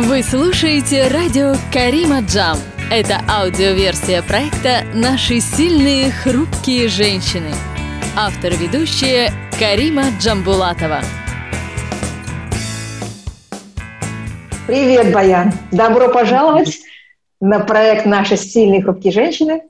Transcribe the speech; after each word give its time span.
Вы 0.00 0.22
слушаете 0.22 1.08
радио 1.08 1.56
Карима 1.72 2.20
Джам. 2.20 2.56
Это 2.88 3.20
аудиоверсия 3.28 4.22
проекта 4.22 4.84
«Наши 4.94 5.40
сильные, 5.40 6.12
хрупкие 6.12 6.86
женщины». 6.86 7.50
Автор-ведущая 8.16 9.32
Карима 9.58 10.04
Джамбулатова. 10.20 11.00
Привет, 14.68 15.12
Баян! 15.12 15.52
Добро 15.72 16.08
пожаловать 16.10 16.78
на 17.40 17.60
проект 17.60 18.06
«Наши 18.06 18.36
сильные, 18.36 18.82
хрупкие 18.82 19.12
женщины». 19.12 19.62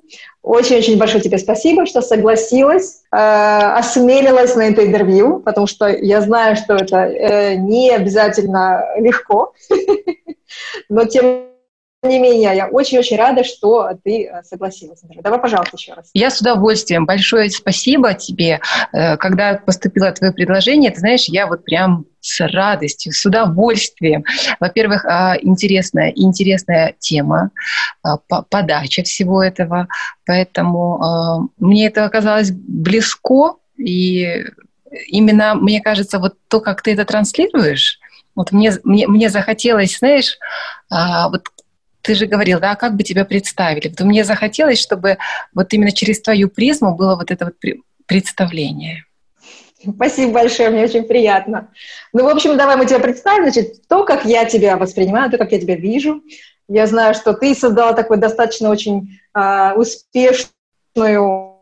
Очень-очень 0.42 0.98
большое 0.98 1.22
тебе 1.22 1.38
спасибо, 1.38 1.84
что 1.84 2.00
согласилась, 2.00 3.02
э, 3.12 3.16
осмелилась 3.16 4.54
на 4.54 4.68
это 4.68 4.86
интервью, 4.86 5.40
потому 5.40 5.66
что 5.66 5.86
я 5.88 6.20
знаю, 6.22 6.56
что 6.56 6.74
это 6.74 6.96
э, 6.98 7.56
не 7.56 7.90
обязательно 7.90 8.82
легко, 8.98 9.52
но 10.88 11.04
тем 11.04 11.48
не 12.02 12.18
менее, 12.20 12.54
я 12.54 12.68
очень-очень 12.68 13.16
рада, 13.16 13.42
что 13.42 13.90
ты 14.04 14.26
э, 14.26 14.42
согласилась. 14.44 15.00
Давай, 15.02 15.40
пожалуйста, 15.40 15.76
еще 15.76 15.94
раз. 15.94 16.10
Я 16.14 16.30
с 16.30 16.40
удовольствием. 16.40 17.06
Большое 17.06 17.50
спасибо 17.50 18.14
тебе. 18.14 18.60
Э, 18.92 19.16
когда 19.16 19.54
поступило 19.54 20.12
твое 20.12 20.32
предложение, 20.32 20.92
ты 20.92 21.00
знаешь, 21.00 21.24
я 21.26 21.48
вот 21.48 21.64
прям 21.64 22.06
с 22.20 22.40
радостью, 22.46 23.12
с 23.12 23.24
удовольствием. 23.26 24.24
Во-первых, 24.60 25.04
а, 25.06 25.36
интересная, 25.40 26.12
интересная 26.14 26.94
тема, 26.98 27.50
а, 28.02 28.18
подача 28.18 29.02
всего 29.02 29.42
этого, 29.42 29.88
поэтому 30.26 31.02
а, 31.02 31.38
мне 31.58 31.86
это 31.86 32.04
оказалось 32.04 32.50
близко, 32.50 33.54
и 33.76 34.44
именно, 35.06 35.54
мне 35.54 35.80
кажется, 35.80 36.18
вот 36.18 36.34
то, 36.48 36.60
как 36.60 36.82
ты 36.82 36.92
это 36.92 37.04
транслируешь, 37.04 37.98
вот 38.34 38.52
мне, 38.52 38.72
мне, 38.84 39.08
мне 39.08 39.30
захотелось, 39.30 39.98
знаешь, 39.98 40.38
вот 40.90 41.48
ты 42.08 42.14
же 42.14 42.24
говорил, 42.24 42.58
да, 42.58 42.74
как 42.74 42.96
бы 42.96 43.02
тебя 43.02 43.26
представили. 43.26 43.88
Вот 43.88 44.00
мне 44.00 44.24
захотелось, 44.24 44.80
чтобы 44.80 45.18
вот 45.54 45.70
именно 45.74 45.92
через 45.92 46.22
твою 46.22 46.48
призму 46.48 46.96
было 46.96 47.16
вот 47.16 47.30
это 47.30 47.44
вот 47.44 47.56
представление. 48.06 49.04
Спасибо 49.78 50.32
большое, 50.32 50.70
мне 50.70 50.84
очень 50.84 51.02
приятно. 51.02 51.68
Ну, 52.14 52.24
в 52.24 52.28
общем, 52.28 52.56
давай 52.56 52.76
мы 52.76 52.86
тебя 52.86 52.98
представим. 52.98 53.42
Значит, 53.42 53.86
то, 53.88 54.04
как 54.04 54.24
я 54.24 54.46
тебя 54.46 54.78
воспринимаю, 54.78 55.30
то, 55.30 55.36
как 55.36 55.52
я 55.52 55.60
тебя 55.60 55.76
вижу. 55.76 56.22
Я 56.66 56.86
знаю, 56.86 57.12
что 57.12 57.34
ты 57.34 57.54
создала 57.54 57.92
такой 57.92 58.16
достаточно 58.16 58.70
очень 58.70 59.20
э, 59.34 59.72
успешную 59.74 61.58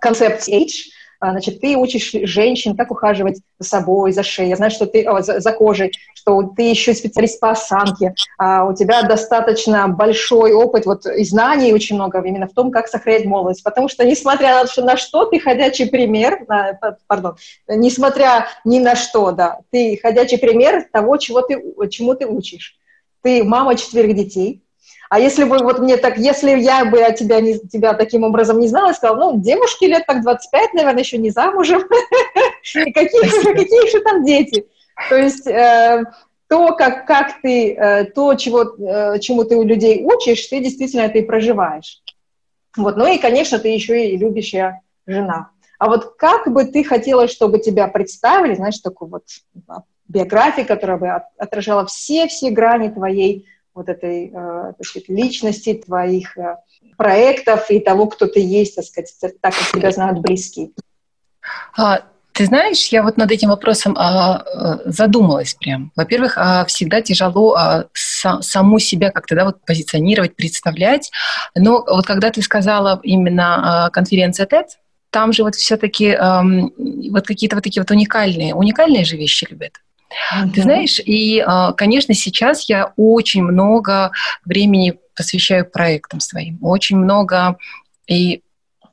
концепцию 0.00 0.64
H, 0.64 0.90
значит, 1.20 1.60
ты 1.60 1.76
учишь 1.76 2.12
женщин, 2.12 2.76
как 2.76 2.90
ухаживать 2.90 3.40
за 3.58 3.68
собой, 3.68 4.12
за 4.12 4.22
шеей. 4.22 4.50
Я 4.50 4.56
знаю, 4.56 4.70
что 4.70 4.86
ты 4.86 5.04
о, 5.04 5.22
за, 5.22 5.40
за 5.40 5.52
кожей, 5.52 5.92
что 6.14 6.42
ты 6.42 6.62
еще 6.62 6.94
специалист 6.94 7.38
по 7.40 7.50
осанке. 7.50 8.14
А, 8.38 8.64
у 8.64 8.74
тебя 8.74 9.02
достаточно 9.02 9.88
большой 9.88 10.52
опыт 10.52 10.86
вот, 10.86 11.06
и 11.06 11.24
знаний 11.24 11.72
очень 11.72 11.96
много 11.96 12.20
именно 12.20 12.46
в 12.46 12.52
том, 12.52 12.70
как 12.70 12.88
сохранять 12.88 13.26
молодость. 13.26 13.62
Потому 13.62 13.88
что, 13.88 14.04
несмотря 14.04 14.64
на, 14.64 14.82
на 14.84 14.96
что, 14.96 15.26
ты 15.26 15.38
ходячий 15.38 15.88
пример, 15.88 16.44
на, 16.48 16.78
пардон, 17.06 17.36
несмотря 17.68 18.48
ни 18.64 18.78
на 18.78 18.96
что, 18.96 19.32
да, 19.32 19.60
ты 19.70 19.98
ходячий 20.00 20.38
пример 20.38 20.86
того, 20.92 21.16
чего 21.16 21.42
ты, 21.42 21.62
чему 21.90 22.14
ты 22.14 22.26
учишь. 22.26 22.76
Ты 23.22 23.44
мама 23.44 23.76
четверых 23.76 24.14
детей, 24.14 24.63
а 25.10 25.20
если 25.20 25.44
бы 25.44 25.58
вот 25.58 25.78
мне 25.78 25.96
так, 25.96 26.18
если 26.18 26.50
я 26.58 26.84
бы 26.84 27.00
от 27.02 27.16
тебя, 27.16 27.40
не, 27.40 27.58
тебя 27.58 27.94
таким 27.94 28.24
образом 28.24 28.58
не 28.58 28.68
знала, 28.68 28.92
сказала, 28.92 29.32
ну, 29.32 29.40
девушки 29.40 29.84
лет 29.84 30.04
так 30.06 30.22
25, 30.22 30.74
наверное, 30.74 31.02
еще 31.02 31.18
не 31.18 31.30
замужем, 31.30 31.82
и 32.74 32.92
какие 32.92 33.24
же, 33.24 33.54
какие 33.54 33.90
же 33.90 34.00
там 34.00 34.24
дети? 34.24 34.66
То 35.08 35.16
есть 35.16 35.46
э, 35.46 36.04
то, 36.48 36.74
как, 36.74 37.06
как 37.06 37.40
ты, 37.42 37.74
э, 37.74 38.04
то, 38.04 38.34
чего, 38.34 38.62
э, 38.62 39.18
чему 39.20 39.44
ты 39.44 39.56
у 39.56 39.64
людей 39.64 40.04
учишь, 40.04 40.46
ты 40.46 40.60
действительно 40.60 41.02
это 41.02 41.18
и 41.18 41.22
проживаешь. 41.22 42.00
Вот, 42.76 42.96
ну 42.96 43.06
и, 43.06 43.18
конечно, 43.18 43.58
ты 43.58 43.68
еще 43.68 44.08
и 44.08 44.16
любящая 44.16 44.82
жена. 45.06 45.50
А 45.78 45.88
вот 45.88 46.16
как 46.16 46.50
бы 46.52 46.64
ты 46.64 46.82
хотела, 46.84 47.28
чтобы 47.28 47.58
тебя 47.58 47.88
представили, 47.88 48.54
знаешь, 48.54 48.78
такую 48.78 49.10
вот 49.10 49.24
биографию, 50.08 50.66
которая 50.66 50.96
бы 50.96 51.22
отражала 51.38 51.86
все-все 51.86 52.50
грани 52.50 52.88
твоей 52.88 53.46
вот 53.74 53.88
этой 53.88 54.32
э, 54.32 54.72
сказать, 54.82 55.08
личности, 55.08 55.82
твоих 55.84 56.36
э, 56.38 56.56
проектов 56.96 57.70
и 57.70 57.80
того, 57.80 58.06
кто 58.06 58.26
ты 58.26 58.40
есть, 58.40 58.76
так 58.76 58.84
сказать, 58.84 59.40
так 59.40 59.54
как 59.54 59.72
тебя 59.72 59.90
знают 59.90 60.20
близкие? 60.20 60.70
А, 61.76 62.02
ты 62.34 62.46
знаешь, 62.46 62.88
я 62.88 63.02
вот 63.02 63.16
над 63.16 63.30
этим 63.30 63.50
вопросом 63.50 63.96
а, 63.96 64.44
э, 64.44 64.90
задумалась 64.90 65.54
прям. 65.54 65.92
Во-первых, 65.94 66.36
а, 66.36 66.64
всегда 66.64 67.00
тяжело 67.00 67.54
а, 67.54 67.86
са, 67.92 68.42
саму 68.42 68.80
себя 68.80 69.10
как-то 69.10 69.36
да, 69.36 69.44
вот 69.44 69.64
позиционировать, 69.64 70.34
представлять. 70.34 71.12
Но 71.54 71.84
вот 71.86 72.06
когда 72.06 72.30
ты 72.30 72.42
сказала 72.42 72.98
именно 73.04 73.86
а, 73.86 73.90
конференция 73.90 74.46
TED, 74.46 74.66
там 75.10 75.32
же 75.32 75.44
вот 75.44 75.54
все-таки 75.54 76.06
эм, 76.06 76.72
вот 77.12 77.24
какие-то 77.24 77.54
вот 77.54 77.62
такие 77.62 77.80
вот 77.80 77.90
уникальные, 77.92 78.52
уникальные 78.52 79.04
же 79.04 79.16
вещи 79.16 79.46
любят. 79.48 79.74
Mm-hmm. 80.34 80.50
Ты 80.50 80.62
знаешь, 80.62 81.00
и, 81.04 81.40
а, 81.40 81.72
конечно, 81.72 82.14
сейчас 82.14 82.68
я 82.68 82.92
очень 82.96 83.42
много 83.42 84.12
времени 84.44 84.98
посвящаю 85.16 85.68
проектам 85.68 86.20
своим, 86.20 86.58
очень 86.62 86.96
много 86.96 87.56
и 88.06 88.42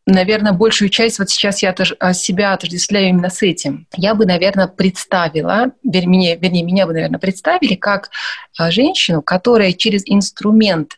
наверное, 0.05 0.51
большую 0.51 0.89
часть 0.89 1.19
вот 1.19 1.29
сейчас 1.29 1.61
я 1.61 1.75
а, 1.99 2.13
себя 2.13 2.53
отождествляю 2.53 3.09
именно 3.09 3.29
с 3.29 3.41
этим. 3.41 3.87
Я 3.95 4.15
бы, 4.15 4.25
наверное, 4.25 4.67
представила, 4.67 5.71
вернее, 5.83 6.37
вернее 6.37 6.63
меня 6.63 6.85
бы, 6.85 6.93
наверное, 6.93 7.19
представили 7.19 7.75
как 7.75 8.09
а, 8.57 8.71
женщину, 8.71 9.21
которая 9.21 9.73
через 9.73 10.03
инструмент 10.05 10.97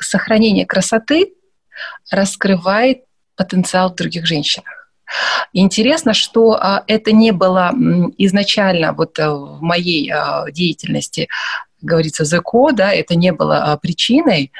сохранения 0.00 0.66
красоты 0.66 1.34
раскрывает 2.10 3.04
потенциал 3.36 3.92
в 3.92 3.96
других 3.96 4.26
женщинах. 4.26 4.77
Интересно, 5.52 6.14
что 6.14 6.52
а, 6.52 6.84
это 6.86 7.12
не 7.12 7.32
было 7.32 7.72
изначально 8.18 8.92
вот 8.92 9.18
э, 9.18 9.28
в 9.28 9.60
моей 9.60 10.10
а, 10.10 10.50
деятельности, 10.50 11.28
говорится, 11.80 12.24
ЗКО, 12.24 12.72
да, 12.72 12.92
это 12.92 13.14
не 13.14 13.32
было 13.32 13.64
а, 13.64 13.76
причиной, 13.76 14.52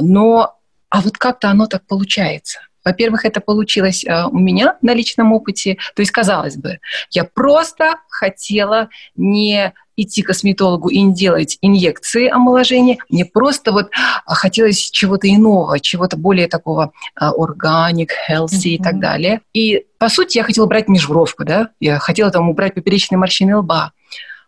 но 0.00 0.56
а 0.88 1.00
вот 1.00 1.18
как-то 1.18 1.48
оно 1.48 1.66
так 1.66 1.86
получается. 1.86 2.60
Во-первых, 2.84 3.24
это 3.24 3.40
получилось 3.40 4.04
у 4.04 4.38
меня 4.38 4.76
на 4.82 4.92
личном 4.92 5.32
опыте. 5.32 5.78
То 5.96 6.02
есть, 6.02 6.12
казалось 6.12 6.56
бы, 6.56 6.80
я 7.10 7.24
просто 7.24 7.96
хотела 8.10 8.90
не 9.16 9.72
идти 9.96 10.22
к 10.22 10.28
косметологу 10.28 10.88
и 10.88 11.00
не 11.00 11.14
делать 11.14 11.58
инъекции 11.60 12.28
омоложения. 12.28 12.98
Мне 13.08 13.24
просто 13.24 13.72
вот 13.72 13.90
а, 14.26 14.34
хотелось 14.34 14.90
чего-то 14.90 15.28
иного, 15.28 15.80
чего-то 15.80 16.16
более 16.16 16.48
такого 16.48 16.92
органик, 17.14 18.12
healthy 18.28 18.46
mm-hmm. 18.46 18.68
и 18.68 18.78
так 18.82 19.00
далее. 19.00 19.40
И, 19.52 19.84
по 19.98 20.08
сути, 20.08 20.38
я 20.38 20.44
хотела 20.44 20.66
брать 20.66 20.88
межбровку, 20.88 21.44
да, 21.44 21.70
я 21.80 21.98
хотела 21.98 22.30
там 22.30 22.48
убрать 22.48 22.74
поперечные 22.74 23.18
морщины 23.18 23.56
лба. 23.56 23.92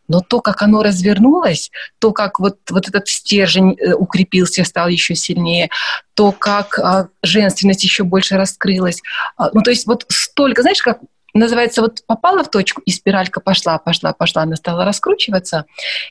Но 0.09 0.21
то, 0.21 0.41
как 0.41 0.63
оно 0.63 0.83
развернулось, 0.83 1.71
то, 1.99 2.13
как 2.13 2.39
вот, 2.39 2.59
вот 2.71 2.89
этот 2.89 3.09
стержень 3.09 3.77
э, 3.79 3.95
укрепился, 3.95 4.65
стал 4.65 4.89
еще 4.89 5.15
сильнее, 5.15 5.71
то, 6.15 6.33
как 6.33 6.79
а, 6.79 7.09
женственность 7.23 7.83
еще 7.83 8.05
больше 8.05 8.37
раскрылась. 8.37 9.03
А, 9.37 9.51
ну, 9.53 9.63
то 9.63 9.71
есть 9.71 9.87
вот 9.87 10.07
столько, 10.09 10.63
знаешь, 10.63 10.83
как 10.83 11.01
называется, 11.39 11.83
вот 11.83 12.05
попала 12.07 12.45
в 12.45 12.51
точку, 12.51 12.83
и 12.85 12.91
спиралька 12.91 13.41
пошла, 13.41 13.79
пошла, 13.79 14.13
пошла, 14.13 14.43
она 14.43 14.57
стала 14.57 14.85
раскручиваться. 14.85 15.67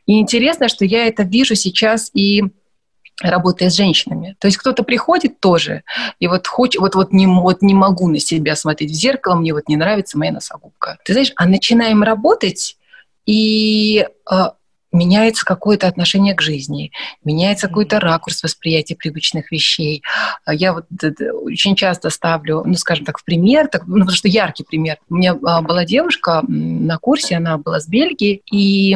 И 0.06 0.20
интересно, 0.20 0.68
что 0.68 0.86
я 0.86 1.08
это 1.08 1.24
вижу 1.24 1.56
сейчас 1.56 2.10
и 2.14 2.44
работая 3.22 3.70
с 3.70 3.76
женщинами. 3.76 4.36
То 4.40 4.48
есть 4.48 4.58
кто-то 4.58 4.84
приходит 4.84 5.40
тоже, 5.40 5.84
и 6.20 6.28
вот 6.28 6.48
хочет, 6.48 6.82
вот, 6.82 6.96
вот, 6.96 7.14
не, 7.14 7.28
вот 7.28 7.62
не 7.62 7.74
могу 7.74 8.10
на 8.10 8.20
себя 8.20 8.56
смотреть 8.56 8.92
в 8.92 8.96
зеркало, 8.96 9.36
мне 9.36 9.54
вот 9.54 9.70
не 9.70 9.78
нравится 9.78 10.18
моя 10.18 10.34
носогубка. 10.34 10.98
Ты 11.06 11.14
знаешь, 11.14 11.32
а 11.36 11.46
начинаем 11.46 12.04
работать, 12.04 12.78
и 13.26 14.06
а, 14.30 14.56
меняется 14.96 15.46
какое-то 15.46 15.88
отношение 15.88 16.34
к 16.34 16.42
жизни, 16.42 16.92
меняется 17.24 17.68
какой-то 17.68 18.00
ракурс 18.00 18.42
восприятия 18.44 18.96
привычных 18.96 19.52
вещей. 19.52 20.04
А 20.46 20.54
я 20.54 20.74
вот 20.74 20.86
очень 21.44 21.76
часто 21.76 22.10
ставлю, 22.10 22.64
ну, 22.66 22.74
скажем 22.76 23.06
так, 23.06 23.20
в 23.20 23.24
пример, 23.24 23.68
так, 23.68 23.86
ну, 23.88 24.00
потому 24.00 24.16
что 24.16 24.28
яркий 24.28 24.64
пример. 24.64 24.98
У 25.10 25.16
меня 25.16 25.38
а, 25.46 25.62
была 25.62 25.86
девушка 25.86 26.44
на 26.48 26.98
курсе, 26.98 27.36
она 27.36 27.58
была 27.58 27.80
с 27.80 27.88
Бельгии, 27.88 28.42
и 28.52 28.96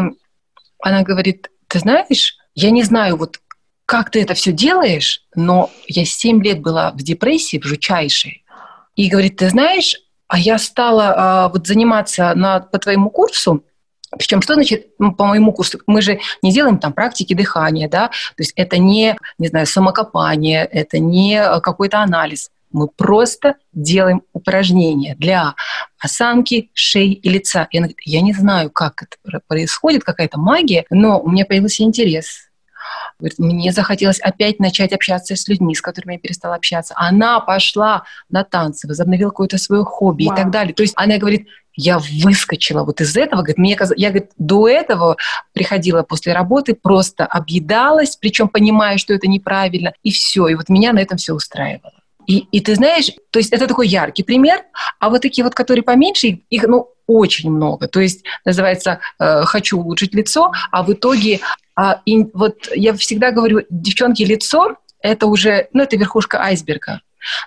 она 0.82 1.04
говорит, 1.04 1.50
ты 1.68 1.80
знаешь, 1.80 2.38
я 2.56 2.72
не 2.72 2.84
знаю, 2.84 3.18
вот 3.18 3.40
как 3.86 4.12
ты 4.12 4.22
это 4.22 4.36
все 4.36 4.52
делаешь, 4.52 5.24
но 5.36 5.72
я 5.88 6.06
7 6.06 6.44
лет 6.44 6.62
была 6.62 6.92
в 6.92 6.98
депрессии, 6.98 7.60
в 7.60 7.64
жучайшей. 7.64 8.44
И 8.96 9.10
говорит, 9.10 9.38
ты 9.38 9.50
знаешь, 9.50 9.96
а 10.28 10.38
я 10.38 10.60
стала 10.60 11.14
а, 11.16 11.50
вот 11.50 11.66
заниматься 11.66 12.34
на, 12.36 12.60
по 12.60 12.78
твоему 12.78 13.10
курсу, 13.10 13.64
причем 14.18 14.42
что 14.42 14.56
значит 14.56 14.88
по 14.98 15.26
моему 15.26 15.52
курсу? 15.52 15.80
Мы 15.88 16.02
же 16.02 16.20
не 16.42 16.52
делаем 16.52 16.80
там 16.80 16.94
практики 16.94 17.34
дыхания, 17.34 17.88
да, 17.88 18.08
то 18.08 18.40
есть 18.40 18.54
это 18.56 18.78
не, 18.78 19.16
не 19.38 19.48
знаю, 19.48 19.66
самокопание, 19.66 20.66
это 20.66 21.00
не 21.00 21.36
э, 21.36 21.60
какой-то 21.62 22.00
анализ. 22.00 22.50
Мы 22.72 22.88
просто 22.88 23.56
делаем 23.74 24.22
упражнения 24.32 25.16
для 25.16 25.56
осанки, 26.00 26.70
шеи 26.74 27.14
и 27.14 27.30
лица. 27.30 27.68
Я, 27.72 27.88
я 28.06 28.22
не 28.22 28.34
знаю, 28.34 28.70
как 28.70 29.04
это 29.04 29.40
происходит, 29.48 30.04
какая-то 30.04 30.38
магия, 30.40 30.86
но 30.90 31.20
у 31.20 31.30
меня 31.30 31.46
появился 31.46 31.84
интерес. 31.84 32.49
Говорит, 33.20 33.40
мне 33.40 33.72
захотелось 33.72 34.20
опять 34.20 34.60
начать 34.60 34.94
общаться 34.94 35.36
с 35.36 35.48
людьми, 35.48 35.76
с 35.76 35.82
которыми 35.82 36.14
я 36.14 36.20
перестала 36.20 36.56
общаться. 36.56 36.94
Она 36.98 37.40
пошла 37.42 38.04
на 38.30 38.44
танцы, 38.44 38.88
возобновила 38.88 39.30
какое-то 39.30 39.58
свое 39.58 39.84
хобби 39.84 40.26
Вау. 40.26 40.34
и 40.34 40.38
так 40.38 40.52
далее. 40.52 40.74
То 40.74 40.84
есть 40.84 40.94
она 40.96 41.18
говорит, 41.18 41.48
я 41.76 42.00
выскочила 42.00 42.84
вот 42.84 43.02
из 43.02 43.16
этого. 43.16 43.42
Говорит, 43.42 43.58
мне, 43.58 43.78
я 43.98 44.10
говорит, 44.10 44.32
до 44.38 44.68
этого 44.68 45.18
приходила 45.54 46.04
после 46.04 46.34
работы, 46.34 46.76
просто 46.76 47.26
объедалась, 47.26 48.16
причем 48.16 48.48
понимая, 48.48 48.98
что 48.98 49.14
это 49.14 49.28
неправильно, 49.28 49.94
и 50.04 50.12
все. 50.12 50.48
И 50.48 50.56
вот 50.56 50.70
меня 50.70 50.94
на 50.94 51.00
этом 51.00 51.18
все 51.18 51.34
устраивало. 51.34 51.94
И, 52.28 52.40
и 52.52 52.60
ты 52.60 52.76
знаешь, 52.76 53.12
то 53.32 53.40
есть 53.40 53.52
это 53.52 53.66
такой 53.66 53.88
яркий 53.88 54.24
пример, 54.24 54.62
а 55.00 55.10
вот 55.10 55.22
такие 55.22 55.44
вот, 55.44 55.56
которые 55.56 55.84
поменьше, 55.84 56.42
их, 56.50 56.64
ну, 56.68 56.90
очень 57.08 57.50
много. 57.50 57.88
То 57.88 58.00
есть 58.00 58.24
называется 58.46 59.00
э, 59.18 59.42
«хочу 59.46 59.80
улучшить 59.80 60.14
лицо», 60.14 60.52
а 60.72 60.84
в 60.84 60.94
итоге, 60.94 61.40
э, 61.80 61.96
и, 62.06 62.26
вот 62.34 62.70
я 62.74 62.94
всегда 62.94 63.32
говорю, 63.32 63.62
девчонки, 63.70 64.24
лицо– 64.24 64.76
это 65.02 65.28
уже, 65.28 65.68
ну, 65.74 65.84
это 65.84 65.98
верхушка 65.98 66.42
айсберга. 66.42 67.02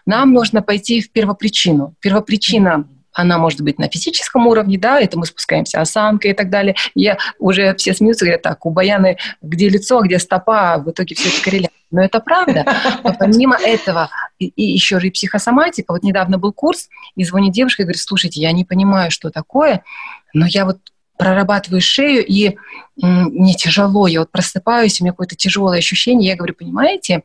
Нам 0.07 0.33
нужно 0.33 0.63
пойти 0.63 1.01
в 1.01 1.11
первопричину. 1.11 1.95
Первопричина 2.01 2.87
она 3.13 3.39
может 3.39 3.61
быть 3.61 3.79
на 3.79 3.89
физическом 3.89 4.47
уровне, 4.47 4.79
да, 4.79 5.01
это 5.01 5.19
мы 5.19 5.27
спускаемся 5.27 5.81
осанка 5.81 6.29
и 6.29 6.33
так 6.33 6.51
далее. 6.51 6.75
Я 6.95 7.19
уже 7.39 7.75
все 7.75 7.95
смеются, 7.95 8.25
говорят, 8.25 8.43
так, 8.43 8.65
у 8.65 8.71
Баяны 8.71 9.19
где 9.43 9.69
лицо, 9.69 10.01
где 10.01 10.19
стопа, 10.19 10.75
а 10.75 10.79
в 10.79 10.91
итоге 10.91 11.15
все 11.15 11.29
это. 11.29 11.69
Но 11.91 12.03
это 12.03 12.21
правда. 12.21 12.65
Но 13.05 13.15
помимо 13.19 13.57
этого, 13.57 14.09
и, 14.39 14.47
и 14.47 14.63
еще 14.63 14.99
же 14.99 15.09
и 15.09 15.11
психосоматика. 15.11 15.93
Вот 15.93 16.03
недавно 16.03 16.39
был 16.39 16.55
курс, 16.55 16.89
и 17.15 17.25
звонит 17.25 17.53
девушка 17.53 17.83
и 17.83 17.85
говорит, 17.85 18.01
слушайте, 18.01 18.41
я 18.41 18.53
не 18.53 18.65
понимаю, 18.65 19.11
что 19.11 19.31
такое, 19.31 19.85
но 20.33 20.47
я 20.47 20.65
вот 20.65 20.79
прорабатываю 21.23 21.81
шею, 21.81 22.27
и 22.27 22.57
мне 22.97 23.55
тяжело, 23.55 24.09
я 24.09 24.19
вот 24.21 24.33
просыпаюсь, 24.33 25.01
у 25.01 25.05
меня 25.05 25.13
какое-то 25.13 25.37
тяжелое 25.37 25.79
ощущение, 25.79 26.31
я 26.31 26.37
говорю, 26.37 26.55
понимаете, 26.55 27.23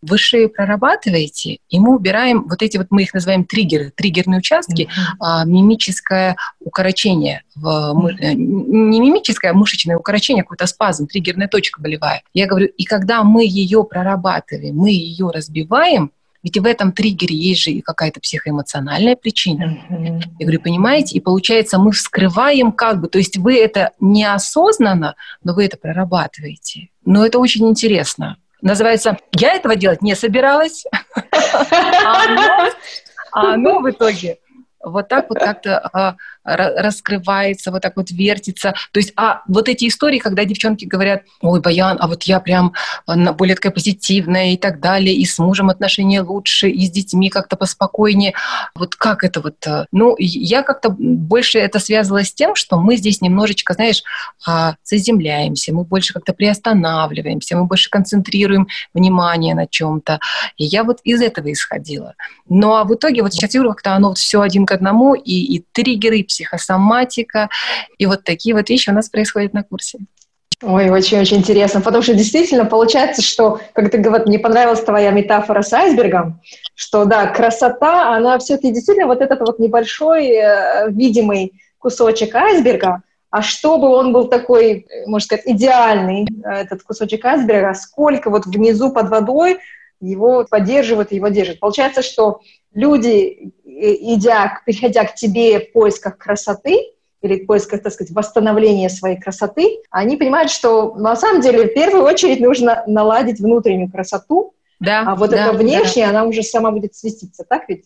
вы 0.00 0.16
шею 0.16 0.48
прорабатываете, 0.48 1.58
и 1.68 1.78
мы 1.78 1.94
убираем 1.94 2.44
вот 2.48 2.62
эти 2.62 2.78
вот, 2.78 2.86
мы 2.88 3.02
их 3.02 3.12
называем 3.12 3.44
триггеры, 3.44 3.92
триггерные 3.94 4.38
участки, 4.38 4.84
mm-hmm. 4.84 5.16
а, 5.20 5.44
мимическое 5.44 6.36
укорочение, 6.60 7.42
в, 7.54 7.66
mm-hmm. 7.66 8.34
не 8.34 9.00
мимическое, 9.00 9.50
а 9.50 9.54
мышечное 9.54 9.98
укорочение, 9.98 10.42
какой-то 10.42 10.66
спазм, 10.66 11.06
триггерная 11.06 11.48
точка 11.48 11.82
болевая. 11.82 12.22
Я 12.32 12.46
говорю, 12.46 12.68
и 12.68 12.84
когда 12.84 13.24
мы 13.24 13.44
ее 13.44 13.84
прорабатываем, 13.84 14.74
мы 14.74 14.88
ее 14.88 15.30
разбиваем, 15.30 16.12
ведь 16.44 16.58
в 16.58 16.66
этом 16.66 16.92
триггере 16.92 17.34
есть 17.34 17.62
же 17.62 17.70
и 17.70 17.80
какая-то 17.80 18.20
психоэмоциональная 18.20 19.16
причина. 19.16 19.78
Mm-hmm. 19.88 20.22
Я 20.38 20.46
говорю, 20.46 20.60
понимаете? 20.60 21.16
И 21.16 21.20
получается, 21.20 21.78
мы 21.78 21.90
вскрываем 21.90 22.70
как 22.70 23.00
бы, 23.00 23.08
то 23.08 23.16
есть 23.16 23.38
вы 23.38 23.56
это 23.56 23.92
неосознанно, 23.98 25.16
но 25.42 25.54
вы 25.54 25.64
это 25.64 25.78
прорабатываете. 25.78 26.90
Но 27.06 27.24
это 27.24 27.38
очень 27.38 27.66
интересно. 27.66 28.36
Называется 28.60 29.16
«Я 29.32 29.54
этого 29.54 29.74
делать 29.74 30.02
не 30.02 30.14
собиралась», 30.14 30.84
а, 31.32 32.68
а 33.32 33.54
оно 33.54 33.80
в 33.80 33.90
итоге 33.90 34.38
вот 34.82 35.08
так 35.08 35.30
вот 35.30 35.38
как-то 35.38 35.78
а, 35.78 36.16
раскрывается, 36.44 37.70
вот 37.70 37.82
так 37.82 37.96
вот 37.96 38.10
вертится. 38.10 38.74
То 38.92 39.00
есть, 39.00 39.12
а 39.16 39.42
вот 39.48 39.68
эти 39.68 39.88
истории, 39.88 40.18
когда 40.18 40.44
девчонки 40.44 40.84
говорят, 40.84 41.22
ой, 41.40 41.60
Баян, 41.60 41.96
а 42.00 42.06
вот 42.06 42.24
я 42.24 42.40
прям 42.40 42.74
более 43.06 43.56
такая 43.56 43.72
позитивная 43.72 44.52
и 44.52 44.56
так 44.56 44.80
далее, 44.80 45.14
и 45.14 45.24
с 45.24 45.38
мужем 45.38 45.70
отношения 45.70 46.20
лучше, 46.20 46.68
и 46.68 46.86
с 46.86 46.90
детьми 46.90 47.30
как-то 47.30 47.56
поспокойнее. 47.56 48.34
Вот 48.74 48.94
как 48.94 49.24
это 49.24 49.40
вот? 49.40 49.66
Э, 49.66 49.86
ну, 49.92 50.14
я 50.18 50.62
как-то 50.62 50.90
больше 50.90 51.58
это 51.58 51.78
связывала 51.78 52.24
с 52.24 52.32
тем, 52.32 52.54
что 52.54 52.78
мы 52.78 52.96
здесь 52.96 53.20
немножечко, 53.20 53.74
знаешь, 53.74 54.02
а, 54.46 54.76
заземляемся, 54.84 55.72
мы 55.72 55.84
больше 55.84 56.12
как-то 56.12 56.32
приостанавливаемся, 56.32 57.56
мы 57.56 57.64
больше 57.64 57.90
концентрируем 57.90 58.68
внимание 58.92 59.54
на 59.54 59.66
чем-то. 59.66 60.20
И 60.56 60.64
я 60.64 60.84
вот 60.84 61.00
из 61.04 61.20
этого 61.20 61.52
исходила. 61.52 62.14
Ну, 62.48 62.74
а 62.74 62.84
в 62.84 62.94
итоге 62.94 63.22
вот 63.22 63.32
сейчас 63.32 63.54
я 63.54 63.62
как-то 63.62 63.94
оно 63.94 64.08
вот 64.08 64.18
все 64.18 64.40
один 64.40 64.66
к 64.66 64.72
одному, 64.72 65.14
и, 65.14 65.32
и 65.32 65.64
триггеры, 65.72 66.18
и 66.18 66.26
психосоматика. 66.34 67.48
И 67.98 68.06
вот 68.06 68.24
такие 68.24 68.54
вот 68.54 68.68
вещи 68.68 68.90
у 68.90 68.92
нас 68.92 69.08
происходят 69.08 69.54
на 69.54 69.62
курсе. 69.62 69.98
Ой, 70.62 70.88
очень-очень 70.88 71.38
интересно, 71.38 71.80
потому 71.80 72.02
что 72.02 72.14
действительно 72.14 72.64
получается, 72.64 73.22
что, 73.22 73.60
как 73.72 73.90
ты 73.90 73.98
говоришь, 73.98 74.26
мне 74.26 74.38
понравилась 74.38 74.80
твоя 74.80 75.10
метафора 75.10 75.62
с 75.62 75.72
айсбергом, 75.72 76.40
что, 76.74 77.04
да, 77.04 77.26
красота, 77.26 78.14
она 78.14 78.38
все-таки 78.38 78.72
действительно 78.72 79.06
вот 79.06 79.20
этот 79.20 79.40
вот 79.40 79.58
небольшой 79.58 80.28
э, 80.28 80.90
видимый 80.90 81.52
кусочек 81.78 82.34
айсберга, 82.34 83.02
а 83.30 83.42
чтобы 83.42 83.88
он 83.88 84.12
был 84.12 84.28
такой, 84.28 84.86
можно 85.06 85.26
сказать, 85.26 85.44
идеальный, 85.46 86.24
э, 86.24 86.50
этот 86.62 86.82
кусочек 86.82 87.24
айсберга, 87.24 87.74
сколько 87.74 88.30
вот 88.30 88.46
внизу 88.46 88.90
под 88.90 89.10
водой 89.10 89.58
его 90.00 90.46
поддерживают, 90.48 91.12
его 91.12 91.28
держат. 91.28 91.60
Получается, 91.60 92.02
что 92.02 92.40
люди, 92.72 93.52
идя, 93.74 94.60
приходя 94.64 95.04
к 95.04 95.14
тебе 95.14 95.60
в 95.60 95.72
поисках 95.72 96.18
красоты, 96.18 96.94
или 97.24 97.42
в 97.42 97.46
поисках, 97.46 97.82
так 97.82 97.92
сказать, 97.92 98.14
восстановления 98.14 98.90
своей 98.90 99.18
красоты, 99.18 99.78
они 99.90 100.18
понимают, 100.18 100.50
что 100.50 100.94
на 100.94 101.16
самом 101.16 101.40
деле 101.40 101.68
в 101.68 101.74
первую 101.74 102.04
очередь 102.04 102.40
нужно 102.40 102.84
наладить 102.86 103.40
внутреннюю 103.40 103.90
красоту, 103.90 104.54
да, 104.78 105.04
а 105.06 105.14
вот 105.14 105.30
да, 105.30 105.46
эта 105.46 105.56
внешняя, 105.56 106.04
да. 106.04 106.10
она 106.10 106.24
уже 106.24 106.42
сама 106.42 106.70
будет 106.70 106.94
свеститься, 106.94 107.44
так 107.48 107.68
ведь? 107.68 107.84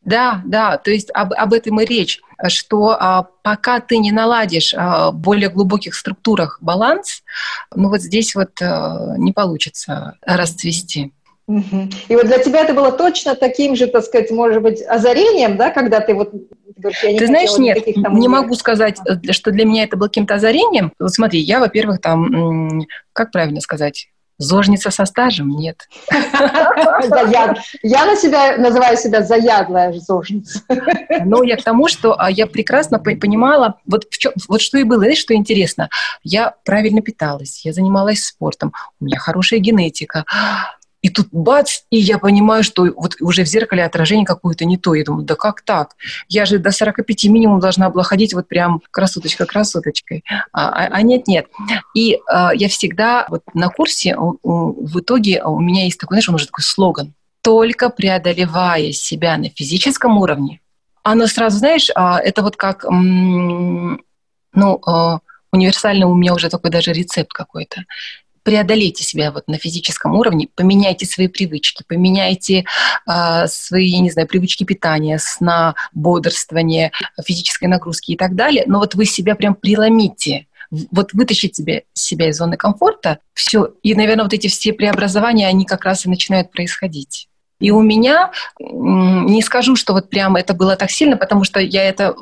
Да, 0.00 0.40
да, 0.46 0.78
то 0.78 0.90
есть 0.90 1.10
об, 1.12 1.34
об 1.34 1.52
этом 1.52 1.80
и 1.82 1.84
речь, 1.84 2.20
что 2.46 2.96
а, 2.98 3.28
пока 3.42 3.80
ты 3.80 3.98
не 3.98 4.10
наладишь 4.10 4.72
а, 4.74 5.10
в 5.10 5.16
более 5.16 5.50
глубоких 5.50 5.94
структурах 5.94 6.58
баланс, 6.62 7.22
ну 7.74 7.90
вот 7.90 8.00
здесь 8.00 8.34
вот 8.34 8.52
а, 8.62 9.16
не 9.18 9.32
получится 9.32 10.14
расцвести. 10.22 11.12
И 11.48 12.14
вот 12.14 12.26
для 12.26 12.38
тебя 12.38 12.62
это 12.62 12.74
было 12.74 12.92
точно 12.92 13.34
таким 13.34 13.74
же, 13.74 13.86
так 13.86 14.04
сказать, 14.04 14.30
может 14.30 14.62
быть, 14.62 14.82
озарением, 14.82 15.56
да, 15.56 15.70
когда 15.70 16.00
ты 16.00 16.14
вот 16.14 16.30
говоришь, 16.76 17.02
я 17.02 17.12
не 17.12 17.18
Ты 17.18 17.26
знаешь, 17.26 17.56
нет, 17.58 17.84
там 18.02 18.18
не 18.18 18.28
могу 18.28 18.54
сказать, 18.54 18.98
э, 19.06 19.32
что 19.32 19.50
для 19.50 19.64
меня 19.64 19.84
это 19.84 19.96
было 19.96 20.08
каким-то 20.08 20.34
озарением. 20.34 20.92
Вот 20.98 21.12
смотри, 21.12 21.40
я, 21.40 21.60
во-первых, 21.60 22.00
там, 22.00 22.82
как 23.12 23.32
правильно 23.32 23.60
сказать, 23.60 24.08
Зожница 24.38 24.92
со 24.92 25.04
стажем? 25.04 25.50
Нет. 25.50 25.88
Я 27.82 28.06
на 28.06 28.14
себя 28.14 28.56
называю 28.56 28.96
себя 28.96 29.22
заядлая 29.22 29.92
зожница. 29.92 30.60
Ну, 31.24 31.42
я 31.42 31.56
к 31.56 31.64
тому, 31.64 31.88
что 31.88 32.14
а, 32.18 32.30
я 32.30 32.46
прекрасно 32.46 33.00
понимала, 33.00 33.80
вот, 33.84 34.06
в 34.08 34.16
чем, 34.16 34.32
вот 34.46 34.60
что 34.60 34.78
и 34.78 34.84
было, 34.84 35.00
знаешь, 35.00 35.18
что 35.18 35.34
интересно. 35.34 35.88
Я 36.22 36.54
правильно 36.64 37.02
питалась, 37.02 37.64
я 37.64 37.72
занималась 37.72 38.22
спортом, 38.22 38.72
у 39.00 39.06
меня 39.06 39.18
хорошая 39.18 39.58
генетика, 39.58 40.24
и 41.00 41.10
тут 41.10 41.28
бац, 41.30 41.82
и 41.90 41.98
я 41.98 42.18
понимаю, 42.18 42.64
что 42.64 42.84
вот 42.96 43.16
уже 43.20 43.44
в 43.44 43.46
зеркале 43.46 43.84
отражение 43.84 44.26
какое-то 44.26 44.64
не 44.64 44.76
то. 44.76 44.94
Я 44.94 45.04
думаю, 45.04 45.24
да 45.24 45.36
как 45.36 45.62
так? 45.62 45.94
Я 46.28 46.44
же 46.44 46.58
до 46.58 46.72
45 46.72 47.24
минимум 47.24 47.60
должна 47.60 47.88
была 47.90 48.02
ходить 48.02 48.34
вот 48.34 48.48
прям 48.48 48.82
красоточка-красоточкой. 48.90 50.24
А, 50.52 50.68
а, 50.68 50.88
а 50.90 51.02
нет-нет. 51.02 51.46
И 51.94 52.18
а, 52.26 52.52
я 52.52 52.68
всегда 52.68 53.26
вот 53.28 53.42
на 53.54 53.68
курсе 53.68 54.16
в 54.16 54.98
итоге 54.98 55.42
у 55.44 55.60
меня 55.60 55.84
есть 55.84 56.00
такой, 56.00 56.16
знаешь, 56.16 56.28
он 56.28 56.34
уже 56.34 56.46
такой 56.46 56.64
слоган. 56.64 57.14
Только 57.42 57.90
преодолевая 57.90 58.92
себя 58.92 59.36
на 59.36 59.48
физическом 59.48 60.18
уровне, 60.18 60.60
оно 61.04 61.26
сразу, 61.28 61.58
знаешь, 61.58 61.90
а, 61.94 62.18
это 62.18 62.42
вот 62.42 62.56
как, 62.56 62.84
ну, 62.84 63.98
а, 64.86 65.20
универсально 65.52 66.06
у 66.08 66.14
меня 66.14 66.34
уже 66.34 66.50
такой 66.50 66.70
даже 66.70 66.92
рецепт 66.92 67.32
какой-то 67.32 67.84
преодолейте 68.42 69.04
себя 69.04 69.30
вот 69.30 69.48
на 69.48 69.58
физическом 69.58 70.14
уровне, 70.14 70.48
поменяйте 70.54 71.06
свои 71.06 71.28
привычки, 71.28 71.84
поменяйте 71.86 72.64
э, 73.06 73.46
свои, 73.46 73.98
не 74.00 74.10
знаю, 74.10 74.28
привычки 74.28 74.64
питания, 74.64 75.18
сна, 75.18 75.74
бодрствования, 75.92 76.92
физической 77.24 77.66
нагрузки 77.66 78.12
и 78.12 78.16
так 78.16 78.34
далее, 78.34 78.64
но 78.66 78.78
вот 78.78 78.94
вы 78.94 79.04
себя 79.04 79.34
прям 79.34 79.54
преломите, 79.54 80.46
вот 80.90 81.12
вытащить 81.12 81.56
себя, 81.56 81.82
себя 81.94 82.28
из 82.28 82.36
зоны 82.36 82.56
комфорта, 82.56 83.18
все, 83.32 83.72
и, 83.82 83.94
наверное, 83.94 84.24
вот 84.24 84.34
эти 84.34 84.48
все 84.48 84.72
преобразования, 84.72 85.48
они 85.48 85.64
как 85.64 85.84
раз 85.84 86.04
и 86.04 86.10
начинают 86.10 86.50
происходить. 86.50 87.28
И 87.60 87.72
у 87.72 87.80
меня, 87.82 88.30
не 88.60 89.42
скажу, 89.42 89.74
что 89.74 89.92
вот 89.92 90.10
прямо 90.10 90.38
это 90.38 90.54
было 90.54 90.76
так 90.76 90.90
сильно, 90.90 91.16
потому 91.16 91.42
что 91.42 91.58
я 91.58 91.82
это, 91.82 92.14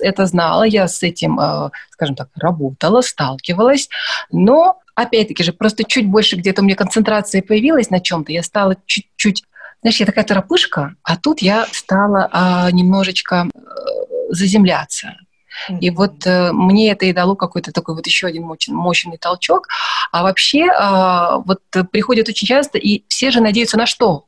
это 0.00 0.26
знала, 0.26 0.64
я 0.64 0.88
с 0.88 1.02
этим, 1.02 1.38
а, 1.38 1.70
скажем 1.90 2.16
так, 2.16 2.28
работала, 2.34 3.00
сталкивалась, 3.00 3.88
но 4.32 4.80
опять-таки 4.94 5.42
же, 5.42 5.52
просто 5.52 5.84
чуть 5.84 6.06
больше 6.06 6.36
где-то 6.36 6.62
у 6.62 6.64
меня 6.64 6.76
концентрация 6.76 7.42
появилась 7.42 7.90
на 7.90 8.00
чем-то, 8.00 8.32
я 8.32 8.42
стала 8.42 8.76
чуть-чуть, 8.86 9.44
знаешь, 9.82 10.00
я 10.00 10.06
такая 10.06 10.24
торопышка, 10.24 10.94
а 11.02 11.16
тут 11.16 11.42
я 11.42 11.66
стала 11.72 12.28
а, 12.32 12.70
немножечко 12.70 13.48
э, 13.54 13.58
заземляться. 14.30 15.16
И 15.80 15.90
вот 15.90 16.26
э, 16.26 16.52
мне 16.52 16.90
это 16.90 17.06
и 17.06 17.12
дало 17.12 17.36
какой-то 17.36 17.72
такой 17.72 17.94
вот 17.94 18.06
еще 18.06 18.26
один 18.26 18.42
мощный, 18.44 18.74
мощный 18.74 19.18
толчок. 19.18 19.68
А 20.10 20.22
вообще 20.22 20.66
э, 20.66 21.42
вот 21.44 21.60
приходят 21.92 22.28
очень 22.28 22.46
часто, 22.46 22.78
и 22.78 23.04
все 23.08 23.30
же 23.30 23.40
надеются 23.40 23.76
на 23.76 23.86
что? 23.86 24.24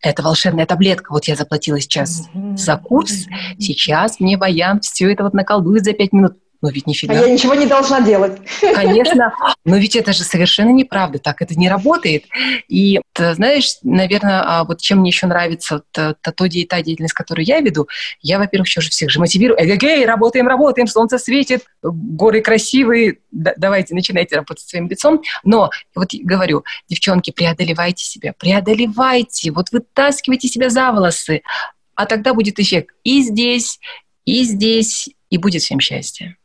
Это 0.00 0.22
волшебная 0.22 0.66
таблетка. 0.66 1.12
Вот 1.12 1.26
я 1.26 1.36
заплатила 1.36 1.80
сейчас 1.80 2.28
за 2.56 2.76
курс, 2.76 3.26
сейчас 3.58 4.18
мне 4.18 4.36
Баян 4.36 4.80
все 4.80 5.12
это 5.12 5.22
вот 5.22 5.32
наколдует 5.32 5.84
за 5.84 5.92
пять 5.92 6.12
минут. 6.12 6.36
Но 6.62 6.70
ведь 6.70 6.86
нифига. 6.86 7.14
А 7.14 7.26
я 7.26 7.32
ничего 7.32 7.54
не 7.54 7.66
должна 7.66 8.00
делать. 8.00 8.40
Конечно, 8.60 9.34
но 9.64 9.76
ведь 9.76 9.96
это 9.96 10.12
же 10.12 10.22
совершенно 10.22 10.70
неправда, 10.70 11.18
так 11.18 11.42
это 11.42 11.54
не 11.56 11.68
работает. 11.68 12.24
И 12.68 13.00
ты 13.12 13.34
знаешь, 13.34 13.76
наверное, 13.82 14.42
а 14.44 14.64
вот 14.64 14.80
чем 14.80 15.00
мне 15.00 15.10
еще 15.10 15.26
нравится 15.26 15.74
вот, 15.74 15.84
та, 15.90 16.14
та, 16.14 16.30
та 16.30 16.48
деятельность, 16.48 17.14
которую 17.14 17.44
я 17.44 17.60
веду, 17.60 17.88
я, 18.20 18.38
во-первых, 18.38 18.68
еще 18.68 18.80
же 18.80 18.90
всех 18.90 19.10
же 19.10 19.18
мотивирую. 19.18 19.60
Эгегей, 19.60 20.06
работаем, 20.06 20.46
работаем, 20.46 20.86
солнце 20.86 21.18
светит, 21.18 21.64
горы 21.82 22.40
красивые, 22.40 23.18
да, 23.32 23.52
давайте, 23.56 23.94
начинайте 23.94 24.36
работать 24.36 24.66
своим 24.66 24.88
лицом. 24.88 25.20
Но 25.42 25.70
вот 25.96 26.10
говорю, 26.12 26.64
девчонки, 26.88 27.32
преодолевайте 27.32 28.04
себя, 28.04 28.34
преодолевайте, 28.38 29.50
вот 29.50 29.72
вытаскивайте 29.72 30.46
себя 30.46 30.70
за 30.70 30.92
волосы, 30.92 31.42
а 31.96 32.06
тогда 32.06 32.34
будет 32.34 32.60
эффект 32.60 32.94
и 33.02 33.22
здесь, 33.22 33.80
и 34.24 34.44
здесь, 34.44 35.10
и 35.28 35.38
будет 35.38 35.62
всем 35.62 35.80
счастье. 35.80 36.36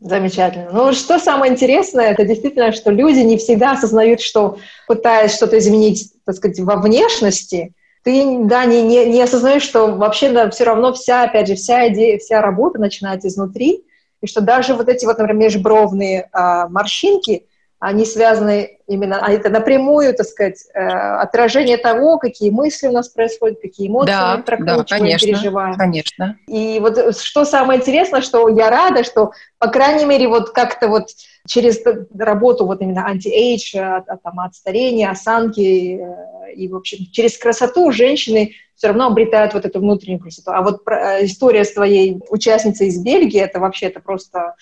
Замечательно. 0.00 0.70
Ну, 0.72 0.92
что 0.92 1.18
самое 1.18 1.52
интересное, 1.52 2.12
это 2.12 2.24
действительно, 2.24 2.72
что 2.72 2.90
люди 2.90 3.20
не 3.20 3.36
всегда 3.36 3.72
осознают, 3.72 4.20
что 4.20 4.58
пытаясь 4.86 5.34
что-то 5.34 5.58
изменить, 5.58 6.12
так 6.24 6.36
сказать, 6.36 6.60
во 6.60 6.76
внешности, 6.76 7.74
ты, 8.02 8.44
да, 8.44 8.64
не, 8.64 8.82
не, 8.82 9.06
не 9.06 9.22
осознаешь, 9.22 9.62
что 9.62 9.94
вообще 9.94 10.30
да, 10.30 10.50
все 10.50 10.64
равно 10.64 10.92
вся, 10.92 11.24
опять 11.24 11.48
же, 11.48 11.54
вся 11.54 11.88
идея, 11.88 12.18
вся 12.18 12.40
работа 12.40 12.80
начинается 12.80 13.28
изнутри, 13.28 13.84
и 14.20 14.26
что 14.26 14.40
даже 14.40 14.74
вот 14.74 14.88
эти 14.88 15.04
вот, 15.04 15.18
например, 15.18 15.44
межбровные 15.44 16.28
а, 16.32 16.68
морщинки, 16.68 17.46
они 17.84 18.04
связаны 18.06 18.78
именно, 18.86 19.18
а 19.20 19.32
это 19.32 19.50
напрямую, 19.50 20.14
так 20.14 20.24
сказать, 20.24 20.64
э, 20.72 20.78
отражение 20.78 21.78
того, 21.78 22.16
какие 22.16 22.50
мысли 22.50 22.86
у 22.86 22.92
нас 22.92 23.08
происходят, 23.08 23.60
какие 23.60 23.88
эмоции 23.88 24.12
да, 24.12 24.36
мы 24.36 24.44
прокручиваем, 24.44 24.84
да, 24.86 24.98
конечно, 24.98 25.26
переживаем. 25.26 25.74
Конечно. 25.74 26.38
И 26.46 26.78
вот 26.78 26.96
э, 26.96 27.10
что 27.12 27.44
самое 27.44 27.80
интересное, 27.80 28.20
что 28.20 28.48
я 28.48 28.70
рада, 28.70 29.02
что, 29.02 29.32
по 29.58 29.66
крайней 29.66 30.04
мере, 30.04 30.28
вот 30.28 30.50
как-то 30.50 30.86
вот 30.86 31.08
через 31.48 31.82
работу 32.16 32.66
вот 32.66 32.80
именно 32.82 33.04
anti-age, 33.04 33.76
от, 33.76 34.08
от, 34.08 34.22
там, 34.22 34.38
от 34.38 34.54
старения, 34.54 35.10
осанки 35.10 35.98
э, 36.00 36.52
и, 36.54 36.68
в 36.68 36.76
общем, 36.76 36.98
через 37.10 37.36
красоту 37.36 37.90
женщины 37.90 38.52
все 38.76 38.86
равно 38.86 39.08
обретают 39.08 39.54
вот 39.54 39.64
эту 39.64 39.80
внутреннюю 39.80 40.20
красоту. 40.20 40.52
А 40.52 40.62
вот 40.62 40.82
история 41.22 41.64
с 41.64 41.72
твоей 41.72 42.20
участницей 42.30 42.86
из 42.86 43.02
Бельгии, 43.02 43.40
это 43.40 43.58
вообще, 43.58 43.86
это 43.86 43.98
просто 43.98 44.54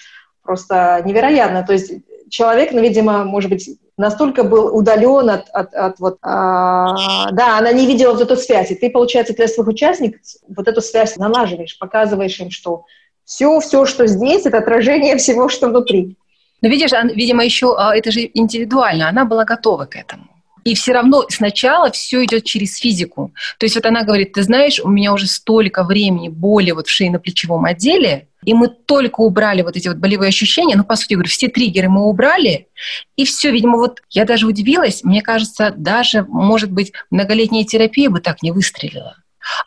просто 0.43 1.03
невероятно. 1.05 1.63
То 1.65 1.75
есть 1.75 1.93
человек, 2.31 2.73
ну, 2.73 2.81
видимо, 2.81 3.25
может 3.25 3.51
быть, 3.51 3.69
настолько 3.97 4.45
был 4.45 4.75
удален 4.75 5.29
от, 5.29 5.49
от, 5.51 5.75
от 5.75 6.01
вот, 6.01 6.19
а, 6.23 7.31
да, 7.33 7.59
она 7.59 7.73
не 7.73 7.87
видела 7.87 8.13
вот 8.13 8.23
эту 8.23 8.37
связь. 8.37 8.71
И 8.71 8.75
ты, 8.75 8.91
получается, 8.91 9.35
для 9.35 9.49
своих 9.49 9.69
участников 9.69 10.21
вот 10.49 10.67
эту 10.67 10.81
связь 10.81 11.17
налаживаешь, 11.17 11.79
показываешь 11.79 12.41
им, 12.41 12.51
что 12.51 12.85
все, 13.25 13.61
все, 13.61 13.85
что 13.85 14.07
здесь, 14.07 14.47
это 14.47 14.59
отражение 14.59 15.17
всего, 15.17 15.49
что 15.49 15.69
внутри. 15.69 16.17
Но 16.63 16.69
видишь, 16.69 16.93
видимо, 17.15 17.45
еще 17.45 17.75
а, 17.77 17.95
это 17.95 18.11
же 18.11 18.29
индивидуально, 18.33 19.09
она 19.09 19.25
была 19.25 19.45
готова 19.45 19.85
к 19.85 19.97
этому. 19.97 20.30
И 20.65 20.75
все 20.75 20.93
равно 20.93 21.25
сначала 21.29 21.91
все 21.91 22.25
идет 22.25 22.45
через 22.45 22.77
физику. 22.77 23.33
То 23.59 23.67
есть 23.67 23.77
вот 23.77 23.87
она 23.87 24.03
говорит, 24.03 24.33
ты 24.33 24.43
знаешь, 24.43 24.81
у 24.81 24.89
меня 24.89 25.13
уже 25.13 25.27
столько 25.27 25.85
времени 25.85 26.29
боли 26.29 26.71
вот 26.73 26.87
в 26.87 27.01
шейно-плечевом 27.01 27.65
отделе, 27.67 28.29
и 28.45 28.55
мы 28.55 28.69
только 28.69 29.21
убрали 29.21 29.63
вот 29.63 29.77
эти 29.77 29.89
вот 29.89 29.99
болевые 29.99 30.29
ощущения, 30.29 30.77
ну, 30.77 30.85
по 30.85 30.97
сути, 30.97 31.15
говорю, 31.15 31.29
все 31.29 31.49
триггеры 31.49 31.89
мы 31.89 32.07
убрали, 32.07 32.69
и 33.17 33.25
все, 33.25 33.51
видимо, 33.51 33.77
вот 33.77 34.01
я 34.11 34.25
даже 34.25 34.47
удивилась, 34.47 35.05
мне 35.05 35.21
кажется, 35.21 35.75
даже, 35.77 36.25
может 36.25 36.71
быть, 36.71 36.93
многолетняя 37.11 37.65
терапия 37.65 38.09
бы 38.09 38.21
так 38.21 38.43
не 38.43 38.51
выстрелила. 38.51 39.17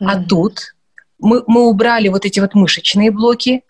Mm-hmm. 0.00 0.06
А 0.06 0.24
тут 0.24 0.74
мы, 1.20 1.42
мы 1.46 1.68
убрали 1.68 2.08
вот 2.08 2.24
эти 2.24 2.40
вот 2.40 2.54
мышечные 2.54 3.10
блоки, 3.10 3.62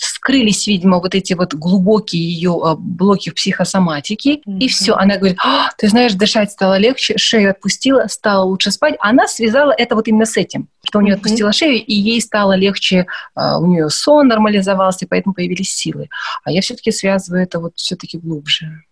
вскрылись, 0.00 0.66
видимо, 0.66 0.98
вот 0.98 1.14
эти 1.14 1.34
вот 1.34 1.54
глубокие 1.54 2.22
ее 2.22 2.58
а, 2.62 2.74
блоки 2.74 3.30
в 3.30 3.34
психосоматике, 3.34 4.36
mm-hmm. 4.36 4.58
и 4.58 4.68
все. 4.68 4.94
Она 4.94 5.16
говорит, 5.16 5.38
а, 5.44 5.70
ты 5.76 5.88
знаешь, 5.88 6.14
дышать 6.14 6.50
стало 6.50 6.78
легче, 6.78 7.18
шею 7.18 7.50
отпустила, 7.50 8.06
стало 8.08 8.44
лучше 8.44 8.70
спать. 8.70 8.96
Она 9.00 9.28
связала 9.28 9.72
это 9.72 9.94
вот 9.94 10.08
именно 10.08 10.24
с 10.26 10.36
этим, 10.36 10.68
что 10.84 10.98
у 10.98 11.02
нее 11.02 11.14
mm-hmm. 11.14 11.16
отпустила 11.16 11.52
шею, 11.52 11.84
и 11.84 11.94
ей 11.94 12.20
стало 12.20 12.54
легче, 12.54 13.06
а, 13.34 13.58
у 13.58 13.66
нее 13.66 13.90
сон 13.90 14.28
нормализовался, 14.28 15.04
и 15.04 15.08
поэтому 15.08 15.34
появились 15.34 15.74
силы. 15.74 16.08
А 16.44 16.50
я 16.50 16.62
все-таки 16.62 16.90
связываю 16.92 17.42
это 17.42 17.60
вот 17.60 17.72
все-таки 17.76 18.18
глубже. 18.18 18.82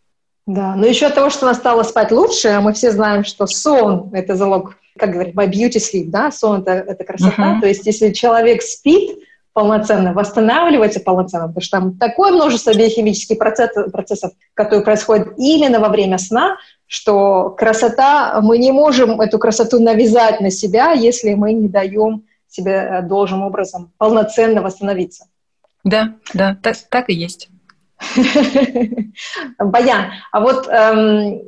Да, 0.46 0.74
но 0.76 0.86
еще 0.86 1.06
от 1.06 1.14
того, 1.14 1.28
что 1.28 1.46
она 1.46 1.54
стала 1.54 1.82
спать 1.82 2.10
лучше, 2.10 2.58
мы 2.60 2.72
все 2.72 2.90
знаем, 2.90 3.24
что 3.24 3.46
сон– 3.46 4.10
это 4.14 4.34
залог, 4.34 4.76
как 4.98 5.12
говорят, 5.12 5.34
my 5.34 5.46
beauty 5.46 5.76
sleep, 5.76 6.06
да, 6.06 6.30
сон– 6.30 6.62
это, 6.66 6.72
это 6.72 7.04
красота. 7.04 7.56
Uh-huh. 7.56 7.60
То 7.60 7.66
есть 7.66 7.84
если 7.86 8.12
человек 8.14 8.62
спит, 8.62 9.18
полноценно, 9.58 10.12
восстанавливается 10.12 11.00
полноценно, 11.00 11.48
потому 11.48 11.62
что 11.62 11.78
там 11.78 11.98
такое 11.98 12.30
множество 12.30 12.72
биохимических 12.72 13.36
процессов, 13.40 13.90
процессов, 13.90 14.30
которые 14.54 14.84
происходят 14.84 15.34
именно 15.36 15.80
во 15.80 15.88
время 15.88 16.18
сна, 16.18 16.58
что 16.86 17.50
красота, 17.50 18.38
мы 18.40 18.58
не 18.58 18.70
можем 18.70 19.20
эту 19.20 19.40
красоту 19.40 19.82
навязать 19.82 20.40
на 20.40 20.52
себя, 20.52 20.92
если 20.92 21.34
мы 21.34 21.54
не 21.54 21.66
даем 21.66 22.22
себе 22.48 22.70
э, 22.70 23.02
должным 23.02 23.42
образом 23.42 23.90
полноценно 23.98 24.62
восстановиться. 24.62 25.24
Да, 25.82 26.14
да, 26.32 26.56
так, 26.62 26.76
так 26.88 27.10
и 27.10 27.14
есть. 27.14 27.48
Баян, 29.58 30.12
а 30.30 30.38
вот 30.40 30.68
эм, 30.68 31.42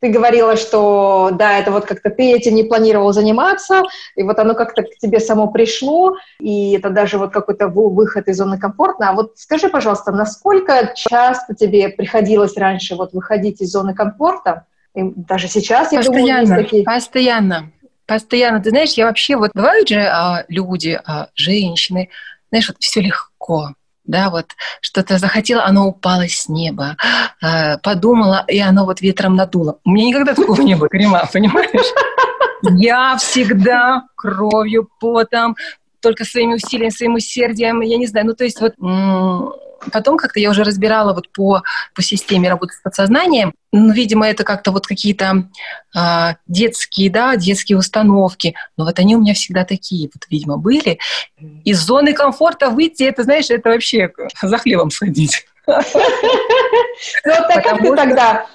ты 0.00 0.08
говорила, 0.08 0.56
что 0.56 1.30
да, 1.32 1.58
это 1.58 1.70
вот 1.70 1.86
как-то 1.86 2.10
ты 2.10 2.32
этим 2.32 2.54
не 2.54 2.64
планировал 2.64 3.12
заниматься, 3.12 3.82
и 4.14 4.22
вот 4.22 4.38
оно 4.38 4.54
как-то 4.54 4.82
к 4.82 4.96
тебе 4.98 5.20
само 5.20 5.48
пришло, 5.48 6.16
и 6.38 6.72
это 6.72 6.90
даже 6.90 7.18
вот 7.18 7.32
какой-то 7.32 7.68
выход 7.68 8.28
из 8.28 8.36
зоны 8.36 8.58
комфорта. 8.58 9.08
А 9.08 9.12
вот 9.12 9.32
скажи, 9.36 9.68
пожалуйста, 9.68 10.12
насколько 10.12 10.92
часто 10.94 11.54
тебе 11.54 11.88
приходилось 11.88 12.56
раньше 12.56 12.94
вот 12.94 13.12
выходить 13.12 13.60
из 13.60 13.70
зоны 13.70 13.94
комфорта? 13.94 14.66
И 14.94 15.02
даже 15.02 15.48
сейчас, 15.48 15.92
я 15.92 15.98
постоянно, 15.98 16.46
думаю, 16.46 16.60
есть 16.60 16.70
такие... 16.70 16.84
Постоянно, 16.84 17.70
постоянно. 18.06 18.62
Ты 18.62 18.70
знаешь, 18.70 18.92
я 18.94 19.06
вообще, 19.06 19.36
вот 19.36 19.50
бывают 19.54 19.88
же 19.88 20.00
а, 20.00 20.44
люди, 20.48 20.98
а, 21.04 21.28
женщины, 21.34 22.08
знаешь, 22.50 22.68
вот 22.68 22.76
все 22.80 23.00
легко, 23.00 23.70
да, 24.06 24.30
вот 24.30 24.46
что-то 24.80 25.18
захотела, 25.18 25.64
оно 25.64 25.88
упало 25.88 26.28
с 26.28 26.48
неба, 26.48 26.96
э, 27.42 27.78
подумала, 27.78 28.44
и 28.48 28.58
оно 28.58 28.84
вот 28.84 29.00
ветром 29.00 29.36
надуло. 29.36 29.78
У 29.84 29.90
меня 29.90 30.08
никогда 30.08 30.34
такого 30.34 30.60
не 30.62 30.74
было, 30.74 30.88
Карима, 30.88 31.28
понимаешь? 31.32 31.92
Я 32.62 33.16
всегда 33.18 34.04
кровью, 34.14 34.88
потом, 34.98 35.56
только 36.00 36.24
своими 36.24 36.54
усилиями, 36.54 36.90
своим 36.90 37.14
усердием, 37.14 37.80
я 37.80 37.96
не 37.96 38.06
знаю, 38.06 38.26
ну 38.26 38.34
то 38.34 38.44
есть 38.44 38.60
вот 38.60 38.74
потом 39.92 40.16
как-то 40.16 40.40
я 40.40 40.50
уже 40.50 40.64
разбирала 40.64 41.12
вот 41.12 41.30
по, 41.32 41.62
по 41.94 42.02
системе 42.02 42.48
работы 42.48 42.74
с 42.74 42.80
подсознанием, 42.80 43.54
ну, 43.72 43.92
видимо, 43.92 44.26
это 44.28 44.44
как-то 44.44 44.72
вот 44.72 44.86
какие-то 44.86 45.48
а, 45.94 46.36
детские, 46.46 47.10
да, 47.10 47.36
детские 47.36 47.78
установки, 47.78 48.54
но 48.76 48.84
вот 48.84 48.98
они 48.98 49.16
у 49.16 49.20
меня 49.20 49.34
всегда 49.34 49.64
такие 49.64 50.10
вот, 50.14 50.24
видимо, 50.30 50.56
были. 50.56 50.98
Из 51.64 51.78
зоны 51.80 52.12
комфорта 52.12 52.70
выйти, 52.70 53.02
это, 53.02 53.22
знаешь, 53.22 53.50
это 53.50 53.70
вообще 53.70 54.10
за 54.42 54.58
хлебом 54.58 54.90
сходить. 54.90 55.46
Ну, 55.66 55.74
так 57.24 57.64
как 57.64 57.78
ты 57.80 57.94
тогда 57.94 58.46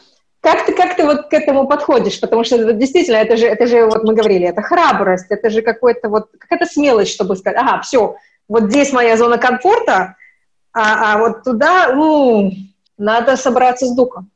как 0.41 0.65
ты, 0.65 0.73
как 0.73 0.95
ты 0.95 1.05
вот 1.05 1.29
к 1.29 1.33
этому 1.33 1.67
подходишь? 1.67 2.19
Потому 2.19 2.43
что 2.43 2.73
действительно, 2.73 3.17
это 3.17 3.37
же, 3.37 3.45
это 3.45 3.67
же, 3.67 3.85
вот 3.85 4.03
мы 4.03 4.15
говорили, 4.15 4.47
это 4.47 4.63
храбрость, 4.63 5.27
это 5.29 5.51
же 5.51 5.61
какой-то 5.61 6.09
вот, 6.09 6.29
какая-то 6.39 6.65
смелость, 6.65 7.13
чтобы 7.13 7.35
сказать, 7.35 7.59
ага, 7.61 7.81
все, 7.81 8.15
вот 8.47 8.63
здесь 8.63 8.91
моя 8.91 9.17
зона 9.17 9.37
комфорта, 9.37 10.15
а, 10.73 11.13
а 11.13 11.17
вот 11.17 11.43
туда, 11.43 11.93
ну, 11.93 12.51
надо 12.97 13.35
собраться 13.35 13.85
с 13.85 13.95
духом. 13.95 14.29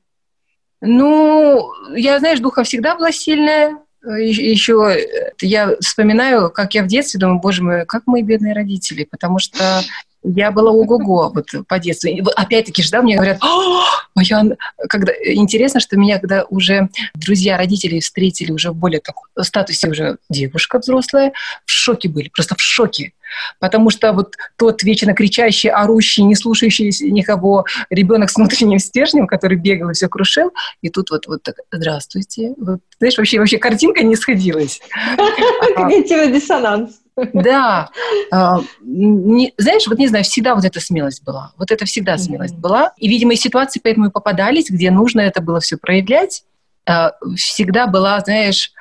Ну, 0.82 1.72
я, 1.96 2.20
знаешь, 2.20 2.40
духа 2.40 2.64
всегда 2.64 2.96
была 2.96 3.12
сильная. 3.12 3.78
Еще 4.04 5.08
я 5.42 5.76
вспоминаю, 5.80 6.52
как 6.52 6.76
я 6.76 6.84
в 6.84 6.88
детстве 6.88 7.20
думаю, 7.20 7.40
боже 7.40 7.64
мой, 7.64 7.86
как 7.86 8.04
мои 8.06 8.22
бедные 8.22 8.54
родители, 8.54 9.04
потому 9.04 9.40
что 9.40 9.82
я 10.26 10.52
была 10.52 10.72
ого-го 10.72 11.32
вот 11.34 11.48
по 11.68 11.80
детству. 11.80 12.10
Опять-таки 12.36 12.82
же, 12.82 12.90
да, 12.92 13.02
мне 13.02 13.16
говорят, 13.16 13.38
а 13.42 14.22
я... 14.24 14.44
когда... 14.90 15.14
интересно, 15.24 15.80
что 15.80 15.98
меня, 15.98 16.20
когда 16.20 16.46
уже 16.50 16.90
друзья 17.14 17.58
родители 17.58 18.00
встретили 18.00 18.52
уже 18.52 18.72
в 18.72 18.76
более 18.76 19.02
таком 19.02 19.26
статусе 19.42 19.90
уже 19.90 20.18
девушка 20.30 20.80
взрослая, 20.80 21.34
в 21.66 21.72
шоке 21.72 22.10
были, 22.10 22.30
просто 22.30 22.56
в 22.56 22.62
шоке. 22.62 23.14
Потому 23.60 23.90
что 23.90 24.14
вот 24.14 24.36
тот 24.56 24.84
вечно 24.84 25.14
кричащий, 25.14 25.70
орущий, 25.70 26.24
не 26.24 26.36
слушающий 26.36 26.92
никого 27.10 27.66
ребенок 27.90 28.30
с 28.30 28.36
внутренним 28.36 28.80
стержнем, 28.80 29.28
который 29.28 29.58
бегал 29.58 29.90
и 29.90 29.94
все 29.94 30.08
крушил, 30.08 30.52
и 30.82 30.90
тут 30.90 31.10
вот, 31.12 31.28
вот 31.28 31.44
так, 31.44 31.56
здравствуйте. 31.72 32.54
Вот, 32.58 32.80
знаешь, 33.00 33.18
вообще, 33.18 33.40
вообще 33.40 33.58
картинка 33.58 34.04
не 34.04 34.16
сходилась. 34.16 34.80
Когнитивный 35.76 36.32
диссонанс. 36.32 37.02
Да. 37.34 37.90
А, 38.32 38.60
не, 38.82 39.54
знаешь, 39.58 39.88
вот 39.88 39.98
не 39.98 40.08
знаю, 40.08 40.24
всегда 40.24 40.56
вот 40.56 40.66
эта 40.66 40.80
смелость 40.80 41.24
была. 41.24 41.54
Вот 41.58 41.72
это 41.72 41.86
всегда 41.86 42.18
смелость 42.18 42.56
была. 42.56 42.94
И, 42.98 43.08
видимо, 43.08 43.34
и 43.34 43.38
ситуации 43.38 43.80
поэтому 43.84 44.08
и 44.08 44.12
попадались, 44.12 44.70
где 44.70 44.92
нужно 44.92 45.22
это 45.22 45.42
было 45.42 45.60
все 45.60 45.78
проявлять. 45.78 46.44
А, 46.86 47.14
всегда 47.36 47.88
была, 47.88 48.20
знаешь, 48.20 48.72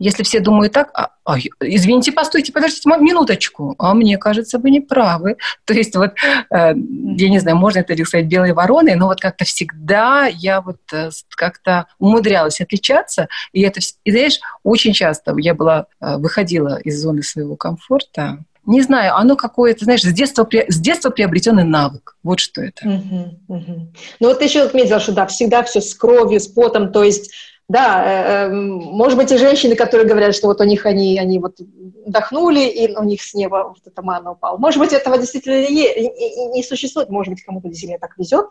Если 0.00 0.22
все 0.22 0.40
думают 0.40 0.72
так, 0.72 0.90
а, 0.94 1.10
а, 1.24 1.38
извините, 1.60 2.10
постойте, 2.10 2.52
подождите 2.52 2.88
минуточку, 2.88 3.74
а 3.78 3.92
мне 3.92 4.16
кажется, 4.16 4.58
вы 4.58 4.70
не 4.70 4.80
правы. 4.80 5.36
То 5.66 5.74
есть 5.74 5.94
вот, 5.94 6.12
э, 6.50 6.72
я 6.74 7.28
не 7.28 7.38
знаю, 7.38 7.58
можно 7.58 7.80
это 7.80 7.92
ли 7.92 8.04
сказать 8.06 8.26
белой 8.26 8.54
вороной, 8.54 8.94
но 8.94 9.06
вот 9.06 9.20
как-то 9.20 9.44
всегда 9.44 10.26
я 10.26 10.62
вот 10.62 10.80
э, 10.92 11.10
как-то 11.36 11.86
умудрялась 11.98 12.62
отличаться, 12.62 13.28
и 13.52 13.60
это, 13.60 13.80
и 14.04 14.10
знаешь, 14.10 14.40
очень 14.62 14.94
часто 14.94 15.34
я 15.36 15.52
была, 15.54 15.84
э, 16.00 16.16
выходила 16.16 16.80
из 16.80 16.98
зоны 16.98 17.22
своего 17.22 17.56
комфорта, 17.56 18.38
не 18.64 18.80
знаю, 18.82 19.16
оно 19.16 19.36
какое-то, 19.36 19.84
знаешь, 19.84 20.02
с 20.02 20.12
детства, 20.12 20.48
с 20.68 20.78
детства 20.78 21.10
приобретенный 21.10 21.64
навык. 21.64 22.16
Вот 22.22 22.40
что 22.40 22.62
это. 22.62 22.86
Угу, 22.86 23.38
угу. 23.48 23.92
Ну 24.20 24.28
вот 24.28 24.38
ты 24.38 24.44
еще 24.44 24.62
отметила, 24.62 25.00
что 25.00 25.12
да, 25.12 25.26
всегда 25.26 25.62
все 25.62 25.80
с 25.80 25.94
кровью, 25.94 26.40
с 26.40 26.46
потом, 26.46 26.92
то 26.92 27.02
есть 27.02 27.32
да, 27.70 28.02
э, 28.04 28.46
э, 28.46 28.48
может 28.52 29.16
быть, 29.16 29.30
и 29.30 29.38
женщины, 29.38 29.76
которые 29.76 30.08
говорят, 30.08 30.34
что 30.34 30.48
вот 30.48 30.60
у 30.60 30.64
них 30.64 30.86
они, 30.86 31.16
они 31.20 31.38
вот 31.38 31.60
вдохнули, 32.04 32.66
и 32.66 32.96
у 32.96 33.04
них 33.04 33.22
с 33.22 33.32
неба 33.32 33.68
вот 33.68 33.86
эта 33.86 34.02
мана 34.02 34.32
упала. 34.32 34.58
Может 34.58 34.80
быть, 34.80 34.92
этого 34.92 35.16
действительно 35.18 35.60
не, 35.70 36.52
не 36.52 36.64
существует, 36.64 37.10
может 37.10 37.32
быть, 37.32 37.44
кому-то 37.44 37.68
действительно 37.68 38.00
так 38.00 38.18
везет. 38.18 38.46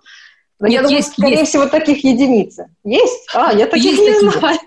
Но 0.57 0.67
Нет, 0.67 0.75
я 0.75 0.81
думаю, 0.83 0.97
есть, 0.97 1.11
скорее 1.11 1.39
есть. 1.39 1.49
всего, 1.49 1.65
таких 1.65 2.01
единицы. 2.05 2.69
Есть? 2.85 3.27
А, 3.33 3.51
я 3.51 3.65
таких 3.65 3.91
есть 3.91 4.01
не 4.01 4.13
такие. 4.13 4.31
знаю. 4.31 4.59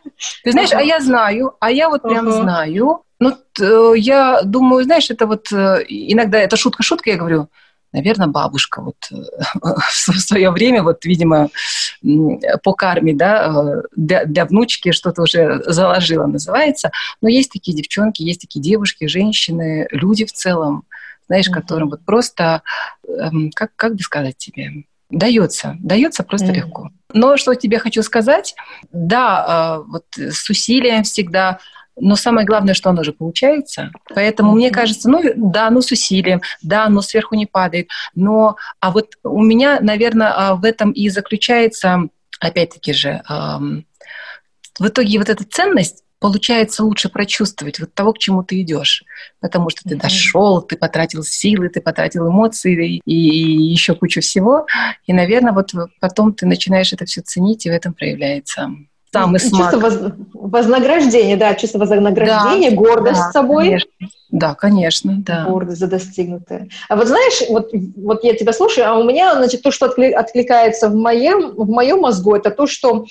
Ты 0.44 0.52
знаешь, 0.52 0.72
а 0.72 0.82
я 0.82 1.00
знаю, 1.00 1.56
а 1.58 1.70
я 1.70 1.88
вот 1.88 2.02
прям 2.02 2.30
знаю. 2.30 3.04
Ну, 3.20 3.94
я 3.94 4.42
думаю, 4.42 4.84
знаешь, 4.84 5.10
это 5.10 5.26
вот 5.26 5.50
э, 5.50 5.82
иногда 5.88 6.38
это 6.38 6.56
шутка-шутка, 6.56 7.08
я 7.08 7.16
говорю, 7.16 7.48
наверное, 7.92 8.26
бабушка 8.26 8.80
вот 8.80 8.96
э, 9.10 9.16
в 9.90 10.18
свое 10.18 10.50
время, 10.50 10.82
вот, 10.82 11.04
видимо, 11.04 11.50
по 12.62 12.72
карме, 12.72 13.14
да, 13.14 13.52
э, 13.54 13.82
для, 13.96 14.24
для 14.24 14.44
внучки 14.44 14.92
что-то 14.92 15.22
уже 15.22 15.62
заложила, 15.66 16.26
называется. 16.26 16.90
Но 17.20 17.28
есть 17.28 17.52
такие 17.52 17.76
девчонки, 17.76 18.22
есть 18.22 18.40
такие 18.40 18.62
девушки, 18.62 19.06
женщины, 19.06 19.86
люди 19.90 20.24
в 20.24 20.32
целом, 20.32 20.84
знаешь, 21.28 21.48
mm-hmm. 21.48 21.54
которым 21.54 21.90
вот 21.90 22.04
просто, 22.04 22.62
эм, 23.06 23.50
как, 23.54 23.70
как 23.76 23.94
бы 23.94 24.02
сказать 24.02 24.36
тебе, 24.36 24.84
дается, 25.10 25.76
дается 25.80 26.22
просто 26.24 26.48
mm-hmm. 26.48 26.54
легко. 26.54 26.90
Но 27.12 27.36
что 27.36 27.54
тебе 27.54 27.78
хочу 27.78 28.02
сказать, 28.02 28.54
да, 28.92 29.78
э, 29.78 29.90
вот 29.90 30.04
с 30.16 30.48
усилием 30.48 31.02
всегда 31.02 31.58
но 31.96 32.16
самое 32.16 32.46
главное, 32.46 32.74
что 32.74 32.90
оно 32.90 33.04
же 33.04 33.12
получается. 33.12 33.90
Поэтому 34.14 34.52
мне 34.52 34.70
кажется, 34.70 35.08
ну 35.08 35.22
да, 35.36 35.70
ну 35.70 35.82
с 35.82 35.90
усилием, 35.92 36.40
да, 36.62 36.88
но 36.88 37.02
сверху 37.02 37.34
не 37.34 37.46
падает. 37.46 37.88
Но, 38.14 38.56
а 38.80 38.90
вот 38.90 39.14
у 39.22 39.42
меня, 39.42 39.78
наверное, 39.80 40.32
а, 40.34 40.54
в 40.54 40.64
этом 40.64 40.92
и 40.92 41.08
заключается, 41.08 42.08
опять-таки 42.40 42.92
же, 42.92 43.22
в 44.78 44.86
итоге 44.88 45.18
вот 45.18 45.28
эта 45.28 45.44
ценность 45.44 46.02
получается 46.22 46.84
лучше 46.84 47.08
прочувствовать 47.08 47.80
вот 47.80 47.92
того, 47.94 48.12
к 48.12 48.18
чему 48.18 48.44
ты 48.44 48.62
идешь. 48.62 49.04
Потому 49.40 49.68
что 49.70 49.82
ты 49.82 49.96
mm-hmm. 49.96 50.00
дошел, 50.00 50.62
ты 50.62 50.76
потратил 50.76 51.24
силы, 51.24 51.68
ты 51.68 51.80
потратил 51.80 52.28
эмоции 52.28 52.96
и, 52.96 53.02
и 53.04 53.72
еще 53.72 53.94
кучу 53.94 54.20
всего. 54.20 54.66
И, 55.06 55.12
наверное, 55.12 55.52
вот 55.52 55.72
потом 56.00 56.32
ты 56.32 56.46
начинаешь 56.46 56.92
это 56.92 57.04
все 57.04 57.20
ценить, 57.22 57.66
и 57.66 57.70
в 57.70 57.72
этом 57.72 57.92
проявляется 57.92 58.70
самый 59.12 59.40
смак. 59.40 59.72
Чувство 59.72 59.88
воз... 59.88 60.12
вознаграждения, 60.32 61.36
да, 61.36 61.54
чувство 61.54 61.78
вознаграждения, 61.78 62.70
да, 62.70 62.76
гордость 62.76 63.20
да, 63.20 63.32
собой. 63.32 63.64
Конечно. 63.64 63.90
Да, 64.30 64.54
конечно, 64.54 65.16
да. 65.18 65.44
Гордость 65.44 65.78
за 65.78 65.86
достигнутое. 65.86 66.68
А 66.88 66.96
вот 66.96 67.06
знаешь, 67.06 67.42
вот, 67.48 67.70
вот 67.96 68.24
я 68.24 68.34
тебя 68.34 68.52
слушаю, 68.52 68.88
а 68.88 68.98
у 68.98 69.04
меня, 69.04 69.34
значит, 69.34 69.62
то, 69.62 69.70
что 69.70 69.86
откли... 69.86 70.12
откликается 70.12 70.88
в 70.88 70.94
моем, 70.94 71.54
в 71.54 71.68
моем 71.68 72.00
мозгу, 72.00 72.34
это 72.34 72.50
то, 72.50 72.66
что, 72.66 73.04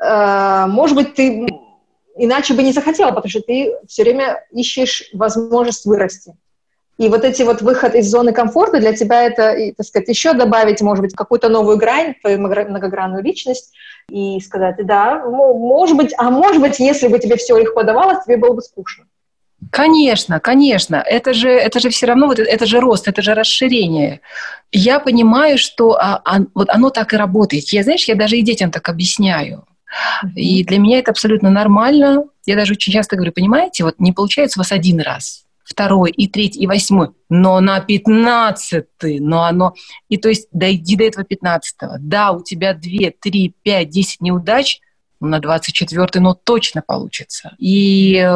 э, 0.00 0.66
может 0.68 0.96
быть, 0.96 1.14
ты 1.14 1.46
иначе 2.16 2.54
бы 2.54 2.62
не 2.62 2.72
захотела, 2.72 3.10
потому 3.10 3.30
что 3.30 3.40
ты 3.40 3.74
все 3.86 4.02
время 4.02 4.44
ищешь 4.50 5.10
возможность 5.12 5.84
вырасти. 5.84 6.34
И 7.02 7.08
вот 7.08 7.24
эти 7.24 7.42
вот 7.42 7.62
выход 7.62 7.96
из 7.96 8.08
зоны 8.08 8.32
комфорта 8.32 8.78
для 8.78 8.92
тебя 8.92 9.24
это, 9.24 9.56
так 9.76 9.84
сказать, 9.84 10.08
еще 10.08 10.34
добавить, 10.34 10.80
может 10.82 11.02
быть, 11.02 11.16
какую-то 11.16 11.48
новую 11.48 11.76
грань, 11.76 12.14
твою 12.20 12.38
многогранную 12.38 13.24
личность, 13.24 13.72
и 14.08 14.38
сказать, 14.38 14.76
да, 14.86 15.24
может 15.26 15.96
быть, 15.96 16.14
а 16.16 16.30
может 16.30 16.62
быть, 16.62 16.78
если 16.78 17.08
бы 17.08 17.18
тебе 17.18 17.34
все 17.34 17.58
легко 17.58 17.82
давалось, 17.82 18.24
тебе 18.24 18.36
было 18.36 18.54
бы 18.54 18.62
скучно. 18.62 19.06
Конечно, 19.72 20.38
конечно. 20.38 20.94
Это 21.04 21.34
же, 21.34 21.48
это 21.48 21.80
же 21.80 21.90
все 21.90 22.06
равно, 22.06 22.28
вот 22.28 22.38
это 22.38 22.66
же 22.66 22.78
рост, 22.78 23.08
это 23.08 23.20
же 23.20 23.34
расширение. 23.34 24.20
Я 24.70 25.00
понимаю, 25.00 25.58
что 25.58 25.96
а, 25.98 26.22
а, 26.24 26.38
вот 26.54 26.70
оно 26.70 26.90
так 26.90 27.14
и 27.14 27.16
работает. 27.16 27.64
Я, 27.70 27.82
знаешь, 27.82 28.06
я 28.06 28.14
даже 28.14 28.36
и 28.36 28.42
детям 28.42 28.70
так 28.70 28.88
объясняю. 28.88 29.64
И 30.36 30.62
для 30.62 30.78
меня 30.78 31.00
это 31.00 31.10
абсолютно 31.10 31.50
нормально. 31.50 32.26
Я 32.46 32.54
даже 32.54 32.74
очень 32.74 32.92
часто 32.92 33.16
говорю, 33.16 33.32
понимаете, 33.32 33.82
вот 33.82 33.96
не 33.98 34.12
получается 34.12 34.60
у 34.60 34.62
вас 34.62 34.70
один 34.70 35.00
раз 35.00 35.42
второй, 35.72 36.10
и 36.10 36.28
третий, 36.28 36.60
и 36.60 36.66
восьмой, 36.66 37.10
но 37.28 37.60
на 37.60 37.80
пятнадцатый, 37.80 39.20
но 39.20 39.44
оно... 39.44 39.74
И 40.08 40.16
то 40.16 40.28
есть 40.28 40.48
дойди 40.52 40.96
до 40.96 41.04
этого 41.04 41.24
пятнадцатого. 41.24 41.96
Да, 41.98 42.32
у 42.32 42.42
тебя 42.42 42.74
две, 42.74 43.10
три, 43.10 43.54
пять, 43.62 43.90
десять 43.90 44.20
неудач, 44.20 44.80
на 45.20 45.40
двадцать 45.40 45.74
четвертый, 45.74 46.20
но 46.20 46.34
точно 46.34 46.82
получится. 46.82 47.54
И 47.58 48.26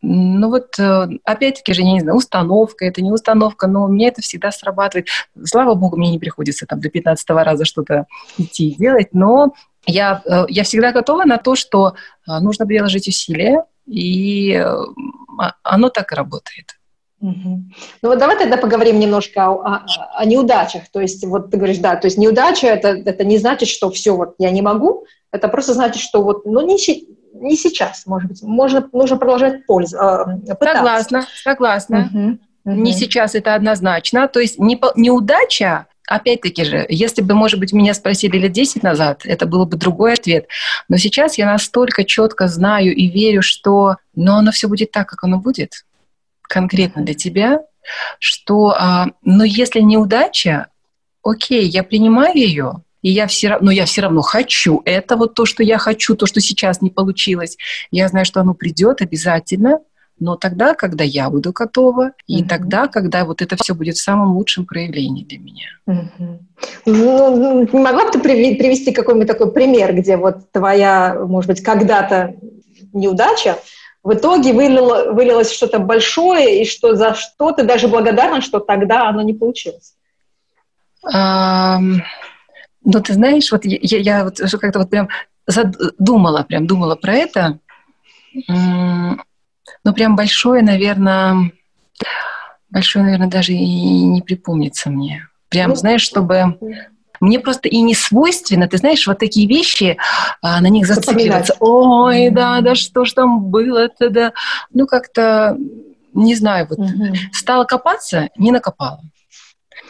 ну 0.00 0.48
вот, 0.48 0.78
э, 0.78 1.08
опять-таки 1.24 1.72
же, 1.72 1.82
я 1.82 1.92
не 1.92 2.00
знаю, 2.00 2.16
установка, 2.16 2.84
это 2.84 3.02
не 3.02 3.10
установка, 3.10 3.66
но 3.66 3.84
у 3.84 3.88
меня 3.88 4.08
это 4.08 4.22
всегда 4.22 4.52
срабатывает. 4.52 5.08
Слава 5.44 5.74
богу, 5.74 5.96
мне 5.96 6.10
не 6.12 6.20
приходится 6.20 6.66
там 6.66 6.80
до 6.80 6.88
15 6.88 7.28
раза 7.30 7.64
что-то 7.64 8.06
идти 8.36 8.70
и 8.70 8.76
делать, 8.76 9.08
но 9.12 9.54
я, 9.86 10.22
э, 10.24 10.44
я 10.48 10.62
всегда 10.62 10.92
готова 10.92 11.24
на 11.24 11.38
то, 11.38 11.56
что 11.56 11.94
э, 12.28 12.38
нужно 12.38 12.64
приложить 12.64 13.08
усилия, 13.08 13.64
и 13.86 14.64
оно 15.62 15.88
так 15.88 16.12
и 16.12 16.14
работает. 16.14 16.77
Угу. 17.20 17.62
Ну 18.02 18.08
вот 18.08 18.18
давай 18.18 18.38
тогда 18.38 18.56
поговорим 18.56 19.00
немножко 19.00 19.48
о, 19.48 19.54
о, 19.54 19.86
о 20.14 20.24
неудачах. 20.24 20.82
То 20.92 21.00
есть 21.00 21.24
вот 21.26 21.50
ты 21.50 21.56
говоришь, 21.56 21.78
да, 21.78 21.96
то 21.96 22.06
есть 22.06 22.16
неудача 22.16 22.68
это, 22.68 22.88
это 22.88 23.24
не 23.24 23.38
значит, 23.38 23.68
что 23.68 23.90
все, 23.90 24.16
вот 24.16 24.34
я 24.38 24.50
не 24.50 24.62
могу, 24.62 25.04
это 25.32 25.48
просто 25.48 25.74
значит, 25.74 26.00
что 26.00 26.22
вот, 26.22 26.46
ну 26.46 26.64
не, 26.64 26.76
не 27.34 27.56
сейчас, 27.56 28.06
может 28.06 28.28
быть, 28.28 28.42
можно, 28.42 28.88
нужно 28.92 29.16
продолжать 29.16 29.66
пользу, 29.66 29.96
э, 29.96 30.24
Согласна, 30.60 31.26
согласна. 31.42 32.10
Угу. 32.12 32.38
Угу. 32.64 32.82
Не 32.82 32.92
сейчас 32.92 33.34
это 33.34 33.54
однозначно. 33.54 34.28
То 34.28 34.40
есть 34.40 34.58
не, 34.58 34.80
неудача, 34.94 35.86
опять-таки 36.06 36.64
же, 36.64 36.86
если 36.88 37.22
бы, 37.22 37.34
может 37.34 37.58
быть, 37.58 37.72
меня 37.72 37.94
спросили 37.94 38.38
лет 38.38 38.52
10 38.52 38.82
назад, 38.82 39.22
это 39.24 39.46
был 39.46 39.64
бы 39.66 39.76
другой 39.76 40.14
ответ. 40.14 40.46
Но 40.88 40.98
сейчас 40.98 41.38
я 41.38 41.46
настолько 41.46 42.04
четко 42.04 42.46
знаю 42.46 42.94
и 42.94 43.08
верю, 43.08 43.42
что 43.42 43.96
но 44.14 44.36
оно 44.36 44.50
все 44.50 44.68
будет 44.68 44.90
так, 44.90 45.08
как 45.08 45.24
оно 45.24 45.38
будет 45.38 45.84
конкретно 46.48 47.02
для 47.02 47.14
тебя, 47.14 47.60
что, 48.18 48.74
а, 48.76 49.06
но 49.22 49.44
если 49.44 49.80
неудача, 49.80 50.66
окей, 51.22 51.64
я 51.64 51.82
принимаю 51.82 52.36
ее, 52.36 52.82
и 53.02 53.10
я 53.10 53.26
все 53.26 53.48
равно, 53.48 53.66
но 53.66 53.70
я 53.70 53.84
все 53.84 54.02
равно 54.02 54.22
хочу. 54.22 54.82
Это 54.84 55.16
вот 55.16 55.34
то, 55.34 55.46
что 55.46 55.62
я 55.62 55.78
хочу, 55.78 56.16
то, 56.16 56.26
что 56.26 56.40
сейчас 56.40 56.82
не 56.82 56.90
получилось. 56.90 57.56
Я 57.90 58.08
знаю, 58.08 58.26
что 58.26 58.40
оно 58.40 58.54
придет 58.54 59.00
обязательно, 59.00 59.78
но 60.20 60.36
тогда, 60.36 60.74
когда 60.74 61.04
я 61.04 61.30
буду 61.30 61.52
готова, 61.52 62.12
и 62.26 62.42
mm-hmm. 62.42 62.48
тогда, 62.48 62.88
когда 62.88 63.24
вот 63.24 63.40
это 63.40 63.56
все 63.56 63.74
будет 63.74 63.96
в 63.96 64.02
самом 64.02 64.36
лучшем 64.36 64.66
проявлении 64.66 65.24
для 65.24 65.38
меня. 65.38 65.68
Mm-hmm. 65.88 66.38
Ну, 66.86 67.78
могла 67.78 68.06
бы 68.06 68.10
ты 68.10 68.18
привести 68.18 68.92
какой-нибудь 68.92 69.28
такой 69.28 69.52
пример, 69.52 69.94
где 69.94 70.16
вот 70.16 70.50
твоя, 70.50 71.16
может 71.24 71.48
быть, 71.48 71.62
когда-то 71.62 72.34
неудача 72.92 73.58
в 74.08 74.14
итоге 74.14 74.54
вылило, 74.54 75.12
вылилось 75.12 75.52
что-то 75.52 75.80
большое, 75.80 76.62
и 76.62 76.64
что 76.64 76.94
за 76.94 77.12
что 77.12 77.52
ты 77.52 77.62
даже 77.62 77.88
благодарна, 77.88 78.40
что 78.40 78.58
тогда 78.58 79.06
оно 79.06 79.20
не 79.20 79.34
получилось? 79.34 79.96
Um, 81.04 82.00
ну, 82.82 83.02
ты 83.02 83.12
знаешь, 83.12 83.52
вот 83.52 83.66
я, 83.66 83.98
я 83.98 84.24
вот 84.24 84.38
как-то 84.38 84.78
вот 84.78 84.88
прям 84.88 85.10
задумала, 85.46 86.42
прям 86.42 86.66
думала 86.66 86.94
про 86.96 87.12
это. 87.16 87.58
Ну, 88.46 89.18
прям 89.94 90.16
большое, 90.16 90.62
наверное, 90.62 91.52
большое, 92.70 93.04
наверное, 93.04 93.28
даже 93.28 93.52
и 93.52 94.04
не 94.04 94.22
припомнится 94.22 94.88
мне. 94.88 95.28
Прям, 95.50 95.70
ну, 95.70 95.76
знаешь, 95.76 96.00
чтобы 96.00 96.58
мне 97.20 97.38
просто 97.40 97.68
и 97.68 97.80
не 97.80 97.94
свойственно, 97.94 98.68
ты 98.68 98.76
знаешь, 98.78 99.06
вот 99.06 99.18
такие 99.18 99.48
вещи, 99.48 99.96
а, 100.42 100.60
на 100.60 100.68
них 100.68 100.86
зацикливаться. 100.86 101.54
Ой, 101.60 102.30
да, 102.30 102.60
да 102.60 102.74
что 102.74 103.04
ж 103.04 103.12
там 103.12 103.44
было-то, 103.44 104.10
да. 104.10 104.32
Ну, 104.72 104.86
как-то, 104.86 105.56
не 106.14 106.34
знаю, 106.34 106.66
вот 106.68 106.78
угу. 106.78 107.14
стала 107.32 107.64
копаться, 107.64 108.28
не 108.36 108.50
накопала. 108.50 109.00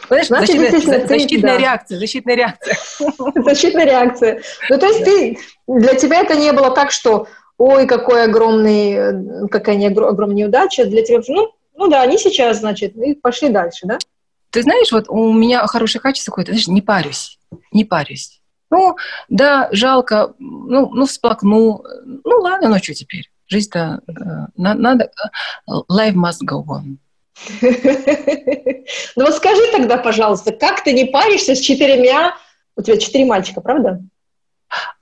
Знаешь, 0.07 0.27
Значит, 0.27 0.71
защитная, 0.71 1.07
защитная 1.07 1.53
да. 1.53 1.57
реакция, 1.57 1.99
защитная 1.99 2.35
реакция. 2.35 2.77
Защитная 3.43 3.85
реакция. 3.85 4.41
Ну, 4.69 4.77
то 4.79 4.85
есть 4.87 5.03
ты, 5.03 5.37
для 5.67 5.93
тебя 5.93 6.21
это 6.21 6.35
не 6.35 6.51
было 6.51 6.71
так, 6.71 6.91
что 6.91 7.27
ой, 7.59 7.85
какой 7.85 8.23
огромный, 8.23 9.47
какая 9.49 9.75
не 9.75 9.87
огромная 9.87 10.35
неудача, 10.35 10.85
для 10.85 11.03
тебя, 11.03 11.19
ну, 11.27 11.51
ну 11.75 11.87
да, 11.87 12.01
они 12.01 12.17
сейчас, 12.17 12.59
значит, 12.59 12.95
и 12.95 13.13
пошли 13.13 13.49
дальше, 13.49 13.85
да? 13.85 13.99
Ты 14.51 14.63
знаешь, 14.63 14.91
вот 14.91 15.05
у 15.09 15.33
меня 15.33 15.65
хорошее 15.67 16.01
качество 16.01 16.31
какое-то, 16.31 16.51
знаешь, 16.51 16.67
не 16.67 16.81
парюсь, 16.81 17.39
не 17.71 17.85
парюсь. 17.85 18.41
Ну, 18.71 18.95
да, 19.29 19.69
жалко, 19.71 20.33
ну, 20.37 20.89
ну 20.93 21.05
всплакну, 21.05 21.83
ну 22.05 22.39
ладно, 22.39 22.69
ну 22.69 22.77
что 22.77 22.93
теперь? 22.93 23.29
Жизнь-то 23.47 24.01
э, 24.07 24.13
надо... 24.55 25.11
Life 25.67 26.13
must 26.13 26.45
go 26.45 26.63
on. 26.65 26.97
Ну 29.15 29.25
вот 29.25 29.35
скажи 29.35 29.61
тогда, 29.71 29.97
пожалуйста, 29.97 30.51
как 30.51 30.83
ты 30.83 30.93
не 30.93 31.05
паришься 31.05 31.55
с 31.55 31.59
четырьмя... 31.59 32.35
У 32.75 32.81
тебя 32.81 32.97
четыре 32.97 33.25
мальчика, 33.25 33.59
правда? 33.59 34.01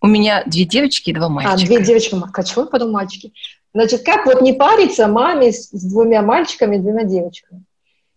У 0.02 0.08
меня 0.08 0.44
две 0.46 0.66
девочки 0.66 1.10
и 1.10 1.14
два 1.14 1.30
мальчика. 1.30 1.54
А, 1.54 1.66
две 1.66 1.84
девочки. 1.84 2.16
А 2.34 2.44
чего 2.44 2.64
я 2.64 2.68
подумал 2.68 2.94
мальчики? 2.94 3.34
Значит, 3.74 4.04
как 4.04 4.26
вот 4.26 4.42
не 4.42 4.54
париться 4.54 5.08
маме 5.08 5.52
с, 5.52 5.70
с 5.70 5.84
двумя 5.84 6.22
мальчиками 6.22 6.78
и 6.78 6.80
двумя 6.80 7.04
девочками? 7.04 7.64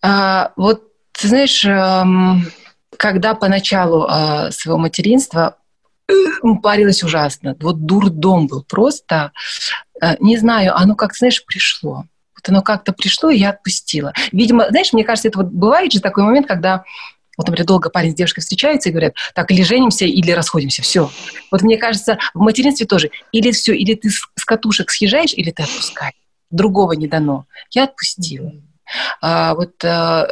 А, 0.03 0.53
вот, 0.57 0.90
ты 1.21 1.29
знаешь, 1.29 1.65
эм, 1.65 2.47
когда 2.97 3.35
поначалу 3.35 4.07
э, 4.07 4.51
своего 4.53 4.79
материнства 4.79 5.57
парилась 6.63 7.03
ужасно. 7.03 7.57
Вот 7.61 7.85
дурдом 7.85 8.47
был 8.47 8.65
просто. 8.65 9.33
Э, 10.01 10.17
не 10.21 10.39
знаю, 10.39 10.75
оно 10.77 10.95
как, 10.95 11.15
знаешь, 11.15 11.45
пришло. 11.45 12.05
Вот 12.35 12.49
оно 12.49 12.63
как-то 12.63 12.93
пришло, 12.93 13.29
и 13.29 13.39
я 13.39 13.51
отпустила. 13.51 14.15
Видимо, 14.33 14.69
знаешь, 14.71 14.93
мне 14.95 15.05
кажется, 15.05 15.29
это 15.29 15.39
вот 15.41 15.49
бывает 15.49 15.93
же 15.93 16.01
такой 16.01 16.25
момент, 16.25 16.47
когда 16.47 16.85
вот, 17.37 17.47
например, 17.47 17.67
долго 17.67 17.91
парень 17.91 18.13
с 18.13 18.15
девушкой 18.15 18.41
встречается 18.41 18.89
и 18.89 18.93
говорят, 18.93 19.15
так, 19.35 19.51
или 19.51 19.63
женимся, 19.63 20.05
или 20.05 20.31
расходимся, 20.31 20.83
все. 20.83 21.11
Вот 21.51 21.63
мне 21.63 21.77
кажется, 21.77 22.19
в 22.35 22.41
материнстве 22.41 22.87
тоже. 22.87 23.11
Или 23.33 23.51
все, 23.53 23.75
или 23.75 23.95
ты 23.95 24.11
с 24.11 24.45
катушек 24.45 24.91
съезжаешь, 24.91 25.33
или 25.35 25.51
ты 25.51 25.63
отпускаешь. 25.63 26.15
Другого 26.51 26.93
не 26.93 27.09
дано. 27.09 27.47
Я 27.71 27.85
отпустила. 27.85 28.53
А, 29.21 29.55
вот 29.55 29.85
а, 29.85 30.29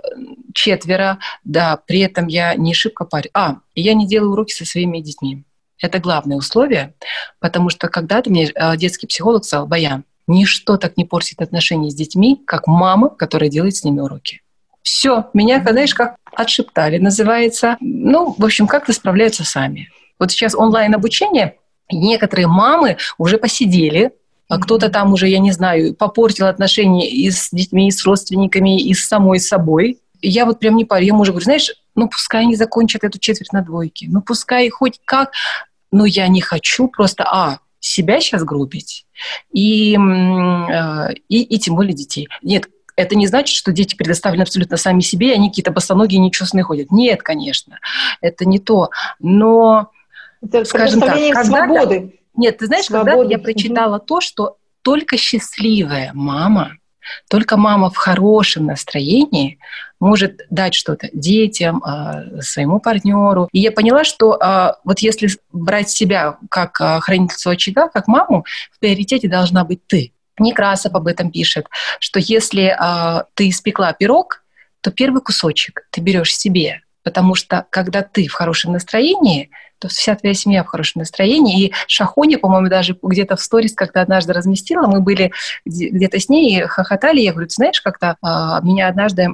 четверо, 0.54 1.18
да, 1.44 1.78
при 1.86 2.00
этом 2.00 2.26
я 2.26 2.54
не 2.54 2.74
шибко 2.74 3.04
парю. 3.04 3.30
А, 3.34 3.56
я 3.74 3.94
не 3.94 4.06
делаю 4.06 4.32
уроки 4.32 4.52
со 4.52 4.64
своими 4.64 5.00
детьми. 5.00 5.44
Это 5.80 6.00
главное 6.00 6.36
условие, 6.36 6.94
потому 7.38 7.70
что 7.70 7.88
когда-то 7.88 8.30
мне 8.30 8.50
а, 8.54 8.76
детский 8.76 9.06
психолог 9.06 9.44
сказал, 9.44 9.66
Баян, 9.66 10.04
ничто 10.26 10.76
так 10.76 10.96
не 10.96 11.04
портит 11.04 11.40
отношения 11.40 11.90
с 11.90 11.94
детьми, 11.94 12.40
как 12.46 12.66
мама, 12.66 13.10
которая 13.10 13.48
делает 13.48 13.76
с 13.76 13.84
ними 13.84 14.00
уроки. 14.00 14.42
Все, 14.82 15.28
меня, 15.34 15.60
знаешь, 15.60 15.94
как 15.94 16.16
отшептали, 16.32 16.98
называется. 16.98 17.76
Ну, 17.80 18.34
в 18.36 18.44
общем, 18.44 18.66
как-то 18.66 18.92
справляются 18.92 19.44
сами. 19.44 19.90
Вот 20.18 20.30
сейчас 20.30 20.54
онлайн-обучение, 20.54 21.56
некоторые 21.90 22.46
мамы 22.46 22.96
уже 23.18 23.38
посидели, 23.38 24.12
а 24.48 24.58
кто-то 24.58 24.88
там 24.88 25.12
уже, 25.12 25.28
я 25.28 25.38
не 25.38 25.52
знаю, 25.52 25.94
попортил 25.94 26.46
отношения 26.46 27.08
и 27.08 27.30
с 27.30 27.50
детьми, 27.50 27.88
и 27.88 27.92
с 27.92 28.04
родственниками, 28.04 28.80
и 28.80 28.94
с 28.94 29.06
самой 29.06 29.40
собой. 29.40 29.98
И 30.20 30.28
я 30.28 30.46
вот 30.46 30.58
прям 30.58 30.76
не 30.76 30.84
парю. 30.84 31.04
Я 31.04 31.14
мужу 31.14 31.32
говорю, 31.32 31.44
знаешь, 31.44 31.70
ну 31.94 32.08
пускай 32.08 32.42
они 32.42 32.56
закончат 32.56 33.04
эту 33.04 33.18
четверть 33.18 33.52
на 33.52 33.62
двойке. 33.62 34.06
Ну 34.08 34.22
пускай 34.22 34.68
хоть 34.70 35.00
как. 35.04 35.32
Но 35.90 36.04
я 36.04 36.28
не 36.28 36.40
хочу 36.40 36.88
просто, 36.88 37.24
а, 37.24 37.58
себя 37.80 38.20
сейчас 38.20 38.44
грубить 38.44 39.06
и, 39.52 39.96
э, 39.96 41.12
и, 41.28 41.42
и 41.42 41.58
тем 41.58 41.76
более 41.76 41.94
детей. 41.94 42.28
Нет, 42.42 42.68
это 42.96 43.14
не 43.14 43.26
значит, 43.26 43.56
что 43.56 43.72
дети 43.72 43.94
предоставлены 43.94 44.42
абсолютно 44.42 44.76
сами 44.76 45.00
себе, 45.00 45.30
и 45.30 45.34
они 45.34 45.48
какие-то 45.48 45.70
босоногие, 45.70 46.20
нечестные 46.20 46.64
ходят. 46.64 46.90
Нет, 46.90 47.22
конечно, 47.22 47.78
это 48.20 48.44
не 48.44 48.58
то. 48.58 48.90
Но, 49.20 49.90
это 50.42 50.64
скажем 50.64 51.00
так, 51.00 51.44
свободы. 51.44 52.18
Нет, 52.38 52.58
ты 52.58 52.66
знаешь, 52.66 52.86
когда 52.86 53.14
я 53.14 53.38
прочитала 53.38 53.98
то, 53.98 54.20
что 54.20 54.56
только 54.82 55.18
счастливая 55.18 56.12
мама, 56.14 56.78
только 57.28 57.56
мама 57.56 57.90
в 57.90 57.96
хорошем 57.96 58.66
настроении 58.66 59.58
может 59.98 60.42
дать 60.48 60.74
что-то 60.74 61.08
детям, 61.12 61.82
а, 61.84 62.40
своему 62.40 62.78
партнеру. 62.78 63.48
И 63.52 63.58
я 63.58 63.72
поняла, 63.72 64.04
что 64.04 64.38
а, 64.40 64.78
вот 64.84 65.00
если 65.00 65.28
брать 65.52 65.90
себя 65.90 66.38
как 66.48 66.80
а, 66.80 67.00
хранительницу 67.00 67.50
очага, 67.50 67.88
как 67.88 68.06
маму, 68.06 68.44
в 68.72 68.78
приоритете 68.78 69.28
должна 69.28 69.64
быть 69.64 69.84
ты. 69.86 70.12
Некрасов 70.38 70.94
об 70.94 71.08
этом 71.08 71.32
пишет, 71.32 71.66
что 71.98 72.20
если 72.20 72.76
ты 73.34 73.48
испекла 73.48 73.92
пирог, 73.92 74.44
то 74.80 74.92
первый 74.92 75.20
кусочек 75.20 75.88
ты 75.90 76.00
берешь 76.00 76.36
себе, 76.36 76.82
потому 77.02 77.34
что 77.34 77.66
когда 77.70 78.02
ты 78.02 78.28
в 78.28 78.34
хорошем 78.34 78.72
настроении, 78.72 79.50
то 79.78 79.88
вся 79.88 80.14
твоя 80.16 80.34
семья 80.34 80.64
в 80.64 80.66
хорошем 80.66 81.00
настроении. 81.00 81.66
И 81.66 81.72
Шахони, 81.86 82.36
по-моему, 82.36 82.68
даже 82.68 82.96
где-то 83.00 83.36
в 83.36 83.40
сторис 83.40 83.74
как-то 83.74 84.00
однажды 84.00 84.32
разместила, 84.32 84.86
мы 84.86 85.00
были 85.00 85.32
где-то 85.64 86.18
с 86.18 86.28
ней, 86.28 86.62
хохотали, 86.62 87.20
я 87.20 87.32
говорю, 87.32 87.48
ты 87.48 87.54
знаешь, 87.54 87.80
как-то 87.80 88.16
а, 88.22 88.60
меня 88.62 88.88
однажды 88.88 89.28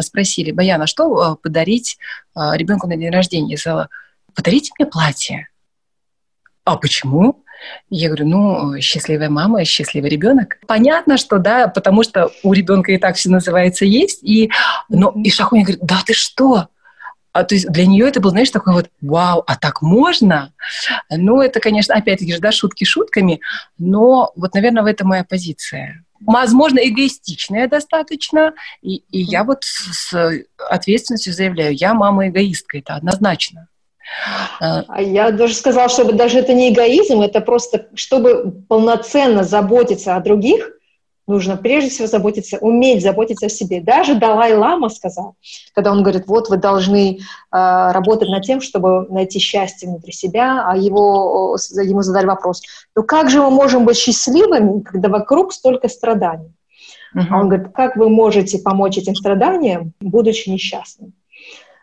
спросили, 0.00 0.52
Баяна, 0.52 0.86
что 0.86 1.16
а, 1.16 1.36
подарить 1.36 1.98
а, 2.34 2.56
ребенку 2.56 2.86
на 2.86 2.96
день 2.96 3.10
рождения? 3.10 3.52
Я 3.52 3.58
сказала, 3.58 3.88
подарите 4.34 4.72
мне 4.78 4.86
платье. 4.86 5.48
А 6.64 6.76
почему? 6.76 7.44
Я 7.90 8.08
говорю, 8.08 8.26
ну, 8.26 8.80
счастливая 8.80 9.28
мама, 9.28 9.64
счастливый 9.64 10.10
ребенок. 10.10 10.58
Понятно, 10.66 11.18
что 11.18 11.38
да, 11.38 11.68
потому 11.68 12.02
что 12.02 12.30
у 12.42 12.52
ребенка 12.52 12.92
и 12.92 12.98
так 12.98 13.16
все 13.16 13.28
называется 13.28 13.84
есть. 13.84 14.22
И, 14.22 14.50
но 14.88 15.12
и 15.22 15.30
Шахуня 15.30 15.64
говорит, 15.64 15.82
да 15.82 16.00
ты 16.06 16.14
что? 16.14 16.68
А, 17.32 17.44
то 17.44 17.54
есть 17.54 17.68
для 17.68 17.86
нее 17.86 18.08
это 18.08 18.20
был, 18.20 18.30
знаешь, 18.30 18.50
такой 18.50 18.74
вот, 18.74 18.86
вау, 19.00 19.44
а 19.46 19.56
так 19.56 19.82
можно? 19.82 20.52
Ну, 21.10 21.40
это, 21.40 21.60
конечно, 21.60 21.94
опять-таки 21.94 22.32
же, 22.32 22.40
да, 22.40 22.50
шутки 22.50 22.84
шутками, 22.84 23.40
но 23.78 24.32
вот, 24.34 24.54
наверное, 24.54 24.82
в 24.82 24.86
этом 24.86 25.08
моя 25.08 25.24
позиция. 25.24 26.04
Возможно, 26.20 26.80
эгоистичная 26.80 27.68
достаточно, 27.68 28.52
и, 28.82 28.96
и 29.10 29.20
я 29.20 29.44
вот 29.44 29.58
с 29.62 30.12
ответственностью 30.58 31.32
заявляю, 31.32 31.74
я 31.74 31.94
мама-эгоистка, 31.94 32.78
это 32.78 32.94
однозначно. 32.96 33.68
А, 34.60 34.82
а 34.88 35.00
я 35.00 35.30
даже 35.30 35.54
сказала, 35.54 35.88
чтобы 35.88 36.14
даже 36.14 36.38
это 36.38 36.52
не 36.52 36.72
эгоизм, 36.72 37.22
это 37.22 37.40
просто, 37.40 37.86
чтобы 37.94 38.50
полноценно 38.68 39.44
заботиться 39.44 40.16
о 40.16 40.20
других– 40.20 40.72
нужно 41.26 41.56
прежде 41.56 41.90
всего 41.90 42.06
заботиться, 42.06 42.58
уметь 42.60 43.02
заботиться 43.02 43.46
о 43.46 43.48
себе. 43.48 43.80
Даже 43.80 44.14
Далай-Лама 44.14 44.88
сказал, 44.88 45.36
когда 45.74 45.92
он 45.92 46.02
говорит, 46.02 46.26
вот 46.26 46.48
вы 46.48 46.56
должны 46.56 47.18
э, 47.18 47.20
работать 47.50 48.28
над 48.28 48.42
тем, 48.42 48.60
чтобы 48.60 49.06
найти 49.08 49.38
счастье 49.38 49.88
внутри 49.88 50.12
себя, 50.12 50.64
а 50.66 50.76
его, 50.76 51.56
ему 51.82 52.02
задали 52.02 52.26
вопрос, 52.26 52.62
ну 52.96 53.02
как 53.02 53.30
же 53.30 53.40
мы 53.40 53.50
можем 53.50 53.84
быть 53.84 53.96
счастливыми, 53.96 54.80
когда 54.80 55.08
вокруг 55.08 55.52
столько 55.52 55.88
страданий? 55.88 56.52
Uh-huh. 57.16 57.32
Он 57.32 57.48
говорит, 57.48 57.72
как 57.74 57.96
вы 57.96 58.08
можете 58.08 58.58
помочь 58.58 58.98
этим 58.98 59.14
страданиям, 59.14 59.92
будучи 60.00 60.48
несчастным? 60.48 61.12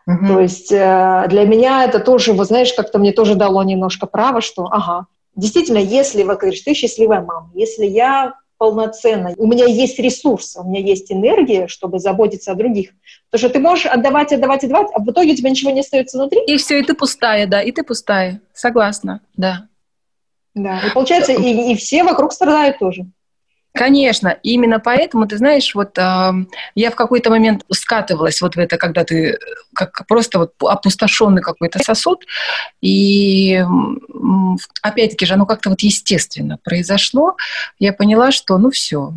Uh-huh. 0.08 0.26
То 0.26 0.40
есть 0.40 0.72
э, 0.72 1.24
для 1.28 1.44
меня 1.44 1.84
это 1.84 2.00
тоже, 2.00 2.32
вот 2.32 2.46
знаешь, 2.46 2.72
как-то 2.72 2.98
мне 2.98 3.12
тоже 3.12 3.34
дало 3.34 3.62
немножко 3.62 4.06
право, 4.06 4.40
что, 4.40 4.64
ага, 4.64 5.06
действительно, 5.36 5.78
если, 5.78 6.22
вот 6.22 6.38
говоришь, 6.38 6.62
ты 6.62 6.74
счастливая 6.74 7.20
мама, 7.20 7.50
если 7.54 7.84
я 7.84 8.34
полноценно. 8.58 9.32
У 9.38 9.46
меня 9.46 9.64
есть 9.64 9.98
ресурс, 9.98 10.56
у 10.56 10.64
меня 10.64 10.80
есть 10.80 11.10
энергия, 11.10 11.68
чтобы 11.68 12.00
заботиться 12.00 12.52
о 12.52 12.54
других. 12.54 12.90
Потому 13.30 13.48
что 13.48 13.50
ты 13.50 13.60
можешь 13.60 13.86
отдавать, 13.86 14.32
отдавать, 14.32 14.64
отдавать, 14.64 14.88
а 14.94 15.00
в 15.00 15.10
итоге 15.10 15.32
у 15.32 15.36
тебя 15.36 15.50
ничего 15.50 15.70
не 15.70 15.80
остается 15.80 16.18
внутри. 16.18 16.42
И 16.46 16.56
все, 16.58 16.80
и 16.80 16.82
ты 16.82 16.94
пустая, 16.94 17.46
да, 17.46 17.62
и 17.62 17.72
ты 17.72 17.84
пустая. 17.84 18.40
Согласна, 18.52 19.20
да. 19.36 19.68
Да, 20.54 20.80
и 20.80 20.90
получается, 20.92 21.32
и, 21.32 21.72
и 21.72 21.76
все 21.76 22.02
вокруг 22.02 22.32
страдают 22.32 22.78
тоже. 22.78 23.06
Конечно, 23.78 24.36
именно 24.42 24.80
поэтому, 24.80 25.28
ты 25.28 25.36
знаешь, 25.36 25.72
вот 25.72 25.96
э, 25.98 26.32
я 26.74 26.90
в 26.90 26.96
какой-то 26.96 27.30
момент 27.30 27.64
скатывалась 27.70 28.40
вот 28.40 28.56
в 28.56 28.58
это, 28.58 28.76
когда 28.76 29.04
ты 29.04 29.38
как 29.72 30.04
просто 30.08 30.40
вот 30.40 30.54
опустошенный 30.60 31.42
какой-то 31.42 31.78
сосуд, 31.78 32.24
и 32.80 33.64
опять-таки 34.82 35.26
же 35.26 35.34
оно 35.34 35.46
как-то 35.46 35.70
вот 35.70 35.80
естественно 35.82 36.58
произошло. 36.64 37.36
Я 37.78 37.92
поняла, 37.92 38.32
что 38.32 38.58
ну 38.58 38.72
все, 38.72 39.14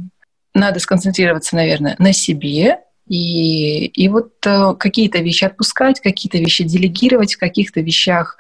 надо 0.54 0.80
сконцентрироваться, 0.80 1.56
наверное, 1.56 1.96
на 1.98 2.14
себе, 2.14 2.82
и, 3.08 3.88
и 3.88 4.10
вот 4.10 4.46
э, 4.46 4.76
какие-то 4.78 5.18
вещи 5.24 5.44
отпускать, 5.44 6.02
какие-то 6.02 6.38
вещи 6.38 6.66
делегировать, 6.66 7.34
в 7.34 7.40
каких-то 7.40 7.82
вещах. 7.82 8.38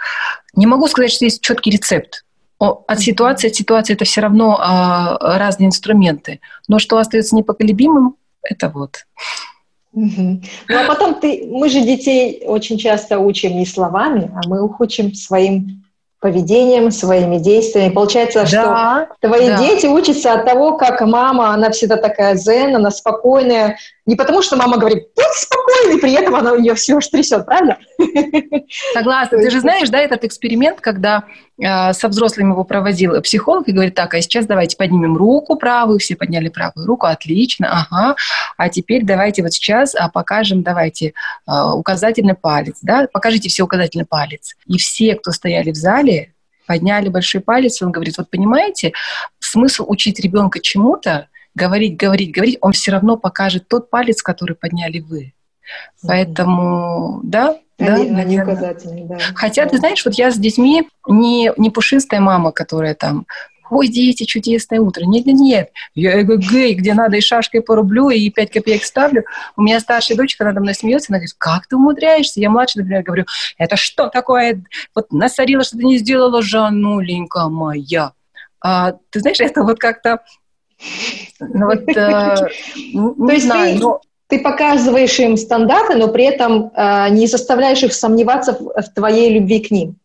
Не 0.56 0.68
могу 0.68 0.88
сказать, 0.88 1.12
что 1.12 1.26
есть 1.26 1.42
четкий 1.42 1.72
рецепт 1.72 2.26
от 2.62 3.00
ситуации 3.00 3.48
от 3.48 3.56
ситуации 3.56 3.94
это 3.94 4.06
все 4.06 4.22
равно 4.22 4.58
а, 4.60 5.38
разные 5.38 5.68
инструменты. 5.68 6.40
Но 6.68 6.80
что 6.80 6.98
остается 6.98 7.36
непоколебимым, 7.36 8.16
это 8.44 8.70
вот. 8.70 9.06
Угу. 9.94 10.42
Ну 10.70 10.80
а 10.80 10.86
потом 10.88 11.16
ты, 11.16 11.48
мы 11.50 11.70
же 11.70 11.82
детей 11.82 12.44
очень 12.46 12.78
часто 12.78 13.20
учим 13.20 13.58
не 13.58 13.66
словами, 13.66 14.32
а 14.34 14.48
мы 14.48 14.66
их 14.66 14.80
учим 14.80 15.14
своим 15.14 15.84
поведением, 16.22 16.92
своими 16.92 17.40
действиями. 17.40 17.92
Получается, 17.92 18.44
да, 18.44 19.08
что 19.18 19.28
твои 19.28 19.48
да. 19.48 19.58
дети 19.58 19.88
учатся 19.88 20.34
от 20.34 20.46
того, 20.46 20.78
как 20.78 21.02
мама, 21.02 21.52
она 21.54 21.72
всегда 21.72 21.98
такая 21.98 22.36
зен, 22.36 22.76
она 22.76 22.92
спокойная. 22.92 23.78
Не 24.08 24.16
потому, 24.16 24.42
что 24.42 24.56
мама 24.56 24.78
говорит, 24.78 25.10
будь 25.16 25.26
спокойный, 25.34 26.00
при 26.00 26.14
этом 26.14 26.36
она 26.36 26.54
у 26.54 26.60
нее 26.60 26.74
все 26.74 26.98
аж 26.98 27.08
трясет, 27.08 27.46
правда? 27.46 27.78
Согласна. 28.94 29.38
Ты 29.38 29.52
же 29.52 29.60
знаешь, 29.60 29.90
да, 29.90 30.00
этот 30.00 30.24
эксперимент, 30.24 30.82
когда 30.82 31.26
э, 31.62 31.94
со 31.94 32.08
взрослыми 32.08 32.52
его 32.52 32.64
проводил 32.64 33.22
психолог 33.22 33.68
и 33.68 33.72
говорит, 33.72 33.94
так, 33.94 34.14
а 34.16 34.22
сейчас 34.22 34.48
давайте 34.48 34.76
поднимем 34.76 35.16
руку 35.16 35.56
правую, 35.56 36.00
все 36.00 36.16
подняли 36.16 36.50
правую 36.50 36.88
руку, 36.88 37.06
отлично, 37.06 37.86
ага, 37.92 38.16
а 38.58 38.70
теперь 38.70 39.06
давайте 39.06 39.44
вот 39.44 39.54
сейчас 39.54 39.94
а, 39.94 40.10
покажем, 40.10 40.64
давайте 40.64 41.14
э, 41.48 41.52
указательный 41.74 42.36
палец, 42.36 42.80
да, 42.82 43.08
покажите 43.12 43.50
все 43.50 43.64
указательный 43.64 44.06
палец. 44.06 44.56
И 44.66 44.80
все, 44.80 45.14
кто 45.16 45.32
стояли 45.32 45.70
в 45.70 45.76
зале, 45.76 46.34
подняли 46.66 47.10
большой 47.10 47.42
палец, 47.42 47.82
он 47.84 47.92
говорит, 47.92 48.18
вот 48.18 48.32
понимаете, 48.32 48.94
смысл 49.40 49.86
учить 49.88 50.20
ребенка 50.20 50.60
чему-то, 50.60 51.28
говорить, 51.56 51.98
говорить, 51.98 52.32
говорить, 52.32 52.58
он 52.62 52.74
все 52.74 52.92
равно 52.92 53.18
покажет 53.18 53.68
тот 53.68 53.90
палец, 53.90 54.22
который 54.22 54.56
подняли 54.56 55.00
вы. 55.00 55.34
Поэтому, 56.06 57.22
да, 57.24 57.58
да, 57.78 57.96
они 57.96 58.40
указательные, 58.40 59.06
да. 59.06 59.18
Хотя, 59.36 59.66
ты 59.66 59.78
знаешь, 59.78 60.06
вот 60.06 60.14
я 60.16 60.32
с 60.32 60.38
детьми 60.38 60.88
не, 61.08 61.52
не 61.58 61.70
пушистая 61.70 62.20
мама, 62.20 62.52
которая 62.52 62.94
там 62.94 63.26
ой, 63.72 63.88
дети, 63.88 64.26
чудесное 64.26 64.82
утро. 64.82 65.06
Нет, 65.06 65.26
нет, 65.26 65.40
нет. 65.40 65.70
Я 65.96 66.22
эгэгэй, 66.22 66.74
где 66.74 66.94
надо 66.94 67.16
и 67.16 67.22
шашкой 67.22 67.62
по 67.62 67.76
рублю, 67.76 68.10
и 68.10 68.30
5 68.30 68.52
копеек 68.52 68.84
ставлю. 68.84 69.24
У 69.56 69.62
меня 69.62 69.80
старшая 69.80 70.18
дочка, 70.18 70.48
она 70.48 70.60
мной 70.60 70.76
смеется, 70.76 71.08
она 71.10 71.20
говорит, 71.20 71.36
как 71.38 71.68
ты 71.68 71.78
умудряешься? 71.78 72.42
Я 72.42 72.50
младшая, 72.50 72.84
например, 72.84 73.04
говорю, 73.04 73.26
это 73.58 73.78
что 73.78 74.10
такое? 74.10 74.64
Вот 74.94 75.12
насорила, 75.12 75.64
что 75.64 75.78
ты 75.78 75.86
не 75.86 75.98
сделала, 75.98 76.42
Жануленька 76.42 77.48
моя. 77.48 78.12
А, 78.60 78.94
ты 79.10 79.22
знаешь, 79.22 79.40
это 79.40 79.64
вот 79.64 79.80
как-то 79.80 80.20
ну, 81.40 81.66
вот, 81.66 81.88
э, 81.90 82.36
То 82.36 83.32
есть 83.32 83.46
знаю, 83.46 83.76
ты, 83.76 83.82
но... 83.82 84.02
ты 84.28 84.40
показываешь 84.40 85.20
им 85.20 85.38
стандарты, 85.38 85.96
но 85.96 86.08
при 86.08 86.26
этом 86.26 86.72
э, 86.76 87.10
не 87.12 87.28
заставляешь 87.28 87.84
их 87.84 87.94
сомневаться 87.94 88.54
в, 88.54 88.82
в 88.82 88.94
твоей 88.94 89.34
любви 89.34 89.60
к 89.60 89.72
ним. 89.72 89.96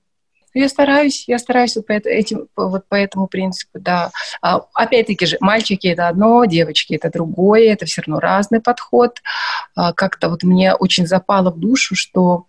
Я 0.56 0.70
стараюсь, 0.70 1.24
я 1.26 1.38
стараюсь 1.38 1.76
вот 1.76 1.86
по, 1.86 1.92
этим, 1.92 2.48
вот 2.56 2.88
по 2.88 2.94
этому 2.94 3.26
принципу, 3.26 3.78
да. 3.78 4.10
А, 4.40 4.62
опять-таки 4.72 5.26
же, 5.26 5.36
мальчики 5.40 5.86
это 5.88 6.08
одно, 6.08 6.46
девочки 6.46 6.94
это 6.94 7.10
другое, 7.10 7.70
это 7.70 7.84
все 7.84 8.00
равно 8.00 8.20
разный 8.20 8.62
подход. 8.62 9.20
А, 9.74 9.92
как-то 9.92 10.30
вот 10.30 10.44
мне 10.44 10.74
очень 10.74 11.06
запало 11.06 11.50
в 11.50 11.60
душу, 11.60 11.94
что 11.94 12.46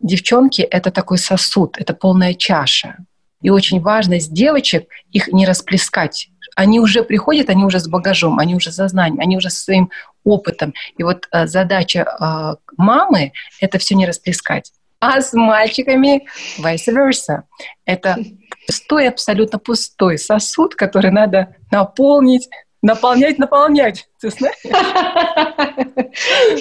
девчонки 0.00 0.62
это 0.62 0.90
такой 0.90 1.18
сосуд, 1.18 1.76
это 1.78 1.92
полная 1.92 2.32
чаша. 2.32 2.96
И 3.42 3.50
очень 3.50 3.82
важно 3.82 4.18
с 4.18 4.28
девочек 4.28 4.88
их 5.12 5.28
не 5.28 5.44
расплескать. 5.44 6.30
Они 6.56 6.80
уже 6.80 7.04
приходят, 7.04 7.48
они 7.48 7.64
уже 7.64 7.78
с 7.78 7.86
багажом, 7.86 8.40
они 8.40 8.56
уже 8.56 8.72
со 8.72 8.88
знанием, 8.88 9.20
они 9.20 9.36
уже 9.36 9.50
со 9.50 9.62
своим 9.62 9.90
опытом. 10.24 10.74
И 10.96 11.04
вот 11.04 11.28
а, 11.30 11.46
задача 11.46 12.04
а, 12.18 12.56
мамы— 12.76 13.32
это 13.60 13.78
все 13.78 13.94
не 13.94 14.06
расплескать 14.06 14.72
а 14.98 15.20
с 15.20 15.32
мальчиками 15.34 16.26
vice 16.58 16.92
versa. 16.92 17.42
Это 17.84 18.16
пустой, 18.66 19.08
абсолютно 19.08 19.58
пустой 19.58 20.18
сосуд, 20.18 20.74
который 20.74 21.10
надо 21.10 21.54
наполнить, 21.70 22.48
наполнять, 22.86 23.38
наполнять. 23.38 24.08
Ты 24.20 24.30
знаешь? 24.30 24.56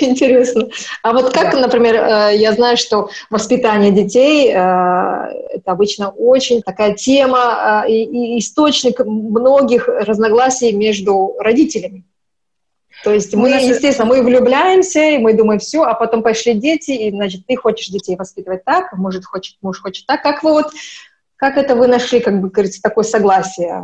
Интересно. 0.02 0.68
А 1.04 1.14
вот 1.14 1.34
как, 1.34 1.54
например, 1.54 1.96
э, 1.96 2.36
я 2.38 2.52
знаю, 2.54 2.78
что 2.78 3.10
воспитание 3.30 3.92
детей 3.92 4.50
э, 4.50 4.54
это 4.54 5.72
обычно 5.72 6.10
очень 6.10 6.62
такая 6.62 6.94
тема 6.96 7.86
э, 7.88 7.92
и 7.92 8.40
источник 8.40 9.00
многих 9.06 9.88
разногласий 9.88 10.72
между 10.74 11.36
родителями. 11.40 12.04
То 13.04 13.14
есть 13.14 13.36
мы, 13.36 13.52
наши... 13.52 13.66
естественно, 13.66 14.08
мы 14.08 14.24
влюбляемся, 14.24 15.12
и 15.12 15.18
мы 15.20 15.34
думаем, 15.34 15.60
все, 15.60 15.84
а 15.84 15.94
потом 15.94 16.24
пошли 16.24 16.54
дети, 16.54 16.92
и, 16.92 17.12
значит, 17.12 17.46
ты 17.46 17.56
хочешь 17.56 17.90
детей 17.90 18.16
воспитывать 18.16 18.66
так, 18.66 18.94
может, 18.94 19.26
хочет, 19.26 19.58
муж 19.62 19.80
хочет 19.80 20.08
так. 20.08 20.24
Как 20.24 20.44
вы 20.44 20.54
вот, 20.54 20.68
как 21.36 21.58
это 21.58 21.76
вы 21.76 21.88
нашли, 21.88 22.20
как 22.20 22.42
бы 22.42 22.50
говорится, 22.50 22.82
такое 22.82 23.04
согласие? 23.04 23.84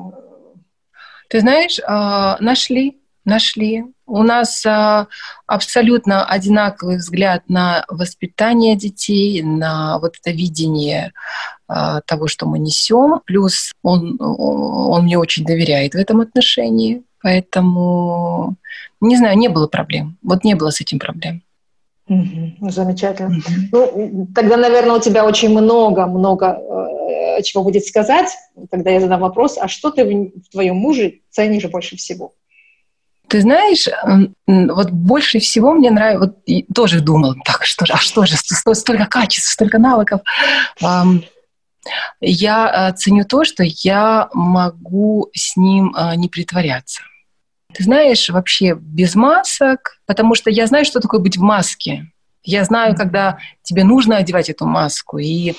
Ты 1.32 1.39
знаешь, 1.39 1.80
а, 1.88 2.36
нашли, 2.41 2.98
нашли. 3.24 3.86
У 4.06 4.22
нас 4.22 4.65
а, 4.65 5.08
абсолютно 5.48 6.26
одинаковый 6.26 6.98
взгляд 6.98 7.44
на 7.48 7.86
воспитание 7.88 8.76
детей, 8.76 9.41
на 9.41 9.98
вот 10.00 10.15
это 10.20 10.36
видение 10.36 11.13
а, 11.70 12.02
того, 12.02 12.28
что 12.28 12.48
мы 12.48 12.60
несем. 12.60 13.22
Плюс 13.24 13.72
он, 13.82 14.17
он 14.20 15.04
мне 15.06 15.17
очень 15.17 15.46
доверяет 15.46 15.94
в 15.94 15.98
этом 15.98 16.20
отношении. 16.20 17.04
Поэтому, 17.24 18.58
не 19.00 19.15
знаю, 19.15 19.38
не 19.38 19.48
было 19.48 19.67
проблем. 19.67 20.17
Вот 20.22 20.44
не 20.44 20.56
было 20.56 20.70
с 20.70 20.82
этим 20.82 21.00
проблем. 21.00 21.44
Угу, 22.08 22.70
замечательно. 22.70 23.38
Угу. 23.38 23.70
Ну, 23.72 24.28
тогда, 24.36 24.58
наверное, 24.58 24.98
у 24.98 25.02
тебя 25.02 25.26
очень 25.26 25.50
много-много 25.50 26.60
э, 26.60 27.42
чего 27.44 27.64
будет 27.64 27.86
сказать. 27.86 28.30
Тогда 28.70 28.92
я 28.92 29.00
задам 29.00 29.22
вопрос, 29.22 29.58
а 29.58 29.68
что 29.68 29.92
ты 29.92 30.04
в, 30.04 30.10
в 30.42 30.50
твоем 30.52 30.76
муже 30.78 31.20
ценишь 31.30 31.66
больше 31.66 31.96
всего? 31.96 32.34
Ты 33.28 33.42
знаешь, 33.42 33.88
вот 34.46 34.92
больше 34.92 35.40
всего 35.40 35.74
мне 35.74 35.90
нравится, 35.90 36.20
вот 36.20 36.38
и 36.46 36.64
тоже 36.74 37.00
думала, 37.00 37.36
так, 37.46 37.64
что 37.64 37.86
же, 37.86 37.94
а 37.94 37.98
что 37.98 38.26
же, 38.26 38.36
столько 38.36 39.06
качеств, 39.06 39.52
столько 39.52 39.78
навыков. 39.78 40.20
Я 42.20 42.90
э, 42.92 42.96
ценю 42.98 43.24
то, 43.26 43.44
что 43.44 43.64
я 43.66 44.30
могу 44.34 45.30
с 45.34 45.58
ним 45.58 45.96
э, 45.96 46.16
не 46.16 46.28
притворяться. 46.28 47.02
Ты 47.74 47.84
знаешь, 47.84 48.30
вообще 48.30 48.76
без 48.76 49.16
масок, 49.16 50.00
потому 50.06 50.36
что 50.36 50.50
я 50.50 50.68
знаю, 50.68 50.86
что 50.86 51.00
такое 51.00 51.20
быть 51.20 51.38
в 51.38 51.42
маске. 51.42 52.08
Я 52.44 52.64
знаю, 52.64 52.96
когда 52.96 53.38
тебе 53.62 53.84
нужно 53.84 54.18
одевать 54.18 54.50
эту 54.50 54.66
маску. 54.66 55.18
И 55.20 55.54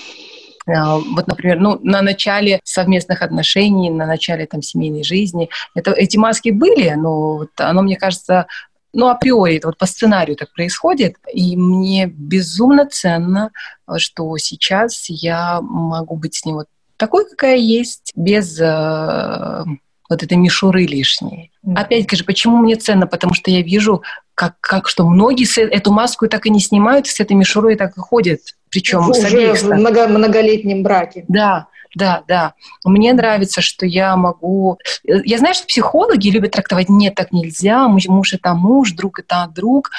а, 0.66 0.98
вот, 0.98 1.26
например, 1.26 1.58
ну, 1.58 1.78
на 1.82 2.02
начале 2.02 2.60
совместных 2.64 3.22
отношений, 3.22 3.90
на 3.90 4.06
начале 4.06 4.46
там, 4.46 4.62
семейной 4.62 5.04
жизни, 5.04 5.48
это, 5.74 5.92
эти 5.92 6.16
маски 6.16 6.50
были, 6.50 6.90
но 6.90 7.36
вот 7.38 7.50
оно, 7.56 7.82
мне 7.82 7.96
кажется, 7.96 8.46
ну, 8.92 9.08
априори, 9.08 9.56
это 9.56 9.68
вот 9.68 9.78
по 9.78 9.86
сценарию 9.86 10.36
так 10.36 10.52
происходит, 10.52 11.16
и 11.32 11.56
мне 11.56 12.06
безумно 12.06 12.86
ценно, 12.86 13.50
что 13.96 14.36
сейчас 14.38 15.06
я 15.08 15.60
могу 15.62 16.16
быть 16.16 16.34
с 16.34 16.44
ним 16.44 16.56
вот 16.56 16.66
такой, 16.96 17.28
какая 17.28 17.56
есть, 17.56 18.12
без 18.14 18.60
э, 18.60 19.64
вот 20.12 20.22
этой 20.22 20.36
мишуры 20.36 20.84
лишней. 20.84 21.50
Mm-hmm. 21.64 21.74
Опять 21.74 22.10
же, 22.10 22.24
почему 22.24 22.58
мне 22.58 22.76
ценно? 22.76 23.06
Потому 23.06 23.34
что 23.34 23.50
я 23.50 23.62
вижу, 23.62 24.02
как, 24.34 24.54
как 24.60 24.88
что 24.88 25.08
многие 25.08 25.46
эту 25.68 25.92
маску 25.92 26.28
так 26.28 26.46
и 26.46 26.50
не 26.50 26.60
снимают, 26.60 27.06
с 27.06 27.20
этой 27.20 27.34
мишурой 27.34 27.76
так 27.76 27.96
и 27.96 28.00
ходят. 28.00 28.40
Причем 28.70 29.10
Уже 29.10 29.54
в 29.54 29.62
много, 29.64 30.08
многолетнем 30.08 30.82
браке. 30.82 31.24
Да, 31.28 31.66
да, 31.94 32.22
да. 32.26 32.54
Мне 32.84 33.12
нравится, 33.12 33.60
что 33.60 33.84
я 33.84 34.16
могу... 34.16 34.78
Я 35.04 35.38
знаю, 35.38 35.54
что 35.54 35.66
психологи 35.66 36.28
любят 36.28 36.52
трактовать 36.52 36.88
«нет, 36.88 37.14
так 37.14 37.32
нельзя», 37.32 37.86
муж 37.88 38.32
это 38.32 38.54
муж, 38.54 38.92
друг 38.92 39.18
это 39.18 39.50
друг. 39.54 39.90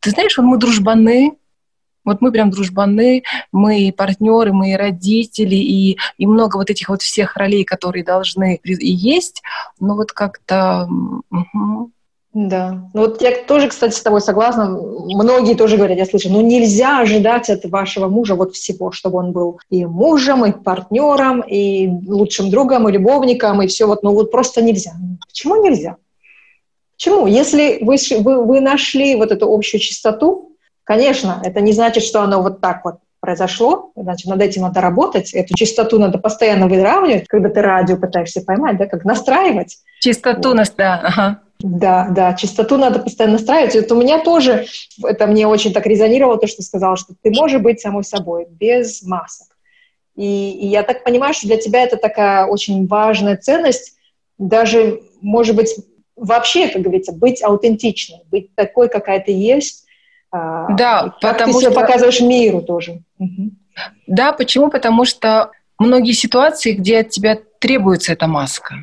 Ты 0.00 0.10
знаешь, 0.10 0.36
вот 0.36 0.44
мы 0.44 0.58
дружбаны, 0.58 1.32
вот 2.04 2.20
мы 2.20 2.32
прям 2.32 2.50
дружбаны, 2.50 3.22
мы 3.52 3.80
и 3.82 3.92
партнеры, 3.92 4.52
мы 4.52 4.72
и 4.72 4.76
родители, 4.76 5.56
и, 5.56 5.98
и 6.18 6.26
много 6.26 6.56
вот 6.56 6.70
этих 6.70 6.88
вот 6.88 7.02
всех 7.02 7.36
ролей, 7.36 7.64
которые 7.64 8.04
должны 8.04 8.60
и 8.62 8.92
есть. 8.92 9.42
Но 9.78 9.96
вот 9.96 10.12
как-то... 10.12 10.88
Угу. 11.30 11.90
Да. 12.32 12.88
Ну 12.94 13.00
вот 13.00 13.20
я 13.22 13.32
тоже, 13.44 13.68
кстати, 13.68 13.92
с 13.92 14.02
тобой 14.02 14.20
согласна. 14.20 14.68
Многие 14.70 15.56
тоже 15.56 15.76
говорят, 15.76 15.98
я 15.98 16.06
слышу, 16.06 16.30
ну 16.30 16.40
нельзя 16.40 17.00
ожидать 17.00 17.50
от 17.50 17.64
вашего 17.64 18.08
мужа 18.08 18.36
вот 18.36 18.54
всего, 18.54 18.92
чтобы 18.92 19.18
он 19.18 19.32
был 19.32 19.58
и 19.68 19.84
мужем, 19.84 20.44
и 20.44 20.52
партнером, 20.52 21.40
и 21.40 21.88
лучшим 22.06 22.50
другом, 22.50 22.88
и 22.88 22.92
любовником, 22.92 23.60
и 23.62 23.66
все 23.66 23.86
вот, 23.86 24.04
ну 24.04 24.12
вот 24.12 24.30
просто 24.30 24.62
нельзя. 24.62 24.92
Почему 25.26 25.56
нельзя? 25.56 25.96
Почему? 26.92 27.26
Если 27.26 27.78
вы, 27.82 27.96
вы, 28.22 28.44
вы 28.44 28.60
нашли 28.60 29.16
вот 29.16 29.32
эту 29.32 29.52
общую 29.52 29.80
чистоту, 29.80 30.49
Конечно, 30.84 31.40
это 31.44 31.60
не 31.60 31.72
значит, 31.72 32.02
что 32.02 32.22
оно 32.22 32.42
вот 32.42 32.60
так 32.60 32.84
вот 32.84 32.96
произошло, 33.20 33.92
значит, 33.94 34.28
над 34.28 34.40
этим 34.40 34.62
надо 34.62 34.80
работать, 34.80 35.34
эту 35.34 35.54
частоту 35.54 35.98
надо 35.98 36.18
постоянно 36.18 36.66
выравнивать, 36.68 37.28
когда 37.28 37.50
ты 37.50 37.60
радио 37.60 37.96
пытаешься 37.96 38.40
поймать, 38.40 38.78
да, 38.78 38.86
как 38.86 39.04
настраивать. 39.04 39.78
Частоту 40.00 40.54
вот. 40.54 40.72
да, 40.76 41.00
ага. 41.04 41.40
Да, 41.58 42.08
да, 42.10 42.32
частоту 42.32 42.78
надо 42.78 43.00
постоянно 43.00 43.36
настраивать. 43.36 43.74
Вот 43.74 43.92
у 43.92 44.00
меня 44.00 44.24
тоже, 44.24 44.64
это 45.04 45.26
мне 45.26 45.46
очень 45.46 45.74
так 45.74 45.86
резонировало, 45.86 46.38
то, 46.38 46.46
что 46.46 46.58
ты 46.58 46.62
сказала, 46.62 46.96
что 46.96 47.12
ты 47.22 47.30
можешь 47.30 47.60
быть 47.60 47.80
самой 47.80 48.02
собой, 48.02 48.46
без 48.48 49.02
масок. 49.02 49.48
И, 50.16 50.52
и 50.52 50.66
я 50.68 50.82
так 50.82 51.04
понимаю, 51.04 51.34
что 51.34 51.46
для 51.46 51.58
тебя 51.58 51.82
это 51.82 51.96
такая 51.98 52.46
очень 52.46 52.86
важная 52.86 53.36
ценность, 53.36 53.96
даже, 54.38 55.02
может 55.20 55.54
быть, 55.54 55.76
вообще, 56.16 56.68
как 56.68 56.82
говорится, 56.82 57.12
быть 57.12 57.42
аутентичной, 57.42 58.20
быть 58.30 58.54
такой, 58.54 58.88
какая 58.88 59.20
ты 59.20 59.32
есть, 59.32 59.84
да, 60.32 61.14
как 61.20 61.38
потому 61.38 61.54
ты 61.54 61.60
себя 61.60 61.70
что... 61.72 61.80
показываешь 61.80 62.20
миру 62.20 62.62
тоже. 62.62 63.02
Да, 64.06 64.32
почему? 64.32 64.70
Потому 64.70 65.04
что 65.04 65.50
многие 65.78 66.12
ситуации, 66.12 66.72
где 66.72 67.00
от 67.00 67.10
тебя 67.10 67.38
требуется 67.58 68.12
эта 68.12 68.26
маска. 68.26 68.74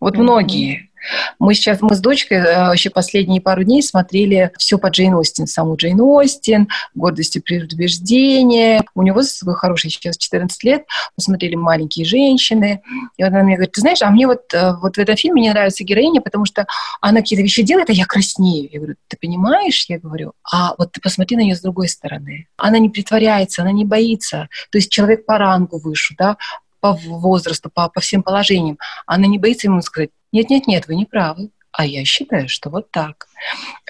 Вот 0.00 0.14
mm-hmm. 0.14 0.22
многие. 0.22 0.90
Мы 1.38 1.54
сейчас, 1.54 1.80
мы 1.80 1.94
с 1.94 2.00
дочкой 2.00 2.38
э, 2.38 2.66
вообще 2.66 2.90
последние 2.90 3.40
пару 3.40 3.64
дней 3.64 3.82
смотрели 3.82 4.52
все 4.58 4.78
по 4.78 4.88
Джейн 4.88 5.14
Остин, 5.14 5.46
саму 5.46 5.76
Джейн 5.76 6.00
Остин, 6.00 6.68
«Гордость 6.94 7.36
и 7.36 7.40
предубеждение». 7.40 8.82
У 8.94 9.02
него 9.02 9.22
хороший 9.54 9.90
сейчас 9.90 10.16
14 10.16 10.64
лет, 10.64 10.84
посмотрели 11.14 11.54
«Маленькие 11.54 12.06
женщины». 12.06 12.82
И 13.16 13.22
вот 13.22 13.28
она 13.28 13.42
мне 13.42 13.56
говорит, 13.56 13.72
ты 13.72 13.80
знаешь, 13.80 14.02
а 14.02 14.10
мне 14.10 14.26
вот, 14.26 14.52
э, 14.52 14.74
вот 14.80 14.96
в 14.96 14.98
этом 14.98 15.16
фильме 15.16 15.42
не 15.42 15.50
нравится 15.50 15.84
героиня, 15.84 16.20
потому 16.20 16.44
что 16.44 16.66
она 17.00 17.20
какие-то 17.20 17.42
вещи 17.42 17.62
делает, 17.62 17.90
а 17.90 17.92
я 17.92 18.06
краснею. 18.06 18.68
Я 18.72 18.78
говорю, 18.78 18.96
ты 19.08 19.16
понимаешь? 19.20 19.86
Я 19.88 19.98
говорю, 19.98 20.32
а 20.50 20.74
вот 20.78 20.92
ты 20.92 21.00
посмотри 21.00 21.36
на 21.36 21.40
нее 21.40 21.56
с 21.56 21.60
другой 21.60 21.88
стороны. 21.88 22.46
Она 22.56 22.78
не 22.78 22.90
притворяется, 22.90 23.62
она 23.62 23.72
не 23.72 23.84
боится. 23.84 24.48
То 24.70 24.78
есть 24.78 24.90
человек 24.90 25.26
по 25.26 25.38
рангу 25.38 25.78
выше, 25.78 26.14
да, 26.18 26.36
по 26.80 26.92
возрасту, 26.92 27.70
по, 27.72 27.88
по 27.88 28.00
всем 28.02 28.22
положениям. 28.22 28.78
Она 29.06 29.26
не 29.26 29.38
боится 29.38 29.68
ему 29.68 29.80
сказать, 29.80 30.10
нет-нет-нет, 30.34 30.86
вы 30.86 30.96
не 30.96 31.06
правы. 31.06 31.50
А 31.72 31.86
я 31.86 32.04
считаю, 32.04 32.48
что 32.48 32.70
вот 32.70 32.90
так. 32.90 33.26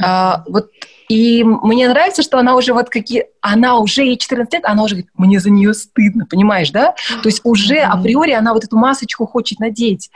А, 0.00 0.42
вот 0.46 0.70
и 1.08 1.44
мне 1.44 1.88
нравится, 1.88 2.22
что 2.22 2.38
она 2.38 2.56
уже 2.56 2.72
вот 2.72 2.88
какие... 2.88 3.26
Она 3.42 3.78
уже 3.78 4.02
ей 4.04 4.16
14 4.16 4.52
лет, 4.54 4.64
она 4.64 4.84
уже 4.84 4.94
говорит, 4.94 5.10
мне 5.14 5.38
за 5.38 5.50
нее 5.50 5.74
стыдно, 5.74 6.24
понимаешь, 6.24 6.70
да? 6.70 6.94
То 7.22 7.28
есть 7.28 7.42
уже 7.44 7.76
mm-hmm. 7.76 7.90
априори 7.90 8.32
она 8.32 8.54
вот 8.54 8.64
эту 8.64 8.76
масочку 8.78 9.26
хочет 9.26 9.60
надеть. 9.60 10.10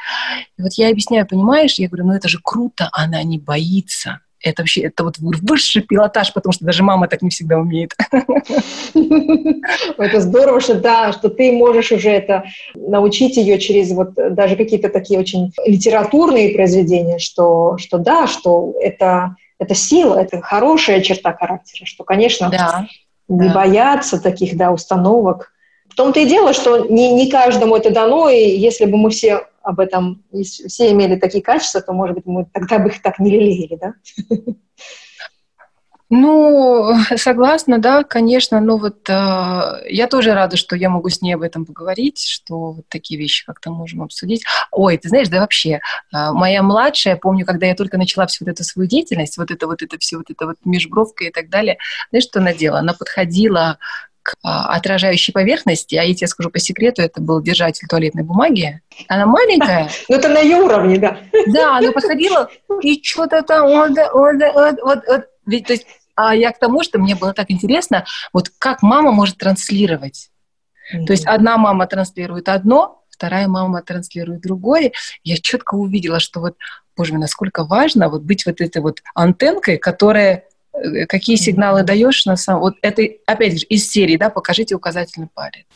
И 0.57 0.63
вот 0.63 0.73
я 0.75 0.89
объясняю, 0.89 1.27
понимаешь, 1.27 1.75
я 1.79 1.89
говорю, 1.89 2.07
ну 2.07 2.15
это 2.15 2.29
же 2.29 2.39
круто, 2.43 2.89
она 2.93 3.23
не 3.23 3.39
боится 3.39 4.21
это 4.41 4.63
вообще, 4.63 4.83
это 4.83 5.05
вот 5.05 5.17
высший 5.19 5.83
пилотаж, 5.83 6.33
потому 6.33 6.53
что 6.53 6.65
даже 6.65 6.83
мама 6.83 7.09
так 7.09 7.23
не 7.23 7.31
всегда 7.31 7.59
умеет. 7.59 7.95
Это 9.99 10.21
здорово, 10.21 10.61
что 10.61 10.75
да, 10.75 11.13
что 11.13 11.29
ты 11.29 11.53
можешь 11.53 11.93
уже 11.93 12.11
это 12.11 12.45
научить 12.75 13.37
ее 13.37 13.59
через 13.59 13.91
вот 13.93 14.15
даже 14.15 14.57
какие-то 14.57 14.89
такие 14.89 15.19
очень 15.19 15.53
литературные 15.67 16.55
произведения, 16.55 17.19
что, 17.19 17.77
что 17.79 17.99
да, 17.99 18.27
что 18.27 18.75
это, 18.81 19.37
это 19.59 19.75
сила, 19.75 20.17
это 20.17 20.41
хорошая 20.41 21.01
черта 21.01 21.33
характера, 21.33 21.85
что, 21.85 22.05
конечно, 22.05 22.49
да, 22.51 22.87
не 23.29 23.49
да. 23.49 23.55
бояться 23.55 24.21
таких, 24.21 24.57
да, 24.57 24.71
установок. 24.71 25.53
В 25.89 25.95
том-то 25.95 26.21
и 26.21 26.27
дело, 26.27 26.53
что 26.53 26.87
не, 26.87 27.13
не 27.13 27.31
каждому 27.31 27.77
это 27.77 27.91
дано, 27.91 28.29
и 28.29 28.57
если 28.57 28.85
бы 28.85 28.97
мы 28.97 29.11
все 29.11 29.47
об 29.69 29.81
этом, 29.81 30.25
если 30.33 30.67
все 30.69 30.91
имели 30.91 31.17
такие 31.17 31.45
качества, 31.45 31.83
то, 31.83 31.93
может 31.93 32.17
быть, 32.17 32.27
мы 32.27 32.47
тогда 32.47 32.79
бы 32.79 32.89
их 32.89 33.03
так 33.03 33.19
не 33.19 33.31
лелеяли, 33.31 33.77
да? 33.77 33.95
Ну, 36.11 36.95
согласна, 37.17 37.79
да, 37.79 38.03
конечно, 38.03 38.61
но 38.61 38.79
вот 38.79 39.11
э, 39.11 39.13
я 39.91 40.07
тоже 40.09 40.33
рада, 40.33 40.57
что 40.57 40.75
я 40.75 40.89
могу 40.89 41.11
с 41.11 41.21
ней 41.21 41.35
об 41.35 41.43
этом 41.43 41.67
поговорить, 41.67 42.27
что 42.27 42.73
вот 42.73 42.89
такие 42.89 43.21
вещи 43.21 43.45
как-то 43.45 43.71
можем 43.71 44.01
обсудить. 44.01 44.43
Ой, 44.71 44.97
ты 44.97 45.11
знаешь, 45.11 45.29
да 45.29 45.41
вообще, 45.41 45.73
э, 46.15 46.33
моя 46.33 46.63
младшая, 46.63 47.17
помню, 47.17 47.45
когда 47.45 47.67
я 47.67 47.75
только 47.75 47.99
начала 47.99 48.27
всю 48.27 48.47
вот 48.47 48.53
эту 48.53 48.65
свою 48.65 48.89
деятельность, 48.89 49.37
вот 49.37 49.51
это 49.51 49.67
вот 49.67 49.83
это 49.83 49.99
все, 49.99 50.17
вот 50.17 50.31
это 50.31 50.47
вот 50.47 50.57
межбровка 50.65 51.25
и 51.25 51.31
так 51.31 51.51
далее, 51.51 51.77
знаешь, 52.09 52.25
что 52.25 52.39
она 52.39 52.55
делала? 52.55 52.81
Она 52.81 52.95
подходила 52.95 53.79
а, 54.43 54.75
отражающей 54.75 55.33
поверхности, 55.33 55.95
а 55.97 56.03
я 56.03 56.15
тебе 56.15 56.27
скажу 56.27 56.51
по 56.51 56.59
секрету, 56.59 57.03
это 57.03 57.21
был 57.21 57.43
держатель 57.43 57.87
туалетной 57.89 58.23
бумаги. 58.23 58.81
Она 59.09 59.27
маленькая. 59.27 59.91
Ну, 60.09 60.17
это 60.17 60.29
на 60.29 60.41
ее 60.41 60.57
уровне, 60.57 60.99
да. 60.99 61.19
Да, 61.49 61.79
она 61.79 61.93
подходила, 61.93 62.51
и 62.83 63.03
что-то 63.03 63.43
там, 63.43 63.67
вот, 63.67 63.91
вот, 64.13 64.37
вот, 64.55 65.03
вот. 65.07 65.25
Ведь, 65.47 65.67
то 65.67 65.73
есть, 65.73 65.87
а 66.15 66.35
я 66.35 66.53
к 66.53 66.59
тому, 66.59 66.83
что 66.83 66.99
мне 66.99 67.15
было 67.15 67.33
так 67.33 67.51
интересно, 67.51 68.05
вот 68.33 68.51
как 68.59 68.83
мама 68.83 69.13
может 69.13 69.37
транслировать. 69.37 70.31
Mm-hmm. 70.93 71.07
То 71.07 71.13
есть 71.13 71.27
одна 71.27 71.57
мама 71.59 71.87
транслирует 71.87 72.49
одно, 72.49 73.05
вторая 73.11 73.49
мама 73.49 73.83
транслирует 73.83 74.41
другое. 74.41 74.93
Я 75.25 75.37
четко 75.37 75.75
увидела, 75.75 76.21
что 76.21 76.41
вот, 76.41 76.57
боже 76.97 77.13
мой, 77.13 77.21
насколько 77.21 77.65
важно 77.65 78.09
вот 78.09 78.23
быть 78.23 78.47
вот 78.47 78.61
этой 78.61 78.81
вот 78.81 79.01
антенкой, 79.15 79.79
которая 79.79 80.45
какие 81.09 81.37
сигналы 81.37 81.83
даешь 81.83 82.27
на 82.27 82.37
самом... 82.37 82.61
Вот 82.63 82.75
это, 82.83 83.03
опять 83.27 83.61
же, 83.61 83.67
из 83.67 83.89
серии, 83.89 84.17
да, 84.17 84.31
покажите 84.31 84.75
указательный 84.75 85.29
палец. 85.33 85.67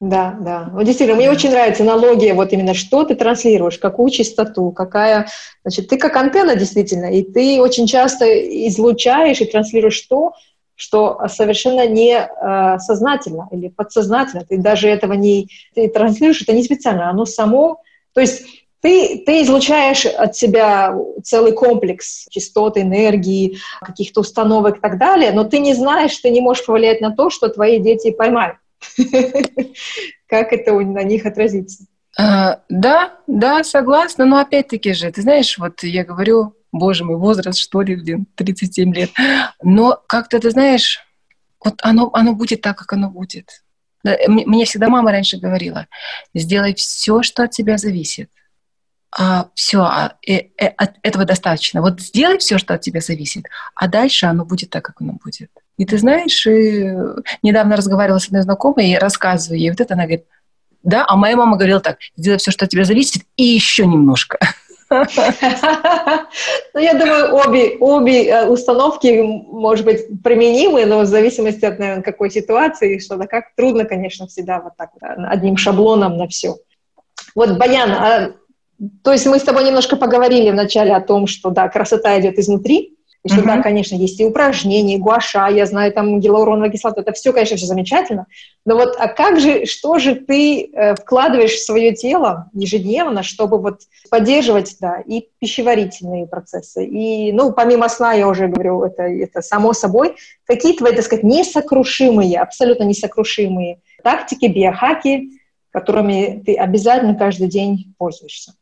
Да, 0.00 0.36
да. 0.40 0.70
Вот 0.72 0.84
действительно, 0.84 1.16
мне 1.16 1.30
очень 1.30 1.50
нравится 1.50 1.82
аналогия, 1.82 2.32
вот 2.32 2.52
именно 2.52 2.72
что 2.72 3.02
ты 3.04 3.16
транслируешь, 3.16 3.78
какую 3.78 4.10
частоту, 4.10 4.70
какая... 4.70 5.26
Значит, 5.64 5.88
ты 5.88 5.98
как 5.98 6.14
антенна 6.16 6.54
действительно, 6.54 7.06
и 7.06 7.22
ты 7.22 7.60
очень 7.60 7.86
часто 7.86 8.24
излучаешь 8.68 9.40
и 9.40 9.44
транслируешь 9.44 10.00
то, 10.02 10.34
что 10.76 11.20
совершенно 11.26 11.88
не 11.88 12.14
э, 12.14 12.78
сознательно 12.78 13.48
или 13.50 13.66
подсознательно. 13.66 14.44
Ты 14.44 14.58
даже 14.58 14.88
этого 14.88 15.14
не... 15.14 15.48
Ты 15.74 15.88
транслируешь, 15.88 16.42
это 16.42 16.52
не 16.52 16.62
специально, 16.62 17.10
оно 17.10 17.24
само... 17.24 17.82
То 18.14 18.20
есть 18.20 18.67
ты, 18.80 19.22
ты 19.26 19.42
излучаешь 19.42 20.06
от 20.06 20.36
себя 20.36 20.94
целый 21.24 21.52
комплекс 21.52 22.26
частот, 22.30 22.78
энергии, 22.78 23.58
каких-то 23.80 24.20
установок 24.20 24.78
и 24.78 24.80
так 24.80 24.98
далее, 24.98 25.32
но 25.32 25.44
ты 25.44 25.58
не 25.58 25.74
знаешь, 25.74 26.16
ты 26.16 26.30
не 26.30 26.40
можешь 26.40 26.64
повлиять 26.64 27.00
на 27.00 27.14
то, 27.14 27.30
что 27.30 27.48
твои 27.48 27.80
дети 27.80 28.10
поймают. 28.10 28.56
Как 30.28 30.52
это 30.52 30.72
на 30.74 31.02
них 31.02 31.26
отразится? 31.26 31.86
А, 32.16 32.60
да, 32.68 33.14
да, 33.26 33.64
согласна, 33.64 34.24
но 34.24 34.38
опять-таки 34.38 34.92
же, 34.92 35.10
ты 35.10 35.22
знаешь, 35.22 35.58
вот 35.58 35.82
я 35.82 36.04
говорю, 36.04 36.54
боже 36.72 37.04
мой, 37.04 37.16
возраст, 37.16 37.58
что 37.58 37.82
ли, 37.82 37.96
блин, 37.96 38.26
37 38.36 38.94
лет, 38.94 39.10
но 39.62 40.00
как-то, 40.06 40.38
ты 40.38 40.50
знаешь, 40.50 41.00
вот 41.64 41.74
оно, 41.82 42.10
оно 42.12 42.34
будет 42.34 42.60
так, 42.60 42.78
как 42.78 42.92
оно 42.92 43.10
будет. 43.10 43.64
Мне 44.04 44.64
всегда 44.64 44.88
мама 44.88 45.10
раньше 45.10 45.38
говорила, 45.38 45.86
сделай 46.32 46.74
все, 46.74 47.22
что 47.22 47.42
от 47.42 47.50
тебя 47.50 47.78
зависит 47.78 48.30
а, 49.10 49.48
все, 49.54 49.80
а, 49.80 50.14
э, 50.26 50.48
э, 50.58 50.66
от 50.76 50.92
этого 51.02 51.24
достаточно. 51.24 51.80
Вот 51.80 52.00
сделай 52.00 52.38
все, 52.38 52.58
что 52.58 52.74
от 52.74 52.82
тебя 52.82 53.00
зависит, 53.00 53.46
а 53.74 53.88
дальше 53.88 54.26
оно 54.26 54.44
будет 54.44 54.70
так, 54.70 54.84
как 54.84 55.00
оно 55.00 55.14
будет. 55.22 55.50
И 55.78 55.84
ты 55.84 55.96
знаешь, 55.98 56.46
и 56.46 56.92
недавно 57.42 57.76
разговаривала 57.76 58.18
с 58.18 58.26
одной 58.26 58.42
знакомой 58.42 58.90
и 58.90 58.98
рассказываю 58.98 59.60
ей, 59.60 59.70
вот 59.70 59.80
это 59.80 59.94
она 59.94 60.04
говорит, 60.04 60.24
да, 60.82 61.04
а 61.08 61.16
моя 61.16 61.36
мама 61.36 61.56
говорила 61.56 61.80
так, 61.80 61.98
сделай 62.16 62.38
все, 62.38 62.50
что 62.50 62.64
от 62.64 62.70
тебя 62.70 62.84
зависит, 62.84 63.22
и 63.36 63.44
еще 63.44 63.86
немножко. 63.86 64.38
Ну, 64.90 66.80
я 66.80 66.94
думаю, 66.94 67.34
обе, 67.34 67.76
обе 67.78 68.28
э, 68.28 68.46
установки, 68.46 69.20
может 69.20 69.84
быть, 69.84 70.06
применимы, 70.22 70.86
но 70.86 71.00
в 71.00 71.06
зависимости 71.06 71.64
от, 71.66 71.78
наверное, 71.78 72.02
какой 72.02 72.30
ситуации, 72.30 72.98
что-то 72.98 73.26
как 73.26 73.54
трудно, 73.54 73.84
конечно, 73.84 74.26
всегда 74.28 74.60
вот 74.60 74.78
так 74.78 74.90
одним 75.00 75.58
шаблоном 75.58 76.16
на 76.16 76.26
все. 76.26 76.56
Вот, 77.34 77.58
Баян, 77.58 77.90
а 77.90 78.32
то 79.02 79.12
есть 79.12 79.26
мы 79.26 79.38
с 79.38 79.42
тобой 79.42 79.64
немножко 79.64 79.96
поговорили 79.96 80.50
вначале 80.50 80.94
о 80.94 81.00
том, 81.00 81.26
что, 81.26 81.50
да, 81.50 81.68
красота 81.68 82.18
идет 82.20 82.38
изнутри, 82.38 82.98
и 83.24 83.28
что, 83.28 83.40
uh-huh. 83.40 83.46
да, 83.46 83.62
конечно, 83.62 83.96
есть 83.96 84.20
и 84.20 84.24
упражнения, 84.24 84.94
и 84.94 84.98
гуаша, 84.98 85.48
я 85.48 85.66
знаю, 85.66 85.92
там 85.92 86.20
гиалуроновая 86.20 86.70
кислота, 86.70 87.00
это 87.00 87.12
все, 87.12 87.32
конечно, 87.32 87.56
все 87.56 87.66
замечательно. 87.66 88.26
Но 88.64 88.76
вот, 88.76 88.94
а 88.96 89.08
как 89.08 89.40
же, 89.40 89.66
что 89.66 89.98
же 89.98 90.14
ты 90.14 90.70
э, 90.72 90.94
вкладываешь 90.94 91.54
в 91.54 91.64
свое 91.64 91.92
тело 91.92 92.48
ежедневно, 92.52 93.24
чтобы 93.24 93.60
вот 93.60 93.80
поддерживать, 94.08 94.76
да, 94.80 95.00
и 95.00 95.28
пищеварительные 95.40 96.28
процессы, 96.28 96.86
и, 96.86 97.32
ну, 97.32 97.52
помимо 97.52 97.88
сна, 97.88 98.12
я 98.12 98.28
уже 98.28 98.46
говорю, 98.46 98.84
это, 98.84 99.02
это 99.02 99.42
само 99.42 99.72
собой, 99.72 100.14
какие 100.44 100.76
твои, 100.76 100.94
так 100.94 101.04
сказать, 101.04 101.24
несокрушимые, 101.24 102.38
абсолютно 102.38 102.84
несокрушимые 102.84 103.80
тактики, 104.04 104.46
биохаки, 104.46 105.30
которыми 105.70 106.40
ты 106.46 106.54
обязательно 106.54 107.16
каждый 107.16 107.48
день 107.48 107.94
пользуешься? 107.98 108.52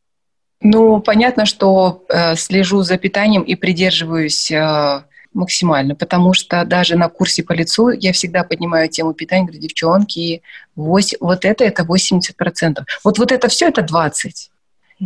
Ну, 0.61 1.01
понятно, 1.01 1.47
что 1.47 2.05
э, 2.09 2.35
слежу 2.37 2.83
за 2.83 2.97
питанием 2.97 3.43
и 3.43 3.55
придерживаюсь 3.55 4.51
э, 4.51 5.03
максимально, 5.35 5.95
потому 5.95 6.33
что 6.33 6.65
даже 6.65 6.97
на 6.97 7.09
курсе 7.09 7.43
по 7.43 7.53
лицу 7.53 7.91
я 7.91 8.13
всегда 8.13 8.43
поднимаю 8.43 8.89
тему 8.89 9.13
питания, 9.13 9.45
говорю, 9.45 9.61
девчонки, 9.61 10.43
8, 10.75 11.19
вот 11.21 11.45
это 11.45 11.65
это 11.65 11.83
80%. 11.83 12.85
Вот, 13.05 13.19
вот 13.19 13.33
это 13.33 13.49
все 13.49 13.69
это 13.69 13.83
20%. 13.83 14.31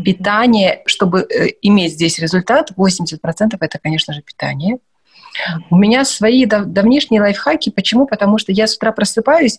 Питание, 0.04 0.82
чтобы 0.86 1.22
э, 1.22 1.48
иметь 1.62 1.94
здесь 1.94 2.20
результат, 2.20 2.70
80% 2.76 3.56
это, 3.58 3.78
конечно 3.80 4.14
же, 4.14 4.22
питание. 4.22 4.78
У 5.68 5.76
меня 5.76 6.04
свои 6.04 6.46
дав- 6.46 6.66
давнишние 6.66 7.20
лайфхаки. 7.20 7.70
Почему? 7.70 8.06
Потому 8.06 8.38
что 8.38 8.52
я 8.52 8.68
с 8.68 8.76
утра 8.76 8.92
просыпаюсь, 8.92 9.58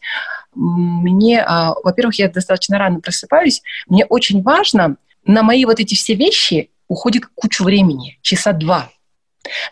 мне, 0.54 1.42
а, 1.42 1.74
во-первых, 1.84 2.16
я 2.20 2.30
достаточно 2.30 2.78
рано 2.78 3.00
просыпаюсь, 3.00 3.62
мне 3.88 4.06
очень 4.06 4.42
важно, 4.42 4.96
на 5.26 5.44
мои 5.44 5.66
вот 5.66 5.80
эти 5.80 5.96
все 5.96 6.16
вещи 6.16 6.72
уходит 6.88 7.26
кучу 7.36 7.64
времени, 7.64 8.20
часа 8.22 8.54
два. 8.54 8.90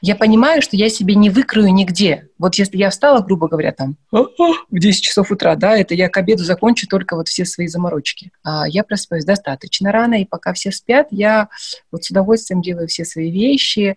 Я 0.02 0.16
понимаю, 0.16 0.62
что 0.62 0.76
я 0.76 0.90
себе 0.90 1.16
не 1.16 1.30
выкрою 1.30 1.72
нигде. 1.74 2.30
Вот 2.38 2.56
если 2.56 2.78
я 2.78 2.90
встала, 2.90 3.22
грубо 3.22 3.48
говоря, 3.48 3.72
там 3.72 3.98
в 4.12 4.80
10 4.80 5.04
часов 5.04 5.32
утра, 5.32 5.56
да, 5.56 5.78
это 5.78 5.94
я 5.94 6.10
к 6.10 6.18
обеду 6.18 6.44
закончу 6.44 6.88
только 6.88 7.16
вот 7.16 7.28
все 7.28 7.46
свои 7.46 7.68
заморочки. 7.68 8.32
А 8.44 8.68
я 8.68 8.84
просыпаюсь 8.84 9.26
достаточно 9.26 9.92
рано, 9.92 10.22
и 10.22 10.26
пока 10.26 10.54
все 10.54 10.72
спят, 10.72 11.08
я 11.12 11.50
вот 11.92 12.04
с 12.04 12.10
удовольствием 12.10 12.62
делаю 12.62 12.88
все 12.88 13.06
свои 13.06 13.30
вещи. 13.30 13.96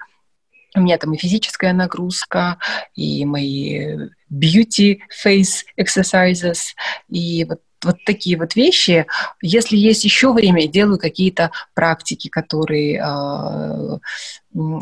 У 0.74 0.80
меня 0.80 0.98
там 0.98 1.12
и 1.14 1.18
физическая 1.18 1.72
нагрузка, 1.72 2.58
и 2.94 3.24
мои 3.24 4.08
beauty 4.30 4.98
face 5.24 5.64
exercises, 5.78 6.74
и 7.08 7.44
вот 7.44 7.60
вот 7.84 8.04
такие 8.04 8.38
вот 8.38 8.54
вещи. 8.56 9.06
Если 9.40 9.76
есть 9.76 10.04
еще 10.04 10.32
время, 10.32 10.68
делаю 10.68 10.98
какие-то 10.98 11.50
практики, 11.74 12.28
которые, 12.28 13.02
э, 13.04 13.98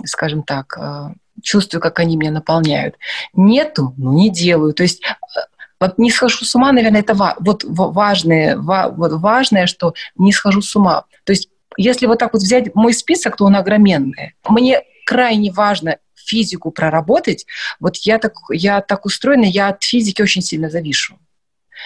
скажем 0.04 0.42
так, 0.42 0.76
э, 0.78 1.14
чувствую, 1.42 1.80
как 1.80 1.98
они 1.98 2.16
меня 2.16 2.30
наполняют. 2.30 2.96
Нету, 3.32 3.94
ну 3.96 4.12
не 4.12 4.30
делаю. 4.30 4.74
То 4.74 4.82
есть 4.82 5.02
э, 5.04 5.40
вот 5.80 5.98
не 5.98 6.10
схожу 6.10 6.44
с 6.44 6.54
ума, 6.54 6.72
наверное, 6.72 7.00
это 7.00 7.14
вот 7.38 7.64
важное, 7.64 8.56
вот 8.56 9.12
важное, 9.12 9.66
что 9.66 9.94
не 10.16 10.32
схожу 10.32 10.60
с 10.60 10.76
ума. 10.76 11.04
То 11.24 11.32
есть 11.32 11.48
если 11.76 12.06
вот 12.06 12.18
так 12.18 12.32
вот 12.32 12.42
взять 12.42 12.74
мой 12.74 12.92
список, 12.92 13.36
то 13.36 13.44
он 13.44 13.56
огроменный. 13.56 14.34
Мне 14.48 14.82
крайне 15.06 15.50
важно 15.50 15.96
физику 16.14 16.70
проработать. 16.70 17.46
Вот 17.80 17.96
я 17.96 18.18
так, 18.18 18.34
я 18.50 18.80
так 18.80 19.06
устроена, 19.06 19.44
я 19.44 19.68
от 19.68 19.82
физики 19.82 20.22
очень 20.22 20.42
сильно 20.42 20.70
завишу. 20.70 21.18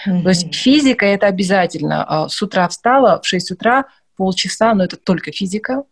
Mm-hmm. 0.07 0.23
То 0.23 0.29
есть 0.29 0.55
физика 0.55 1.05
это 1.05 1.27
обязательно. 1.27 2.03
А, 2.03 2.29
с 2.29 2.41
утра 2.41 2.67
встала 2.67 3.21
в 3.21 3.27
6 3.27 3.51
утра, 3.51 3.85
полчаса, 4.15 4.73
но 4.73 4.83
это 4.83 4.97
только 4.97 5.31
физика. 5.31 5.83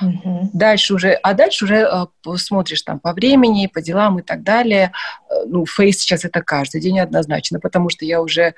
Угу. 0.00 0.50
Дальше 0.52 0.94
уже, 0.94 1.12
а 1.12 1.34
дальше 1.34 1.66
уже 1.66 1.76
э, 1.76 2.36
смотришь 2.36 2.82
там 2.82 2.98
по 2.98 3.12
времени, 3.12 3.70
по 3.72 3.80
делам 3.80 4.18
и 4.18 4.22
так 4.22 4.42
далее. 4.42 4.92
Э, 5.30 5.44
ну, 5.46 5.66
фейс 5.66 5.98
сейчас 5.98 6.24
это 6.24 6.42
каждый 6.42 6.80
день 6.80 6.98
однозначно, 6.98 7.60
потому 7.60 7.90
что 7.90 8.04
я 8.04 8.20
уже 8.20 8.54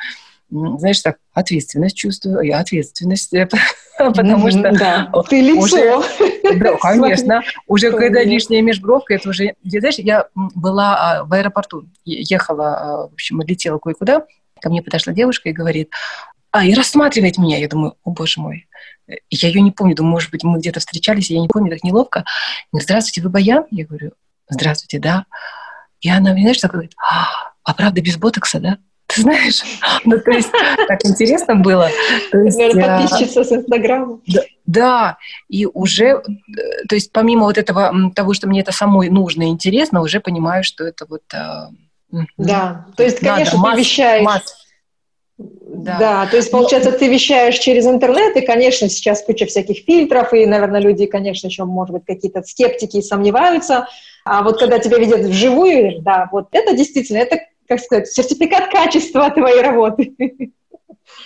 знаешь, 0.48 1.00
так, 1.00 1.16
ответственность 1.32 1.96
чувствую, 1.96 2.42
я 2.42 2.60
ответственность, 2.60 3.34
потому 3.98 4.48
что... 4.50 4.70
Да, 4.70 5.10
ты 5.28 5.40
лицо. 5.40 6.04
Да, 6.56 6.76
конечно. 6.80 7.42
Уже 7.66 7.90
когда 7.90 8.22
лишняя 8.22 8.62
межбровка, 8.62 9.14
это 9.14 9.30
уже... 9.30 9.54
Знаешь, 9.64 9.96
я 9.98 10.28
была 10.34 10.96
а, 10.98 11.24
в 11.24 11.32
аэропорту, 11.32 11.86
ехала, 12.04 12.76
а, 12.76 13.08
в 13.08 13.14
общем, 13.14 13.40
летела 13.40 13.78
кое-куда, 13.78 14.24
ко 14.60 14.70
мне 14.70 14.82
подошла 14.82 15.12
девушка 15.12 15.48
и 15.48 15.52
говорит, 15.52 15.90
а, 16.50 16.64
и 16.64 16.74
рассматривает 16.74 17.38
меня. 17.38 17.58
Я 17.58 17.68
думаю, 17.68 17.96
о, 18.04 18.10
боже 18.10 18.40
мой. 18.40 18.66
Я 19.30 19.48
ее 19.48 19.60
не 19.60 19.70
помню, 19.70 19.94
думаю, 19.94 20.12
может 20.12 20.30
быть, 20.30 20.42
мы 20.42 20.58
где-то 20.58 20.80
встречались, 20.80 21.30
я 21.30 21.40
не 21.40 21.48
помню, 21.48 21.70
так 21.70 21.84
неловко. 21.84 22.24
Говорит, 22.72 22.86
здравствуйте, 22.86 23.22
вы 23.22 23.30
Баян? 23.30 23.64
Я 23.70 23.86
говорю, 23.86 24.12
здравствуйте, 24.48 24.98
да. 24.98 25.26
И 26.00 26.08
она, 26.08 26.32
знаешь, 26.32 26.58
так 26.58 26.72
говорит, 26.72 26.94
а, 26.98 27.52
а 27.62 27.74
правда 27.74 28.00
без 28.00 28.16
ботокса, 28.16 28.58
да? 28.58 28.78
Ты 29.06 29.22
знаешь? 29.22 29.62
Ну, 30.04 30.18
то 30.20 30.30
есть, 30.30 30.50
так 30.88 31.04
интересно 31.04 31.56
было. 31.56 31.88
То 32.30 32.38
есть, 32.38 32.58
Наверное, 32.58 33.00
подписчица 33.02 33.44
с 33.44 33.52
Инстаграма. 33.52 34.20
Да, 34.26 34.40
да, 34.66 35.18
и 35.48 35.66
уже, 35.66 36.04
э, 36.04 36.22
то 36.88 36.94
есть, 36.94 37.12
помимо 37.12 37.44
вот 37.44 37.58
этого, 37.58 37.92
того, 38.14 38.34
что 38.34 38.48
мне 38.48 38.60
это 38.60 38.72
самой 38.72 39.08
нужно 39.08 39.44
и 39.44 39.48
интересно, 39.48 40.00
уже 40.00 40.20
понимаю, 40.20 40.64
что 40.64 40.84
это 40.84 41.06
вот... 41.06 41.22
Да, 42.36 42.86
то 42.96 43.02
есть, 43.02 43.18
конечно, 43.20 43.58
Надо, 43.58 43.72
ты 43.72 43.80
вещаешь... 43.80 44.24
Масс, 44.24 44.56
да. 45.38 45.98
да, 45.98 46.26
то 46.26 46.36
есть, 46.36 46.50
получается, 46.50 46.92
ты 46.92 47.08
вещаешь 47.08 47.58
через 47.58 47.86
интернет, 47.86 48.36
и, 48.36 48.40
конечно, 48.40 48.88
сейчас 48.88 49.22
куча 49.22 49.46
всяких 49.46 49.84
фильтров, 49.84 50.32
и, 50.32 50.46
наверное, 50.46 50.80
люди, 50.80 51.06
конечно, 51.06 51.48
еще, 51.48 51.64
может 51.64 51.94
быть, 51.94 52.04
какие-то 52.06 52.42
скептики 52.42 53.00
сомневаются, 53.02 53.86
а 54.24 54.42
вот 54.42 54.58
когда 54.58 54.78
тебя 54.78 54.98
видят 54.98 55.20
вживую, 55.20 56.00
да, 56.00 56.28
вот 56.32 56.48
это 56.52 56.74
действительно, 56.74 57.18
это 57.18 57.40
как 57.68 57.80
сказать, 57.80 58.08
сертификат 58.08 58.70
качества 58.70 59.30
твоей 59.30 59.60
работы. 59.60 60.14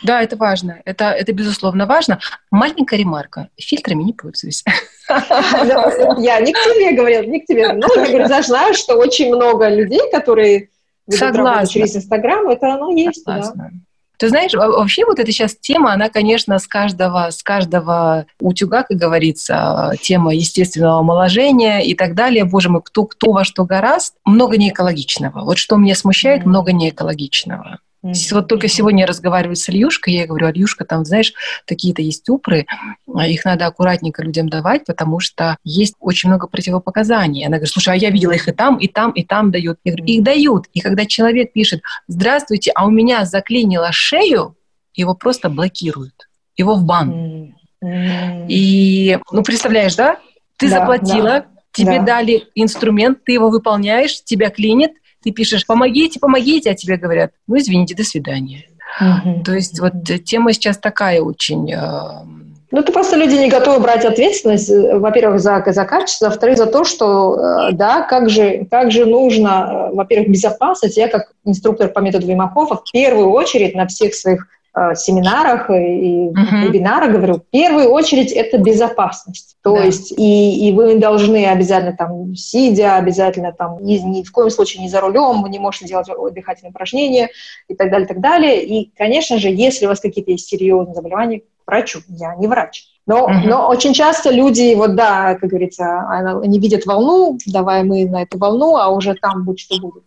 Да, 0.03 0.23
это 0.23 0.37
важно. 0.37 0.81
Это, 0.85 1.11
это 1.11 1.33
безусловно 1.33 1.87
важно. 1.87 2.21
Маленькая 2.51 2.99
ремарка. 2.99 3.49
Фильтрами 3.59 4.03
не 4.03 4.13
пользуюсь. 4.13 4.65
Я 5.09 6.41
не 6.41 6.53
к 6.53 6.63
тебе 6.65 6.93
говорила, 6.93 7.23
не 7.23 7.41
к 7.41 7.47
тебе. 7.47 7.73
Но 7.73 7.87
я 7.97 8.07
говорю, 8.07 8.27
знаю, 8.43 8.75
что 8.75 8.97
очень 8.97 9.35
много 9.35 9.69
людей, 9.69 10.11
которые 10.11 10.71
Согласна. 11.11 11.67
через 11.67 11.97
Инстаграм, 11.97 12.49
это 12.49 12.75
оно 12.75 12.91
есть. 12.93 13.25
Согласна. 13.25 13.71
Да. 13.73 13.79
Ты 14.21 14.29
знаешь, 14.29 14.53
вообще 14.53 15.07
вот 15.07 15.19
эта 15.19 15.33
сейчас 15.33 15.57
тема, 15.57 15.95
она, 15.95 16.11
конечно, 16.11 16.59
с 16.59 16.67
каждого, 16.67 17.31
с 17.31 17.43
каждого 17.43 18.27
утюга, 18.39 18.83
как 18.83 18.99
говорится, 18.99 19.95
тема 20.03 20.35
естественного 20.35 20.99
омоложения 20.99 21.81
и 21.81 21.95
так 21.95 22.15
далее. 22.15 22.45
Боже 22.45 22.69
мой, 22.69 22.83
кто, 22.83 23.07
кто 23.07 23.33
во 23.33 23.45
что 23.45 23.65
гораст, 23.65 24.17
много 24.27 24.59
неэкологичного. 24.59 25.41
Вот 25.45 25.57
что 25.57 25.77
меня 25.77 25.95
смущает, 25.95 26.45
много 26.45 26.73
неэкологичного. 26.73 27.79
Mm-hmm. 28.05 28.35
Вот 28.35 28.49
только 28.49 28.69
сегодня 28.69 29.01
я 29.01 29.07
разговариваю 29.07 29.57
с 29.57 29.69
Ильюшкой, 29.69 30.15
я 30.15 30.27
говорю, 30.27 30.51
Ильюшка, 30.51 30.85
там, 30.85 31.05
знаешь, 31.05 31.35
такие-то 31.67 32.01
есть 32.01 32.29
упры, 32.29 32.67
а 33.15 33.27
их 33.27 33.45
надо 33.45 33.67
аккуратненько 33.67 34.23
людям 34.23 34.49
давать, 34.49 34.87
потому 34.87 35.21
что 35.21 35.57
есть 35.65 35.95
очень 36.01 36.31
много 36.31 36.47
противопоказаний. 36.47 37.45
Она 37.45 37.57
говорит, 37.57 37.73
слушай, 37.73 37.93
а 37.93 37.97
я 37.97 38.11
видела 38.11 38.33
их 38.33 38.49
и 38.49 38.53
там, 38.53 38.79
и 38.79 38.89
там, 38.89 39.11
и 39.13 39.23
там 39.23 39.51
дают. 39.51 39.79
Я 39.85 39.93
говорю, 39.93 40.05
их 40.07 40.23
дают. 40.23 40.67
И 40.73 40.81
когда 40.81 41.05
человек 41.05 41.53
пишет, 41.53 41.83
здравствуйте, 42.09 42.73
а 42.75 42.87
у 42.87 42.91
меня 42.91 43.25
заклинило 43.27 43.93
шею, 43.93 44.57
его 44.95 45.15
просто 45.15 45.51
блокируют, 45.51 46.29
его 46.57 46.75
в 46.75 46.85
бан. 46.85 47.55
Mm-hmm. 47.83 48.47
И, 48.49 49.19
ну, 49.31 49.43
представляешь, 49.43 49.95
да? 49.97 50.19
Ты 50.57 50.69
да, 50.69 50.81
заплатила, 50.81 51.29
да. 51.29 51.47
тебе 51.73 51.99
да. 51.99 52.05
дали 52.05 52.45
инструмент, 52.55 53.25
ты 53.25 53.33
его 53.33 53.49
выполняешь, 53.51 54.23
тебя 54.23 54.51
клинит, 54.51 54.93
ты 55.23 55.31
пишешь 55.33 55.67
«помогите, 55.67 56.21
помогите», 56.21 56.71
а 56.71 56.75
тебе 56.75 56.97
говорят 56.97 57.33
«ну, 57.47 57.59
извините, 57.59 57.95
до 57.95 58.05
свидания». 58.05 58.65
Угу. 59.01 59.45
То 59.45 59.53
есть 59.53 59.79
вот 59.81 59.93
тема 60.25 60.53
сейчас 60.53 60.79
такая 60.79 61.21
очень... 61.21 61.73
Э, 61.73 62.25
ну, 62.73 62.81
это 62.81 62.93
просто 62.93 63.17
люди 63.17 63.35
не 63.35 63.49
готовы 63.49 63.81
брать 63.81 64.05
ответственность, 64.05 64.71
э, 64.71 64.99
во-первых, 64.99 65.41
за, 65.41 65.63
за 65.67 65.85
качество, 65.85 66.27
во-вторых, 66.27 66.59
за 66.59 66.67
то, 66.67 66.85
что, 66.85 67.69
э, 67.69 67.73
да, 67.73 68.03
как 68.03 68.29
же, 68.29 68.67
как 68.71 68.91
же 68.91 69.07
нужно, 69.07 69.91
во-первых, 69.93 70.31
безопасность. 70.31 70.97
Я, 70.97 71.09
как 71.09 71.33
инструктор 71.45 71.89
по 71.89 72.01
методу 72.01 72.27
Вимахофа, 72.27 72.77
в 72.77 72.91
первую 72.91 73.31
очередь 73.31 73.75
на 73.75 73.87
всех 73.87 74.15
своих 74.15 74.47
Э, 74.47 74.60
семинарах 74.95 75.69
и 75.71 76.29
uh-huh. 76.29 76.67
вебинарах 76.67 77.13
говорю, 77.13 77.35
в 77.35 77.51
первую 77.51 77.91
очередь 77.91 78.33
это 78.33 78.59
безопасность. 78.59 79.57
То 79.63 79.75
да. 79.75 79.85
есть 79.85 80.13
и, 80.17 80.69
и 80.69 80.73
вы 80.73 80.99
должны 80.99 81.47
обязательно 81.47 81.97
там 81.97 82.35
сидя, 82.37 82.97
обязательно 82.97 83.53
там 83.53 83.79
ни, 83.85 83.97
ни 83.99 84.23
в 84.23 84.31
коем 84.31 84.51
случае 84.51 84.83
не 84.83 84.89
за 84.89 85.01
рулем, 85.01 85.43
вы 85.43 85.49
не 85.51 85.59
можете 85.59 85.87
делать 85.87 86.09
дыхательные 86.33 86.71
упражнения 86.71 87.31
и 87.69 87.75
так 87.75 87.91
далее, 87.91 88.05
и 88.05 88.09
так 88.09 88.21
далее. 88.21 88.65
И, 88.65 88.93
конечно 88.97 89.39
же, 89.39 89.49
если 89.49 89.87
у 89.87 89.89
вас 89.89 90.01
какие-то 90.01 90.31
есть 90.31 90.49
серьезные 90.49 90.95
заболевания, 90.95 91.41
к 91.41 91.45
врачу, 91.67 92.01
я 92.09 92.35
не 92.37 92.47
врач. 92.47 92.87
Но, 93.07 93.29
uh-huh. 93.29 93.43
но 93.47 93.69
очень 93.69 93.93
часто 93.93 94.31
люди, 94.31 94.75
вот 94.75 94.95
да, 94.95 95.35
как 95.35 95.51
говорится, 95.51 96.09
они 96.09 96.59
видят 96.61 96.87
волну, 96.87 97.39
давай 97.47 97.83
мы 97.83 98.05
на 98.09 98.23
эту 98.23 98.39
волну, 98.39 98.77
а 98.77 98.89
уже 98.91 99.15
там 99.15 99.45
будет 99.45 99.59
что 99.59 99.81
будет. 99.81 100.05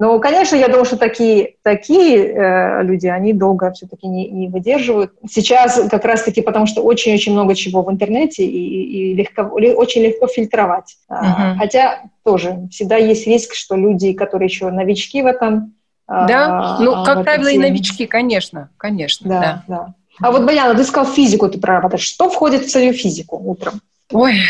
Ну, 0.00 0.18
конечно, 0.18 0.56
я 0.56 0.66
думаю, 0.66 0.84
что 0.84 0.96
такие, 0.96 1.54
такие 1.62 2.26
э, 2.26 2.82
люди, 2.82 3.06
они 3.06 3.32
долго 3.32 3.70
все-таки 3.72 4.08
не, 4.08 4.28
не 4.28 4.48
выдерживают. 4.48 5.12
Сейчас 5.30 5.80
как 5.88 6.04
раз-таки 6.04 6.42
потому, 6.42 6.66
что 6.66 6.82
очень-очень 6.82 7.32
много 7.32 7.54
чего 7.54 7.82
в 7.82 7.92
интернете 7.92 8.44
и, 8.44 9.10
и 9.10 9.14
легко, 9.14 9.42
очень 9.42 10.02
легко 10.02 10.26
фильтровать. 10.26 10.96
Uh-huh. 11.08 11.56
Хотя 11.58 12.02
тоже 12.24 12.66
всегда 12.72 12.96
есть 12.96 13.26
риск, 13.28 13.54
что 13.54 13.76
люди, 13.76 14.12
которые 14.14 14.48
еще 14.48 14.70
новички 14.70 15.22
в 15.22 15.26
этом... 15.26 15.74
А, 16.06 16.26
да, 16.26 16.46
а, 16.46 16.80
ну, 16.80 17.04
как 17.04 17.22
правило, 17.22 17.48
и 17.48 17.56
новички, 17.56 18.06
конечно, 18.06 18.70
конечно. 18.76 19.28
Да, 19.28 19.40
да. 19.40 19.64
да. 19.68 19.94
А 20.20 20.32
вот, 20.32 20.44
Баяна, 20.44 20.74
ты 20.74 20.84
сказал 20.84 21.12
физику 21.12 21.48
ты 21.48 21.58
прорабатываешь. 21.58 22.06
Что 22.06 22.28
входит 22.28 22.64
в 22.64 22.70
свою 22.70 22.92
физику 22.92 23.36
утром? 23.36 23.80
Ой, 24.12 24.40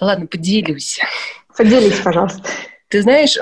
ладно, 0.00 0.26
поделюсь. 0.26 1.00
Поделись, 1.56 2.00
пожалуйста. 2.00 2.42
Ты 2.90 3.02
знаешь, 3.02 3.38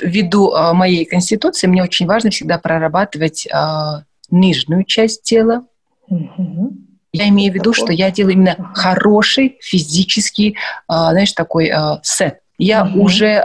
ввиду 0.00 0.50
а, 0.50 0.74
моей 0.74 1.04
конституции 1.04 1.68
мне 1.68 1.80
очень 1.80 2.06
важно 2.06 2.30
всегда 2.30 2.58
прорабатывать 2.58 3.46
а, 3.52 4.02
нижнюю 4.30 4.82
часть 4.82 5.22
тела. 5.22 5.64
Угу. 6.08 6.72
Я 7.12 7.28
имею 7.28 7.52
в 7.52 7.54
виду, 7.54 7.72
что 7.72 7.92
я 7.92 8.10
делаю 8.10 8.34
именно 8.34 8.72
хороший 8.74 9.58
физический, 9.60 10.56
а, 10.88 11.12
знаешь, 11.12 11.32
такой 11.32 11.70
сет. 12.02 12.40
Я 12.58 12.84
угу. 12.84 13.04
уже, 13.04 13.36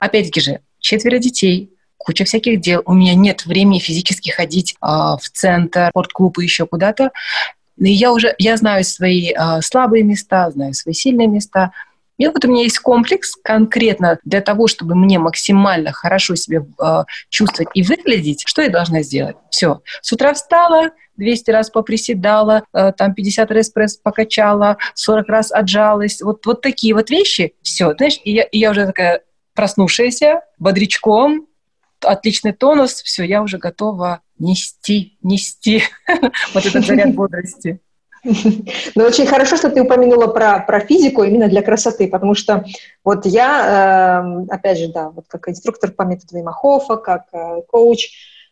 опять-таки 0.00 0.40
же, 0.40 0.60
четверо 0.80 1.18
детей, 1.18 1.70
куча 1.96 2.24
всяких 2.24 2.60
дел. 2.60 2.82
У 2.84 2.92
меня 2.92 3.14
нет 3.14 3.46
времени 3.46 3.78
физически 3.78 4.30
ходить 4.30 4.74
в 4.80 5.20
центр, 5.32 5.90
спортклуб 5.90 6.38
и 6.40 6.42
еще 6.42 6.66
куда-то. 6.66 7.12
И 7.78 7.92
я 7.92 8.12
уже, 8.12 8.34
я 8.38 8.56
знаю 8.56 8.82
свои 8.84 9.32
слабые 9.60 10.02
места, 10.02 10.50
знаю 10.50 10.74
свои 10.74 10.94
сильные 10.94 11.28
места– 11.28 11.70
и 12.20 12.28
вот 12.28 12.44
у 12.44 12.48
меня 12.48 12.64
есть 12.64 12.78
комплекс 12.78 13.34
конкретно 13.34 14.18
для 14.24 14.42
того, 14.42 14.66
чтобы 14.66 14.94
мне 14.94 15.18
максимально 15.18 15.90
хорошо 15.90 16.34
себя 16.34 16.62
э, 16.78 17.04
чувствовать 17.30 17.70
и 17.72 17.82
выглядеть. 17.82 18.42
Что 18.46 18.60
я 18.60 18.68
должна 18.68 19.00
сделать? 19.00 19.36
Все. 19.50 19.80
С 20.02 20.12
утра 20.12 20.34
встала, 20.34 20.90
200 21.16 21.50
раз 21.50 21.70
поприседала, 21.70 22.64
э, 22.74 22.92
там 22.94 23.14
50 23.14 23.50
раз 23.50 23.70
пресс 23.70 23.96
покачала, 23.96 24.76
40 24.96 25.28
раз 25.28 25.50
отжалась. 25.50 26.20
Вот, 26.20 26.44
вот 26.44 26.60
такие 26.60 26.94
вот 26.94 27.08
вещи. 27.08 27.54
Все, 27.62 27.94
знаешь, 27.94 28.20
и 28.22 28.32
я, 28.32 28.42
и 28.42 28.58
я 28.58 28.72
уже 28.72 28.84
такая 28.84 29.22
проснувшаяся, 29.54 30.42
бодрячком, 30.58 31.46
отличный 32.02 32.52
тонус, 32.52 33.02
все, 33.02 33.24
я 33.24 33.40
уже 33.40 33.56
готова 33.56 34.20
нести, 34.38 35.16
нести 35.22 35.84
вот 36.52 36.66
этот 36.66 36.84
заряд 36.84 37.14
бодрости. 37.14 37.80
Ну, 38.94 39.04
очень 39.04 39.26
хорошо, 39.26 39.56
что 39.56 39.70
ты 39.70 39.82
упомянула 39.82 40.26
про, 40.26 40.60
про 40.60 40.80
физику 40.80 41.22
именно 41.22 41.48
для 41.48 41.62
красоты, 41.62 42.08
потому 42.08 42.34
что 42.34 42.64
вот 43.04 43.26
я, 43.26 44.22
э, 44.22 44.54
опять 44.54 44.78
же, 44.78 44.88
да, 44.88 45.10
вот 45.10 45.24
как 45.28 45.48
инструктор 45.48 45.90
по 45.90 46.02
методу 46.02 46.36
Вимахофа, 46.36 46.96
как 46.96 47.24
э, 47.32 47.62
коуч, 47.68 48.10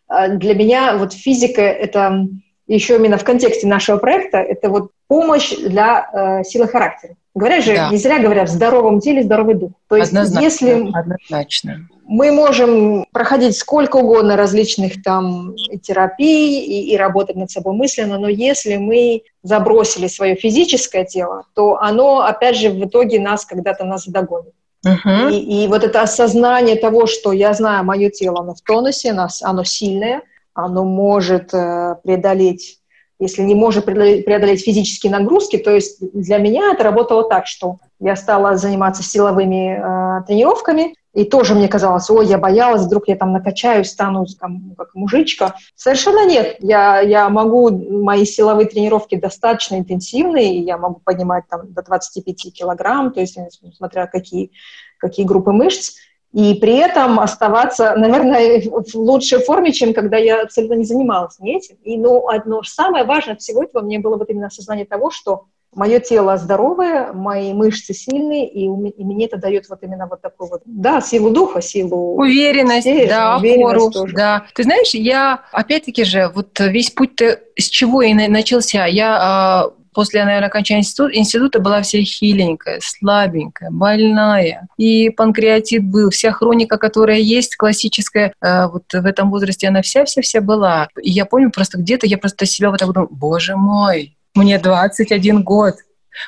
э, 0.08 0.36
для 0.36 0.54
меня 0.54 0.96
вот 0.96 1.12
физика— 1.12 1.62
это 1.62 2.26
еще 2.66 2.96
именно 2.96 3.18
в 3.18 3.24
контексте 3.24 3.66
нашего 3.66 3.96
проекта, 3.96 4.38
это 4.38 4.68
вот 4.68 4.90
помощь 5.06 5.56
для 5.56 6.08
э, 6.12 6.44
силы 6.44 6.68
характера. 6.68 7.14
Говорят 7.38 7.64
же, 7.64 7.74
да. 7.74 7.90
не 7.90 7.96
зря 7.96 8.18
говорят, 8.18 8.48
в 8.48 8.52
здоровом 8.52 9.00
теле 9.00 9.22
здоровый 9.22 9.54
дух. 9.54 9.70
То 9.88 9.96
есть, 9.96 10.10
однозначно, 10.10 10.44
если 10.44 10.90
однозначно. 10.92 11.88
мы 12.04 12.32
можем 12.32 13.06
проходить 13.12 13.56
сколько 13.56 13.96
угодно 13.96 14.36
различных 14.36 15.02
там 15.02 15.54
терапий 15.82 16.60
и, 16.60 16.92
и 16.92 16.96
работать 16.96 17.36
над 17.36 17.50
собой 17.50 17.74
мысленно, 17.74 18.18
но 18.18 18.28
если 18.28 18.76
мы 18.76 19.22
забросили 19.44 20.08
свое 20.08 20.34
физическое 20.34 21.04
тело, 21.04 21.44
то 21.54 21.78
оно, 21.80 22.22
опять 22.22 22.56
же, 22.56 22.70
в 22.70 22.84
итоге 22.84 23.20
нас 23.20 23.46
когда-то 23.46 23.84
нас 23.84 24.06
догонит. 24.06 24.52
Uh-huh. 24.84 25.32
И, 25.32 25.64
и 25.64 25.68
вот 25.68 25.84
это 25.84 26.02
осознание 26.02 26.76
того, 26.76 27.06
что 27.06 27.32
я 27.32 27.52
знаю, 27.52 27.84
мое 27.84 28.10
тело, 28.10 28.40
оно 28.40 28.54
в 28.54 28.60
тонусе, 28.62 29.10
оно, 29.10 29.28
оно 29.42 29.64
сильное, 29.64 30.22
оно 30.54 30.84
может 30.84 31.54
э, 31.54 31.96
преодолеть 32.02 32.77
если 33.18 33.42
не 33.42 33.54
может 33.54 33.84
преодолеть 33.84 34.64
физические 34.64 35.12
нагрузки, 35.12 35.58
то 35.58 35.70
есть 35.70 35.98
для 36.12 36.38
меня 36.38 36.72
это 36.72 36.84
работало 36.84 37.28
так, 37.28 37.46
что 37.46 37.78
я 38.00 38.14
стала 38.14 38.56
заниматься 38.56 39.02
силовыми 39.02 39.74
э, 39.74 40.24
тренировками, 40.26 40.94
и 41.14 41.24
тоже 41.24 41.56
мне 41.56 41.66
казалось, 41.66 42.08
ой, 42.10 42.26
я 42.26 42.38
боялась, 42.38 42.82
вдруг 42.82 43.08
я 43.08 43.16
там 43.16 43.32
накачаюсь, 43.32 43.90
стану 43.90 44.24
там, 44.38 44.74
как 44.78 44.94
мужичка. 44.94 45.56
Совершенно 45.74 46.24
нет. 46.24 46.58
Я, 46.60 47.00
я 47.00 47.28
могу, 47.28 47.70
мои 47.70 48.24
силовые 48.24 48.68
тренировки 48.68 49.16
достаточно 49.16 49.76
интенсивные, 49.76 50.60
я 50.60 50.78
могу 50.78 51.00
поднимать 51.02 51.44
там 51.48 51.72
до 51.72 51.82
25 51.82 52.54
килограмм, 52.54 53.12
то 53.12 53.20
есть 53.20 53.36
смотря 53.76 54.06
какие, 54.06 54.52
какие 54.98 55.26
группы 55.26 55.50
мышц 55.50 55.96
и 56.32 56.54
при 56.54 56.76
этом 56.76 57.18
оставаться, 57.20 57.94
наверное, 57.96 58.60
в 58.60 58.94
лучшей 58.94 59.38
форме, 59.38 59.72
чем 59.72 59.94
когда 59.94 60.18
я 60.18 60.42
абсолютно 60.42 60.74
не 60.74 60.84
занималась 60.84 61.38
ни 61.40 61.56
этим. 61.56 61.76
И, 61.84 61.96
ну, 61.96 62.28
одно 62.28 62.62
самое 62.62 63.04
важное 63.04 63.36
всего 63.36 63.62
этого 63.62 63.82
мне 63.82 63.98
было 63.98 64.16
вот 64.16 64.28
именно 64.28 64.48
осознание 64.48 64.84
того, 64.84 65.10
что 65.10 65.46
мое 65.74 66.00
тело 66.00 66.36
здоровое, 66.36 67.12
мои 67.12 67.52
мышцы 67.52 67.94
сильные, 67.94 68.48
и, 68.48 68.64
и 68.64 69.04
мне 69.04 69.26
это 69.26 69.36
дает 69.36 69.68
вот 69.68 69.82
именно 69.82 70.06
вот 70.06 70.20
такую 70.20 70.50
вот, 70.50 70.62
да, 70.64 71.00
силу 71.00 71.30
духа, 71.30 71.60
силу... 71.62 72.16
Уверенность, 72.16 72.82
стержня, 72.82 73.08
да, 73.08 73.36
уверенность 73.38 73.74
опору, 73.76 73.90
тоже. 73.90 74.14
да. 74.14 74.46
Ты 74.54 74.62
знаешь, 74.64 74.94
я, 74.94 75.44
опять-таки 75.52 76.04
же, 76.04 76.30
вот 76.34 76.58
весь 76.60 76.90
путь-то 76.90 77.40
с 77.56 77.64
чего 77.64 78.02
и 78.02 78.12
начался? 78.14 78.86
Я 78.86 79.16
а, 79.20 79.70
после, 79.92 80.24
наверное, 80.24 80.48
окончания 80.48 80.80
института, 80.80 81.16
института 81.16 81.60
была 81.60 81.82
вся 81.82 82.00
хиленькая, 82.02 82.80
слабенькая, 82.82 83.70
больная. 83.70 84.68
И 84.76 85.10
панкреатит 85.10 85.84
был, 85.84 86.10
вся 86.10 86.32
хроника, 86.32 86.78
которая 86.78 87.18
есть, 87.18 87.56
классическая, 87.56 88.32
э, 88.40 88.66
вот 88.66 88.84
в 88.92 89.06
этом 89.06 89.30
возрасте, 89.30 89.68
она 89.68 89.82
вся-вся-вся 89.82 90.40
была. 90.40 90.88
И 91.00 91.10
я 91.10 91.24
помню 91.24 91.50
просто 91.50 91.78
где-то, 91.78 92.06
я 92.06 92.18
просто 92.18 92.46
себя 92.46 92.70
вот 92.70 92.80
так 92.80 92.92
думаю, 92.92 93.08
боже 93.10 93.56
мой, 93.56 94.16
мне 94.34 94.58
21 94.58 95.42
год, 95.42 95.76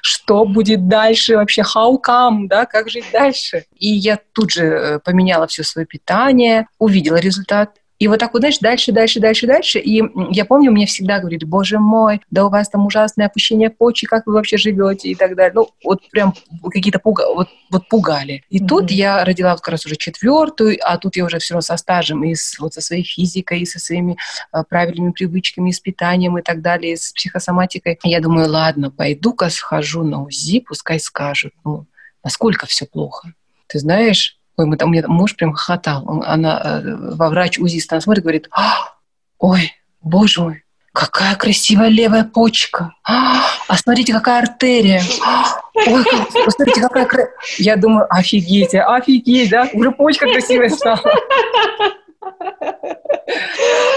что 0.02 0.44
будет 0.44 0.88
дальше 0.88 1.36
вообще, 1.36 1.62
how 1.62 1.96
come, 2.04 2.46
да, 2.46 2.66
как 2.66 2.88
жить 2.88 3.06
дальше. 3.12 3.64
И 3.76 3.88
я 3.88 4.18
тут 4.32 4.50
же 4.50 4.64
э, 4.64 4.98
поменяла 5.00 5.46
все 5.46 5.62
свое 5.64 5.86
питание, 5.86 6.66
увидела 6.78 7.16
результат, 7.16 7.79
и 8.00 8.08
вот 8.08 8.18
так 8.18 8.32
вот, 8.32 8.40
знаешь, 8.40 8.58
дальше, 8.60 8.92
дальше, 8.92 9.20
дальше, 9.20 9.46
дальше. 9.46 9.78
И 9.78 10.02
я 10.30 10.46
помню, 10.46 10.72
мне 10.72 10.86
всегда 10.86 11.18
говорили, 11.18 11.44
боже 11.44 11.78
мой, 11.78 12.22
да 12.30 12.46
у 12.46 12.48
вас 12.48 12.70
там 12.70 12.86
ужасное 12.86 13.26
опущение 13.26 13.68
почек, 13.68 14.08
как 14.08 14.26
вы 14.26 14.32
вообще 14.32 14.56
живете 14.56 15.10
и 15.10 15.14
так 15.14 15.36
далее. 15.36 15.52
Ну, 15.54 15.68
вот 15.84 16.00
прям 16.10 16.32
какие-то 16.72 16.98
пуга, 16.98 17.26
вот, 17.34 17.48
вот 17.70 17.88
пугали. 17.88 18.42
И 18.48 18.58
mm-hmm. 18.58 18.66
тут 18.66 18.90
я 18.90 19.22
родила 19.22 19.54
как 19.54 19.68
раз 19.68 19.84
уже 19.84 19.96
четвертую, 19.96 20.78
а 20.82 20.96
тут 20.96 21.16
я 21.16 21.26
уже 21.26 21.38
все 21.40 21.52
равно 21.52 21.60
со 21.60 21.76
стажем 21.76 22.24
и 22.24 22.34
с, 22.34 22.58
вот 22.58 22.72
со 22.72 22.80
своей 22.80 23.04
физикой, 23.04 23.60
и 23.60 23.66
со 23.66 23.78
своими 23.78 24.16
а, 24.50 24.64
правильными 24.64 25.10
привычками, 25.10 25.68
и 25.68 25.74
с 25.74 25.80
питанием 25.80 26.38
и 26.38 26.42
так 26.42 26.62
далее, 26.62 26.94
и 26.94 26.96
с 26.96 27.12
психосоматикой. 27.12 27.98
Я 28.02 28.20
думаю, 28.20 28.48
ладно, 28.48 28.90
пойду-ка 28.90 29.50
схожу 29.50 30.04
на 30.04 30.22
УЗИ, 30.22 30.60
пускай 30.60 30.98
скажут, 31.00 31.52
ну, 31.66 31.84
насколько 32.24 32.64
все 32.64 32.86
плохо. 32.86 33.34
Ты 33.66 33.78
знаешь, 33.78 34.39
Ой, 34.60 34.66
мы, 34.66 34.76
там, 34.76 34.90
у 34.90 34.92
меня 34.92 35.08
муж 35.08 35.36
прям 35.36 35.54
хохотал. 35.54 36.06
Он, 36.06 36.22
она, 36.22 36.60
э, 36.62 37.14
во 37.14 37.30
врач 37.30 37.58
узист, 37.58 37.90
она 37.90 38.02
смотрит, 38.02 38.24
говорит, 38.24 38.48
«А, 38.50 38.92
ой, 39.38 39.72
боже 40.02 40.42
мой, 40.42 40.64
какая 40.92 41.34
красивая 41.34 41.88
левая 41.88 42.24
почка. 42.24 42.92
А, 43.08 43.40
а 43.68 43.76
смотрите, 43.78 44.12
какая 44.12 44.42
артерия. 44.42 45.02
А, 45.24 45.62
ой, 45.88 46.04
посмотрите, 46.44 46.82
какая 46.82 47.06
красивая. 47.06 47.34
Я 47.56 47.76
думаю, 47.76 48.06
офигеть, 48.10 48.74
офигеть, 48.74 49.48
да? 49.48 49.66
Уже 49.72 49.92
почка 49.92 50.26
красивая 50.26 50.68
стала. 50.68 51.00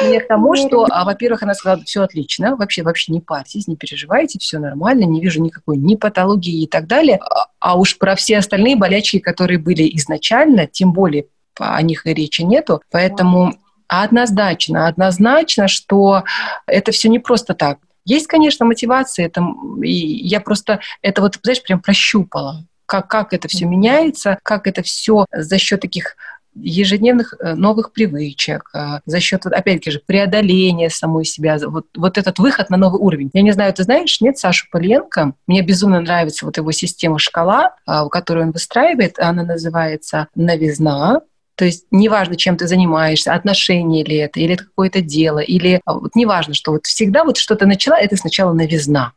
Мне 0.07 0.19
к 0.19 0.27
тому, 0.27 0.55
что, 0.55 0.85
а, 0.89 1.05
во-первых, 1.05 1.43
она 1.43 1.53
сказала, 1.53 1.83
все 1.83 2.03
отлично, 2.03 2.55
вообще, 2.55 2.83
вообще 2.83 3.11
не 3.11 3.21
парьтесь, 3.21 3.67
не 3.67 3.75
переживайте, 3.75 4.39
все 4.39 4.59
нормально, 4.59 5.03
не 5.03 5.21
вижу 5.21 5.41
никакой 5.41 5.77
ни 5.77 5.95
патологии 5.95 6.63
и 6.63 6.67
так 6.67 6.87
далее. 6.87 7.17
А, 7.17 7.47
а 7.59 7.77
уж 7.77 7.97
про 7.97 8.15
все 8.15 8.37
остальные 8.37 8.75
болячки, 8.75 9.19
которые 9.19 9.59
были 9.59 9.89
изначально, 9.97 10.67
тем 10.67 10.93
более 10.93 11.25
о 11.57 11.81
них 11.81 12.05
и 12.05 12.13
речи 12.13 12.41
нету. 12.41 12.81
Поэтому 12.91 13.55
однозначно, 13.87 14.87
однозначно, 14.87 15.67
что 15.67 16.23
это 16.67 16.91
все 16.91 17.09
не 17.09 17.19
просто 17.19 17.53
так. 17.53 17.79
Есть, 18.05 18.27
конечно, 18.27 18.65
мотивация, 18.65 19.27
это, 19.27 19.45
и 19.81 19.91
я 19.91 20.41
просто 20.41 20.81
это 21.01 21.21
вот, 21.21 21.39
знаешь, 21.41 21.63
прям 21.63 21.79
прощупала, 21.79 22.65
как, 22.85 23.07
как 23.07 23.33
это 23.33 23.47
все 23.47 23.65
меняется, 23.65 24.37
как 24.43 24.67
это 24.67 24.83
все 24.83 25.25
за 25.31 25.57
счет 25.57 25.81
таких 25.81 26.17
ежедневных 26.55 27.33
э, 27.39 27.55
новых 27.55 27.91
привычек, 27.91 28.69
э, 28.73 28.99
за 29.05 29.19
счет, 29.19 29.45
опять-таки 29.45 29.91
же, 29.91 30.01
преодоления 30.05 30.89
самой 30.89 31.25
себя, 31.25 31.57
вот, 31.65 31.87
вот 31.95 32.17
этот 32.17 32.39
выход 32.39 32.69
на 32.69 32.77
новый 32.77 32.99
уровень. 32.99 33.29
Я 33.33 33.41
не 33.41 33.51
знаю, 33.51 33.73
ты 33.73 33.83
знаешь, 33.83 34.21
нет, 34.21 34.37
Сашу 34.37 34.67
Поленко, 34.71 35.33
мне 35.47 35.61
безумно 35.61 35.99
нравится 35.99 36.45
вот 36.45 36.57
его 36.57 36.71
система 36.71 37.19
шкала, 37.19 37.75
а, 37.85 38.07
которую 38.09 38.47
он 38.47 38.51
выстраивает, 38.51 39.19
она 39.19 39.43
называется 39.43 40.27
«Новизна», 40.35 41.21
то 41.55 41.65
есть 41.65 41.85
неважно, 41.91 42.35
чем 42.35 42.57
ты 42.57 42.67
занимаешься, 42.67 43.33
отношения 43.33 44.03
ли 44.03 44.17
это, 44.17 44.39
или 44.39 44.55
это 44.55 44.65
какое-то 44.65 45.01
дело, 45.01 45.39
или 45.39 45.81
а, 45.85 45.99
вот 45.99 46.15
неважно, 46.15 46.53
что 46.53 46.71
вот 46.71 46.85
всегда 46.85 47.23
вот 47.23 47.37
что-то 47.37 47.65
начала, 47.65 47.95
это 47.95 48.15
сначала 48.15 48.53
новизна. 48.53 49.13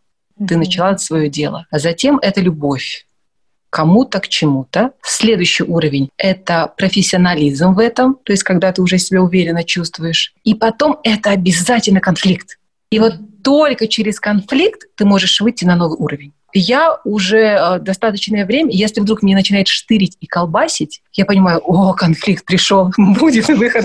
Ты 0.47 0.59
начала 0.59 0.99
свое 0.99 1.31
дело, 1.31 1.67
а 1.71 1.79
затем 1.79 2.19
это 2.21 2.43
любовь 2.43 3.06
кому-то 3.71 4.21
к 4.21 4.29
чему-то. 4.29 4.93
Следующий 5.03 5.65
уровень— 5.65 6.09
это 6.17 6.73
профессионализм 6.77 7.75
в 7.75 7.79
этом, 7.79 8.19
то 8.25 8.33
есть 8.33 8.43
когда 8.43 8.73
ты 8.73 8.83
уже 8.83 8.99
себя 8.99 9.23
уверенно 9.23 9.65
чувствуешь. 9.65 10.35
И 10.45 10.55
потом 10.55 10.99
это 11.03 11.31
обязательно 11.31 12.01
конфликт. 12.01 12.59
И 12.91 12.99
вот 12.99 13.15
только 13.43 13.89
через 13.89 14.21
конфликт 14.21 14.83
ты 14.97 15.05
можешь 15.05 15.41
выйти 15.41 15.65
на 15.65 15.77
новый 15.77 15.99
уровень. 15.99 16.33
Я 16.53 16.99
уже 17.05 17.39
э, 17.39 17.79
достаточное 17.81 18.47
время, 18.47 18.71
если 18.73 19.01
вдруг 19.01 19.23
мне 19.23 19.35
начинает 19.35 19.69
штырить 19.69 20.17
и 20.21 20.27
колбасить, 20.27 21.03
я 21.13 21.27
понимаю, 21.27 21.61
о, 21.65 21.93
конфликт 21.93 22.47
пришел, 22.47 22.91
будет 22.97 23.49
выход. 23.49 23.85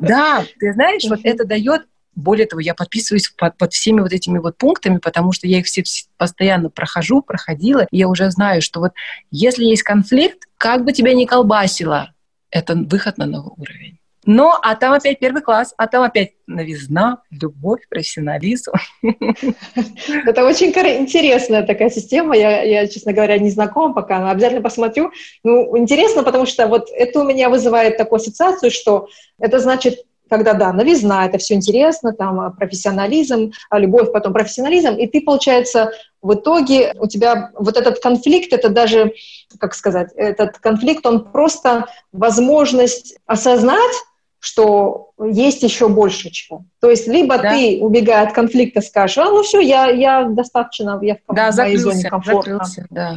Да, 0.00 0.44
ты 0.58 0.72
знаешь, 0.72 1.04
вот 1.08 1.20
это 1.22 1.44
дает 1.44 1.82
более 2.16 2.46
того, 2.46 2.60
я 2.60 2.74
подписываюсь 2.74 3.28
под, 3.28 3.56
под 3.56 3.72
всеми 3.72 4.00
вот 4.00 4.12
этими 4.12 4.38
вот 4.38 4.56
пунктами, 4.56 4.98
потому 4.98 5.32
что 5.32 5.46
я 5.46 5.58
их 5.58 5.66
все 5.66 5.84
постоянно 6.16 6.70
прохожу, 6.70 7.22
проходила, 7.22 7.86
и 7.90 7.98
я 7.98 8.08
уже 8.08 8.30
знаю, 8.30 8.62
что 8.62 8.80
вот 8.80 8.92
если 9.30 9.64
есть 9.64 9.82
конфликт, 9.82 10.48
как 10.58 10.84
бы 10.84 10.92
тебя 10.92 11.12
ни 11.14 11.26
колбасило, 11.26 12.12
это 12.50 12.74
выход 12.74 13.18
на 13.18 13.26
новый 13.26 13.52
уровень. 13.56 13.98
Но, 14.26 14.58
а 14.60 14.74
там 14.74 14.92
опять 14.92 15.20
первый 15.20 15.40
класс, 15.40 15.72
а 15.76 15.86
там 15.86 16.02
опять 16.02 16.32
новизна, 16.48 17.22
любовь, 17.30 17.82
профессионализм. 17.88 18.72
Это 19.02 20.44
очень 20.44 20.70
интересная 20.70 21.62
такая 21.62 21.90
система. 21.90 22.36
Я, 22.36 22.62
я, 22.62 22.88
честно 22.88 23.12
говоря, 23.12 23.38
не 23.38 23.50
знакома 23.50 23.94
пока, 23.94 24.18
но 24.18 24.30
обязательно 24.30 24.62
посмотрю. 24.62 25.12
Ну, 25.44 25.78
интересно, 25.78 26.24
потому 26.24 26.44
что 26.44 26.66
вот 26.66 26.88
это 26.90 27.20
у 27.20 27.24
меня 27.24 27.48
вызывает 27.48 27.96
такую 27.96 28.16
ассоциацию, 28.16 28.72
что 28.72 29.08
это 29.38 29.60
значит, 29.60 30.00
когда, 30.28 30.54
да, 30.54 30.72
новизна, 30.72 31.26
это 31.26 31.38
все 31.38 31.54
интересно, 31.54 32.12
там, 32.12 32.40
а, 32.40 32.50
профессионализм, 32.50 33.52
а, 33.70 33.78
любовь, 33.78 34.12
потом 34.12 34.32
профессионализм, 34.32 34.94
и 34.94 35.06
ты, 35.06 35.20
получается, 35.20 35.92
в 36.22 36.34
итоге 36.34 36.92
у 36.98 37.06
тебя 37.06 37.50
вот 37.54 37.76
этот 37.76 38.00
конфликт, 38.00 38.52
это 38.52 38.68
даже, 38.68 39.12
как 39.58 39.74
сказать, 39.74 40.12
этот 40.16 40.58
конфликт, 40.58 41.06
он 41.06 41.24
просто 41.24 41.86
возможность 42.12 43.16
осознать, 43.26 43.94
что 44.38 45.10
есть 45.22 45.62
еще 45.62 45.88
больше 45.88 46.30
чего. 46.30 46.64
То 46.80 46.90
есть 46.90 47.08
либо 47.08 47.38
да. 47.38 47.50
ты, 47.50 47.78
убегая 47.80 48.26
от 48.26 48.32
конфликта, 48.32 48.80
скажешь, 48.80 49.18
а, 49.18 49.24
ну 49.24 49.42
все, 49.42 49.60
я, 49.60 49.88
я 49.88 50.24
достаточно, 50.24 50.98
я 51.02 51.16
в 51.26 51.34
да, 51.34 51.50
моей 51.52 51.76
закрылся, 51.76 51.82
зоне 51.82 52.10
комфорта. 52.10 52.50
Закрылся, 52.50 52.86
да. 52.90 53.16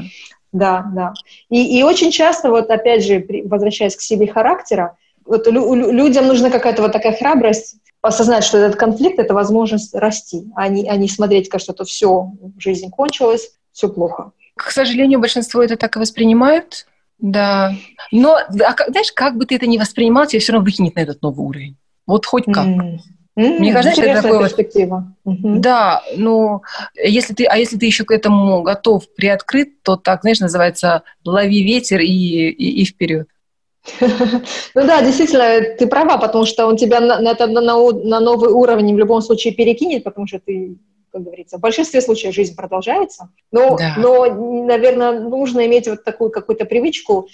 Да, 0.52 0.86
да. 0.96 1.14
И, 1.50 1.78
и 1.80 1.84
очень 1.84 2.10
часто, 2.12 2.50
вот 2.50 2.72
опять 2.72 3.06
же, 3.06 3.24
возвращаясь 3.46 3.96
к 3.96 4.02
силе 4.02 4.28
характера, 4.28 4.98
вот 5.30 5.48
лю- 5.48 5.92
людям 5.92 6.28
нужна 6.28 6.50
какая-то 6.50 6.82
вот 6.82 6.92
такая 6.92 7.16
храбрость 7.16 7.76
осознать, 8.02 8.44
что 8.44 8.58
этот 8.58 8.78
конфликт— 8.78 9.20
это 9.20 9.34
возможность 9.34 9.94
расти, 9.94 10.46
а 10.56 10.68
не, 10.68 10.90
а 10.90 10.96
не 10.96 11.08
смотреть, 11.08 11.50
как 11.50 11.62
что-то 11.62 11.86
все, 11.86 12.32
жизнь 12.58 12.90
кончилась, 12.90 13.52
все 13.72 13.90
плохо. 13.90 14.32
К 14.56 14.72
сожалению, 14.72 15.20
большинство 15.20 15.62
это 15.62 15.78
так 15.78 15.96
и 15.96 16.00
воспринимают, 16.00 16.88
да. 17.20 17.74
Но, 18.12 18.36
а, 18.36 18.76
знаешь, 18.88 19.12
как 19.14 19.38
бы 19.38 19.46
ты 19.46 19.56
это 19.56 19.68
ни 19.68 19.78
воспринимал, 19.78 20.26
тебя 20.26 20.40
все 20.40 20.54
равно 20.54 20.66
выкинет 20.66 20.96
на 20.96 21.02
этот 21.02 21.22
новый 21.22 21.46
уровень. 21.46 21.78
Вот 22.08 22.26
хоть 22.26 22.46
как. 22.46 22.66
Mm. 22.66 22.98
Mm, 23.38 23.60
Мне 23.60 23.74
кажется, 23.74 24.02
это 24.02 24.22
такое 24.22 24.40
перспектива. 24.40 25.16
Mm-hmm. 25.26 25.60
Да, 25.60 26.02
ну, 26.18 26.62
если 26.96 27.34
ты, 27.34 27.46
а 27.46 27.58
если 27.58 27.78
ты 27.78 27.86
еще 27.86 28.04
к 28.04 28.12
этому 28.12 28.64
готов, 28.64 29.04
приоткрыт, 29.16 29.82
то 29.84 29.96
так, 29.96 30.22
знаешь, 30.22 30.40
называется 30.40 31.04
«лови 31.24 31.64
ветер 31.64 32.00
и, 32.00 32.06
и, 32.08 32.82
и 32.82 32.86
вперед». 32.86 33.28
Ну 34.02 34.86
да, 34.86 35.02
действительно, 35.02 35.76
ты 35.78 35.88
права, 35.88 36.18
потому 36.18 36.46
что 36.46 36.68
он 36.68 36.78
тебя 36.78 37.00
на, 37.00 37.20
на, 37.20 37.34
на, 37.34 37.62
на 37.62 38.20
новый 38.20 38.52
уровень 38.52 38.94
в 38.94 38.98
любом 38.98 39.22
случае 39.22 39.54
перекинет, 39.54 40.04
потому 40.04 40.28
что 40.28 40.40
ты, 40.40 40.78
как 41.12 41.24
говорится, 41.24 41.58
в 41.58 41.62
большинстве 41.62 42.02
случаев 42.02 42.34
жизнь 42.34 42.56
продолжается. 42.56 43.30
Но, 43.52 43.78
да. 43.78 43.96
но 43.98 44.26
наверное, 44.66 45.20
нужно 45.20 45.66
иметь 45.66 45.88
вот 45.88 46.04
такую 46.04 46.30
какую-то 46.30 46.66
привычку 46.66 47.28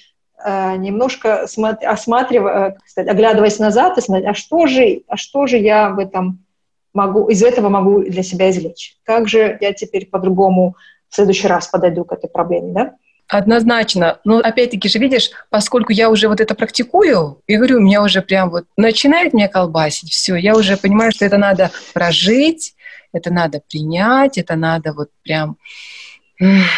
э, 0.43 0.75
немножко 0.77 1.43
осматривая, 1.43 2.77
кстати, 2.83 3.09
оглядываясь 3.09 3.59
назад 3.59 3.97
и 3.97 4.01
смотреть, 4.01 4.29
а 4.29 4.33
что 4.33 4.67
же, 4.67 5.01
а 5.07 5.17
что 5.17 5.47
же 5.47 5.57
я 5.57 5.89
в 5.89 5.99
этом 5.99 6.45
могу, 6.93 7.27
из 7.27 7.43
этого 7.43 7.69
могу 7.69 8.01
для 8.03 8.23
себя 8.23 8.49
извлечь? 8.49 8.97
Как 9.03 9.27
же 9.27 9.57
я 9.61 9.73
теперь 9.73 10.07
по-другому 10.07 10.75
в 11.09 11.15
следующий 11.15 11.47
раз 11.47 11.67
подойду 11.67 12.05
к 12.05 12.13
этой 12.13 12.29
проблеме, 12.29 12.73
да? 12.73 12.95
Однозначно. 13.27 14.19
Но 14.23 14.37
опять-таки 14.37 14.87
же, 14.87 14.99
видишь, 14.99 15.31
поскольку 15.49 15.91
я 15.91 16.09
уже 16.09 16.27
вот 16.27 16.39
это 16.39 16.53
практикую, 16.53 17.41
и 17.47 17.55
говорю, 17.55 17.77
у 17.77 17.81
меня 17.81 18.03
уже 18.03 18.21
прям 18.21 18.51
вот 18.51 18.65
начинает 18.77 19.33
меня 19.33 19.47
колбасить, 19.47 20.11
все, 20.11 20.35
я 20.35 20.55
уже 20.55 20.77
понимаю, 20.77 21.11
что 21.11 21.25
это 21.25 21.37
надо 21.37 21.71
прожить, 21.93 22.75
это 23.13 23.33
надо 23.33 23.61
принять, 23.67 24.37
это 24.37 24.55
надо 24.55 24.93
вот 24.93 25.09
прям 25.23 25.57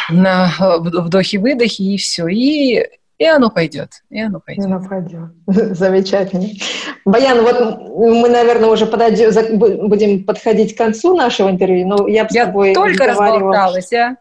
на 0.10 0.54
вдохе-выдохе, 0.60 1.84
и 1.84 1.98
все. 1.98 2.28
И 2.28 2.88
и 3.18 3.26
оно 3.26 3.50
пойдет, 3.50 4.04
и 4.12 4.22
оно 4.22 4.40
пойдет. 4.40 4.66
И 4.66 4.68
оно 4.68 4.88
пойдет. 4.88 5.30
Замечательно. 5.76 6.50
Баян, 7.04 7.42
вот 7.42 7.60
мы, 7.98 8.30
наверное, 8.30 8.70
уже 8.70 8.86
подойдем, 8.86 9.90
будем 9.90 10.24
подходить 10.24 10.76
к 10.76 10.78
концу 10.78 11.16
нашего 11.16 11.50
интервью, 11.50 11.88
но 11.88 12.08
я 12.08 12.30
с 12.30 12.36
я 12.36 12.46
тобой 12.46 12.76
только 12.76 13.08
разболталась, 13.08 13.92
а? 13.94 14.18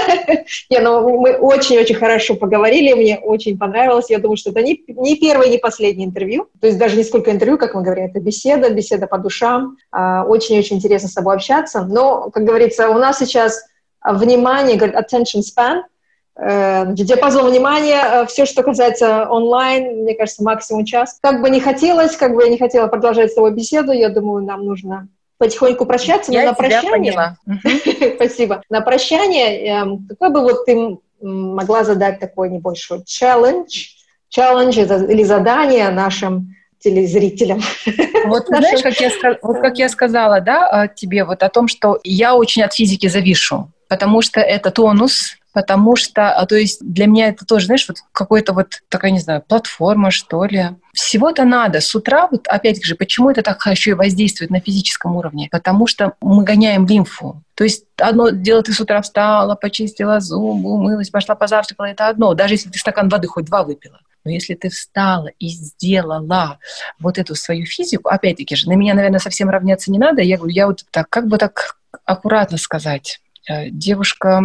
Не, 0.70 0.80
ну 0.80 1.18
мы 1.18 1.32
очень-очень 1.32 1.94
хорошо 1.94 2.34
поговорили, 2.34 2.92
мне 2.92 3.18
очень 3.18 3.56
понравилось. 3.56 4.10
Я 4.10 4.18
думаю, 4.18 4.36
что 4.36 4.50
это 4.50 4.60
не, 4.60 4.84
не 4.86 5.16
первое, 5.16 5.48
не 5.48 5.56
последнее 5.56 6.06
интервью. 6.06 6.48
То 6.60 6.66
есть 6.66 6.78
даже 6.78 6.96
не 6.96 7.04
сколько 7.04 7.30
интервью, 7.30 7.56
как 7.56 7.74
мы 7.74 7.82
говорим, 7.82 8.04
это 8.06 8.20
беседа, 8.20 8.68
беседа 8.68 9.06
по 9.06 9.16
душам. 9.16 9.78
А, 9.90 10.24
очень-очень 10.24 10.76
интересно 10.76 11.08
с 11.08 11.14
тобой 11.14 11.36
общаться. 11.36 11.84
Но, 11.84 12.30
как 12.30 12.44
говорится, 12.44 12.90
у 12.90 12.98
нас 12.98 13.18
сейчас 13.18 13.64
внимание, 14.04 14.76
говорит, 14.76 14.96
attention 14.96 15.40
span– 15.40 15.84
диапазон 16.40 17.50
внимания, 17.50 18.00
э, 18.02 18.26
все, 18.26 18.46
что 18.46 18.62
касается 18.62 19.28
онлайн, 19.28 20.02
мне 20.02 20.14
кажется, 20.14 20.42
максимум 20.42 20.84
час. 20.84 21.18
Как 21.20 21.42
бы 21.42 21.50
не 21.50 21.60
хотелось, 21.60 22.16
как 22.16 22.34
бы 22.34 22.44
я 22.44 22.48
не 22.48 22.58
хотела 22.58 22.86
продолжать 22.86 23.32
с 23.32 23.34
тобой 23.34 23.52
беседу, 23.52 23.92
я 23.92 24.08
думаю, 24.08 24.44
нам 24.44 24.64
нужно 24.64 25.08
потихоньку 25.36 25.86
прощаться, 25.86 26.32
я 26.32 26.42
но 26.42 26.46
на 26.48 26.54
прощание... 26.54 26.90
Поняла. 26.90 27.36
Спасибо. 28.16 28.62
На 28.70 28.80
прощание, 28.80 29.66
эм, 29.66 30.06
какой 30.08 30.30
бы 30.30 30.40
вот 30.40 30.64
ты 30.64 30.98
могла 31.20 31.84
задать 31.84 32.20
такой 32.20 32.48
небольшой 32.48 33.02
челлендж, 33.04 33.88
челлендж 34.28 34.78
или 34.78 35.22
задание 35.22 35.90
нашим 35.90 36.54
телезрителям. 36.78 37.60
Вот 38.26 38.46
знаешь, 38.46 38.82
как 38.82 39.00
я, 39.00 39.10
вот 39.42 39.60
как 39.60 39.78
я 39.78 39.88
сказала, 39.88 40.42
да, 40.42 40.88
тебе 40.94 41.24
вот 41.24 41.42
о 41.42 41.48
том, 41.48 41.68
что 41.68 41.98
я 42.04 42.34
очень 42.34 42.62
от 42.62 42.74
физики 42.74 43.08
завишу, 43.08 43.70
потому 43.88 44.20
что 44.20 44.40
это 44.40 44.70
тонус, 44.70 45.36
потому 45.52 45.96
что, 45.96 46.32
а, 46.32 46.46
то 46.46 46.56
есть 46.56 46.80
для 46.80 47.06
меня 47.06 47.28
это 47.28 47.44
тоже, 47.44 47.66
знаешь, 47.66 47.86
вот 47.88 47.98
какой-то 48.12 48.52
вот 48.52 48.82
такая, 48.88 49.10
не 49.10 49.18
знаю, 49.18 49.42
платформа, 49.46 50.10
что 50.10 50.44
ли. 50.44 50.70
Всего-то 50.92 51.44
надо. 51.44 51.80
С 51.80 51.94
утра, 51.94 52.28
вот 52.30 52.46
опять 52.48 52.84
же, 52.84 52.94
почему 52.94 53.30
это 53.30 53.42
так 53.42 53.64
еще 53.66 53.90
и 53.90 53.94
воздействует 53.94 54.50
на 54.50 54.60
физическом 54.60 55.16
уровне? 55.16 55.48
Потому 55.50 55.86
что 55.86 56.14
мы 56.20 56.44
гоняем 56.44 56.86
лимфу. 56.86 57.42
То 57.54 57.64
есть 57.64 57.84
одно 57.96 58.30
дело, 58.30 58.62
ты 58.62 58.72
с 58.72 58.80
утра 58.80 59.02
встала, 59.02 59.54
почистила 59.54 60.20
зубы, 60.20 60.70
умылась, 60.70 61.10
пошла 61.10 61.34
позавтракала, 61.34 61.86
это 61.86 62.08
одно. 62.08 62.34
Даже 62.34 62.54
если 62.54 62.70
ты 62.70 62.78
стакан 62.78 63.08
воды 63.08 63.28
хоть 63.28 63.44
два 63.44 63.62
выпила. 63.62 64.00
Но 64.24 64.30
если 64.30 64.54
ты 64.54 64.68
встала 64.68 65.28
и 65.38 65.48
сделала 65.48 66.58
вот 66.98 67.18
эту 67.18 67.34
свою 67.34 67.64
физику, 67.66 68.10
опять-таки 68.10 68.54
же, 68.54 68.68
на 68.68 68.74
меня, 68.74 68.94
наверное, 68.94 69.20
совсем 69.20 69.48
равняться 69.48 69.90
не 69.90 69.98
надо. 69.98 70.22
Я 70.22 70.36
говорю, 70.36 70.54
я 70.54 70.66
вот 70.66 70.84
так, 70.90 71.08
как 71.08 71.26
бы 71.26 71.38
так 71.38 71.76
аккуратно 72.04 72.58
сказать, 72.58 73.20
э, 73.48 73.70
девушка 73.70 74.42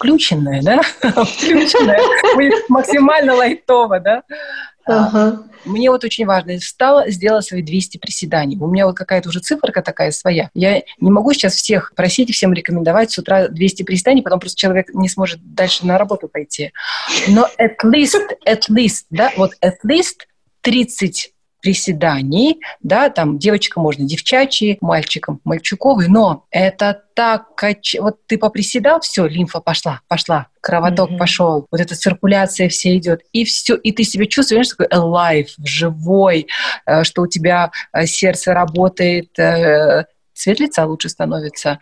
включенная, 0.00 0.62
да? 0.62 0.80
Включенная. 1.02 2.00
Максимально 2.68 3.34
лайтово, 3.34 4.00
да? 4.00 4.22
Ага. 4.86 5.42
Мне 5.66 5.90
вот 5.90 6.02
очень 6.04 6.24
важно, 6.24 6.58
встала, 6.58 7.10
сделала 7.10 7.42
свои 7.42 7.62
200 7.62 7.98
приседаний. 7.98 8.56
У 8.58 8.66
меня 8.66 8.86
вот 8.86 8.96
какая-то 8.96 9.28
уже 9.28 9.40
циферка 9.40 9.82
такая 9.82 10.10
своя. 10.10 10.48
Я 10.54 10.82
не 10.98 11.10
могу 11.10 11.34
сейчас 11.34 11.54
всех 11.54 11.92
просить 11.94 12.30
и 12.30 12.32
всем 12.32 12.54
рекомендовать 12.54 13.12
с 13.12 13.18
утра 13.18 13.48
200 13.48 13.82
приседаний, 13.82 14.22
потом 14.22 14.40
просто 14.40 14.58
человек 14.58 14.88
не 14.94 15.08
сможет 15.08 15.40
дальше 15.54 15.86
на 15.86 15.98
работу 15.98 16.28
пойти. 16.28 16.72
Но 17.28 17.46
at 17.58 17.76
least, 17.84 18.26
at 18.48 18.62
least, 18.70 19.04
да, 19.10 19.30
вот 19.36 19.52
at 19.62 19.76
least 19.86 20.26
30 20.62 21.34
приседаний, 21.60 22.60
да, 22.82 23.10
там 23.10 23.38
девочка 23.38 23.80
можно 23.80 24.04
девчачьи, 24.04 24.78
мальчикам 24.80 25.40
мальчуковые, 25.44 26.08
но 26.08 26.46
это 26.50 27.02
так, 27.14 27.54
кач... 27.54 27.96
вот 27.98 28.18
ты 28.26 28.38
поприседал, 28.38 29.00
все, 29.00 29.26
лимфа 29.26 29.60
пошла, 29.60 30.00
пошла, 30.08 30.48
кровоток 30.60 31.10
mm-hmm. 31.10 31.18
пошел, 31.18 31.66
вот 31.70 31.80
эта 31.80 31.94
циркуляция 31.94 32.68
все 32.68 32.96
идет, 32.96 33.22
и 33.32 33.44
все, 33.44 33.76
и 33.76 33.92
ты 33.92 34.04
себя 34.04 34.26
чувствуешь 34.26 34.68
такой 34.68 34.86
alive, 34.86 35.48
живой, 35.64 36.46
э, 36.86 37.04
что 37.04 37.22
у 37.22 37.26
тебя 37.26 37.70
э, 37.92 38.06
сердце 38.06 38.54
работает, 38.54 39.38
э, 39.38 40.04
цвет 40.34 40.60
лица 40.60 40.86
лучше 40.86 41.08
становится. 41.08 41.78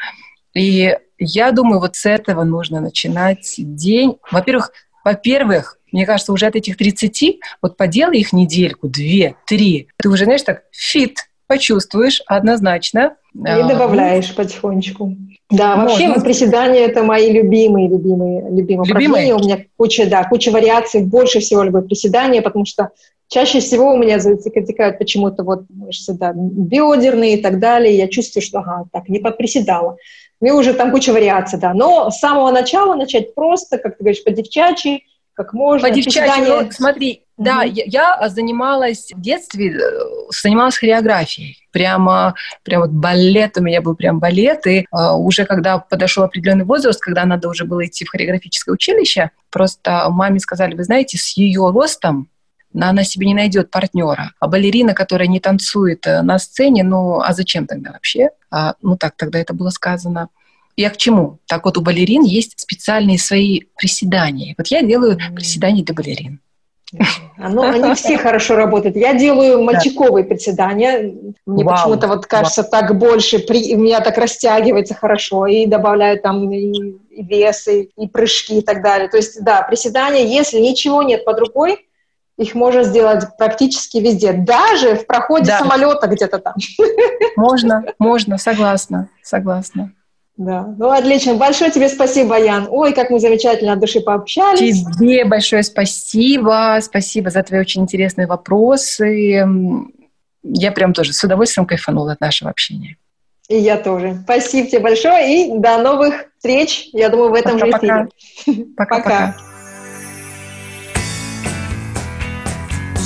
И 0.55 0.97
я 1.19 1.53
думаю, 1.53 1.81
вот 1.81 1.97
с 1.97 2.07
этого 2.07 2.45
нужно 2.45 2.81
начинать 2.81 3.55
день. 3.59 4.19
Во-первых, 4.31 4.73
во-первых, 5.05 5.78
мне 5.93 6.07
кажется, 6.07 6.33
уже 6.33 6.47
от 6.47 6.57
этих 6.57 6.77
30, 6.77 7.41
вот 7.63 7.77
поделай 7.77 8.19
их 8.19 8.33
недельку, 8.33 8.89
две, 8.89 9.37
три, 9.47 9.89
ты 9.97 10.09
уже, 10.09 10.25
знаешь, 10.25 10.43
так 10.43 10.63
фит 10.73 11.29
почувствуешь 11.47 12.23
однозначно. 12.27 13.17
И 13.35 13.69
добавляешь 13.69 14.35
потихонечку. 14.35 15.17
Да, 15.51 15.77
вообще 15.77 16.09
Можно. 16.09 16.23
приседания 16.23 16.85
это 16.85 17.03
мои 17.03 17.33
любимые, 17.33 17.89
любимые, 17.89 18.43
любимые, 18.51 18.61
любимые? 18.61 18.81
упражнения. 18.81 19.35
У 19.35 19.39
меня 19.39 19.65
куча, 19.79 20.07
да, 20.07 20.25
куча 20.25 20.51
вариаций, 20.51 21.03
больше 21.03 21.41
всего 21.41 21.63
люблю 21.63 21.83
приседания, 21.83 22.43
потому 22.43 22.67
что 22.67 22.91
чаще 23.29 23.61
всего 23.61 23.95
у 23.95 23.97
меня 23.97 24.19
затекают 24.19 24.99
почему-то 24.99 25.45
вот 25.45 25.65
мышцы, 25.71 26.13
да, 26.13 26.33
бедерные 26.35 27.39
и 27.39 27.43
так 27.43 27.61
далее. 27.61 27.97
Я 27.97 28.09
чувствую, 28.09 28.43
что, 28.43 28.59
ага, 28.59 28.85
так, 28.93 29.09
не 29.09 29.21
подприседала. 29.21 29.97
Мне 30.41 30.53
уже 30.53 30.75
там 30.75 30.91
куча 30.91 31.15
вариаций, 31.15 31.59
да. 31.59 31.73
Но 31.73 32.11
с 32.11 32.19
самого 32.19 32.51
начала 32.51 32.95
начать 32.95 33.35
просто, 33.35 33.79
как 33.79 33.97
ты 33.97 34.05
говоришь, 34.05 34.23
по 34.25 34.31
девчачьи, 34.31 35.05
как 35.39 35.53
можно. 35.53 35.89
По 35.89 35.95
девчачьи, 35.95 36.45
ну, 36.45 36.69
смотри, 36.73 37.13
mm-hmm. 37.13 37.45
да, 37.45 37.63
я, 37.63 37.85
я 37.87 38.29
занималась 38.29 39.13
в 39.15 39.21
детстве, 39.21 39.71
э, 39.71 39.81
занималась 40.31 40.77
хореографией. 40.77 41.57
Прямо, 41.71 42.35
прям 42.65 42.83
вот 42.83 42.91
балет, 42.91 43.57
у 43.57 43.63
меня 43.63 43.81
был 43.81 43.95
прям 43.95 44.19
балет, 44.19 44.67
и 44.67 44.85
uh, 44.93 45.15
уже 45.15 45.45
когда 45.45 45.79
подошел 45.79 46.25
определенный 46.25 46.65
возраст, 46.65 47.01
когда 47.01 47.25
надо 47.25 47.49
уже 47.49 47.65
было 47.65 47.87
идти 47.87 48.05
в 48.05 48.11
хореографическое 48.11 48.73
училище, 48.73 49.31
просто 49.51 50.09
маме 50.11 50.41
сказали, 50.41 50.75
вы 50.75 50.83
знаете, 50.83 51.19
с 51.19 51.37
ее 51.37 51.71
ростом 51.71 52.29
она 52.75 53.05
себе 53.05 53.27
не 53.27 53.35
найдет 53.35 53.71
партнера. 53.71 54.33
А 54.41 54.49
балерина, 54.49 54.93
которая 54.93 55.29
не 55.29 55.41
танцует 55.41 56.07
э, 56.07 56.23
на 56.23 56.39
сцене, 56.39 56.83
ну 56.83 57.21
а 57.21 57.33
зачем 57.33 57.67
тогда 57.67 57.93
вообще? 57.93 58.31
А, 58.51 58.75
ну 58.83 58.97
так 58.97 59.15
тогда 59.17 59.39
это 59.39 59.55
было 59.55 59.71
сказано. 59.71 60.29
Я 60.79 60.91
к 60.91 60.97
чему? 60.97 61.41
Так 61.49 61.65
вот, 61.65 61.77
у 61.77 61.81
балерин 61.81 62.23
есть 62.23 62.61
специальные 62.61 63.19
свои 63.19 63.63
приседания. 63.77 64.55
Вот 64.57 64.69
я 64.69 64.81
делаю 64.83 65.19
приседания 65.35 65.83
для 65.83 65.93
балерин. 65.93 66.41
Ну, 67.37 67.63
они 67.63 67.95
все 67.95 68.17
хорошо 68.27 68.55
работают. 68.55 68.95
Я 68.95 69.13
делаю 69.13 69.61
мальчиковые 69.61 70.23
да. 70.23 70.29
приседания. 70.29 71.13
Мне 71.47 71.65
Вау. 71.65 71.75
почему-то 71.75 72.07
вот 72.07 72.27
кажется 72.27 72.63
Вау. 72.63 72.71
так 72.71 72.97
больше, 72.97 73.41
при, 73.41 73.75
у 73.75 73.79
меня 73.79 74.01
так 74.01 74.19
растягивается 74.19 74.95
хорошо, 74.95 75.47
и 75.47 75.67
добавляю 75.67 76.21
там 76.21 76.49
и, 76.53 76.71
и 77.11 77.25
весы, 77.25 77.91
и 77.97 78.07
прыжки 78.07 78.61
и 78.61 78.63
так 78.63 78.81
далее. 78.81 79.09
То 79.09 79.17
есть, 79.17 79.43
да, 79.43 79.63
приседания, 79.63 80.27
если 80.27 80.61
ничего 80.61 81.03
нет 81.03 81.25
под 81.25 81.41
рукой, 81.41 81.89
их 82.37 82.55
можно 82.55 82.85
сделать 82.85 83.25
практически 83.37 83.99
везде, 83.99 84.33
даже 84.33 84.95
в 84.95 85.07
проходе 85.07 85.47
да. 85.47 85.59
самолета 85.59 86.07
где-то 86.07 86.39
там. 86.39 86.55
Можно, 87.35 87.85
можно, 87.99 88.39
согласна, 88.39 89.09
согласна. 89.25 89.93
Да, 90.39 90.73
ну 90.79 90.91
отлично. 90.91 91.35
Большое 91.35 91.73
тебе 91.73 91.89
спасибо, 91.89 92.39
Ян. 92.39 92.69
Ой, 92.71 92.93
как 92.93 93.11
мы 93.11 93.19
замечательно 93.19 93.73
от 93.73 93.81
души 93.81 94.01
пообщались. 94.01 94.85
Тебе 94.97 95.25
большое 95.25 95.65
спасибо. 95.65 96.79
Спасибо 96.81 97.31
за 97.31 97.43
твои 97.43 97.61
очень 97.61 97.83
интересные 97.83 98.29
вопросы. 98.29 99.45
Я 100.45 100.73
прям 100.73 100.93
тоже 100.93 101.13
с 101.13 101.25
удовольствием 101.25 101.67
кайфанула 101.67 102.13
от 102.13 102.21
нашего 102.21 102.51
общения. 102.51 102.97
И 103.49 103.57
я 103.59 103.79
тоже. 103.79 104.21
Спасибо 104.23 104.69
тебе 104.69 104.81
большое 104.81 105.47
и 105.49 105.59
до 105.59 105.79
новых 105.79 106.27
встреч, 106.37 106.91
я 106.93 107.09
думаю, 107.09 107.31
в 107.31 107.35
этом 107.35 107.59
пока, 107.59 107.67
же 107.67 108.09
эфире. 108.45 108.67
Пока-пока. 108.77 109.37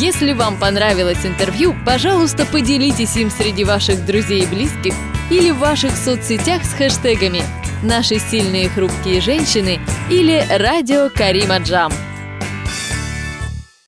Если 0.03 0.33
вам 0.33 0.59
понравилось 0.59 1.25
интервью, 1.25 1.77
пожалуйста, 1.87 2.45
поделитесь 2.45 3.15
им 3.17 3.31
среди 3.31 3.63
ваших 3.63 4.05
друзей 4.05 4.43
и 4.43 4.47
близких 4.47 4.95
или 5.31 5.53
в 5.53 5.59
ваших 5.59 5.97
соцсетях 5.97 6.65
с 6.65 6.73
хэштегами 6.75 7.45
«Наши 7.85 8.19
сильные 8.19 8.69
хрупкие 8.69 9.21
женщины» 9.21 9.79
или 10.11 10.45
«Радио 10.51 11.09
Карима 11.09 11.59
Джам». 11.59 11.93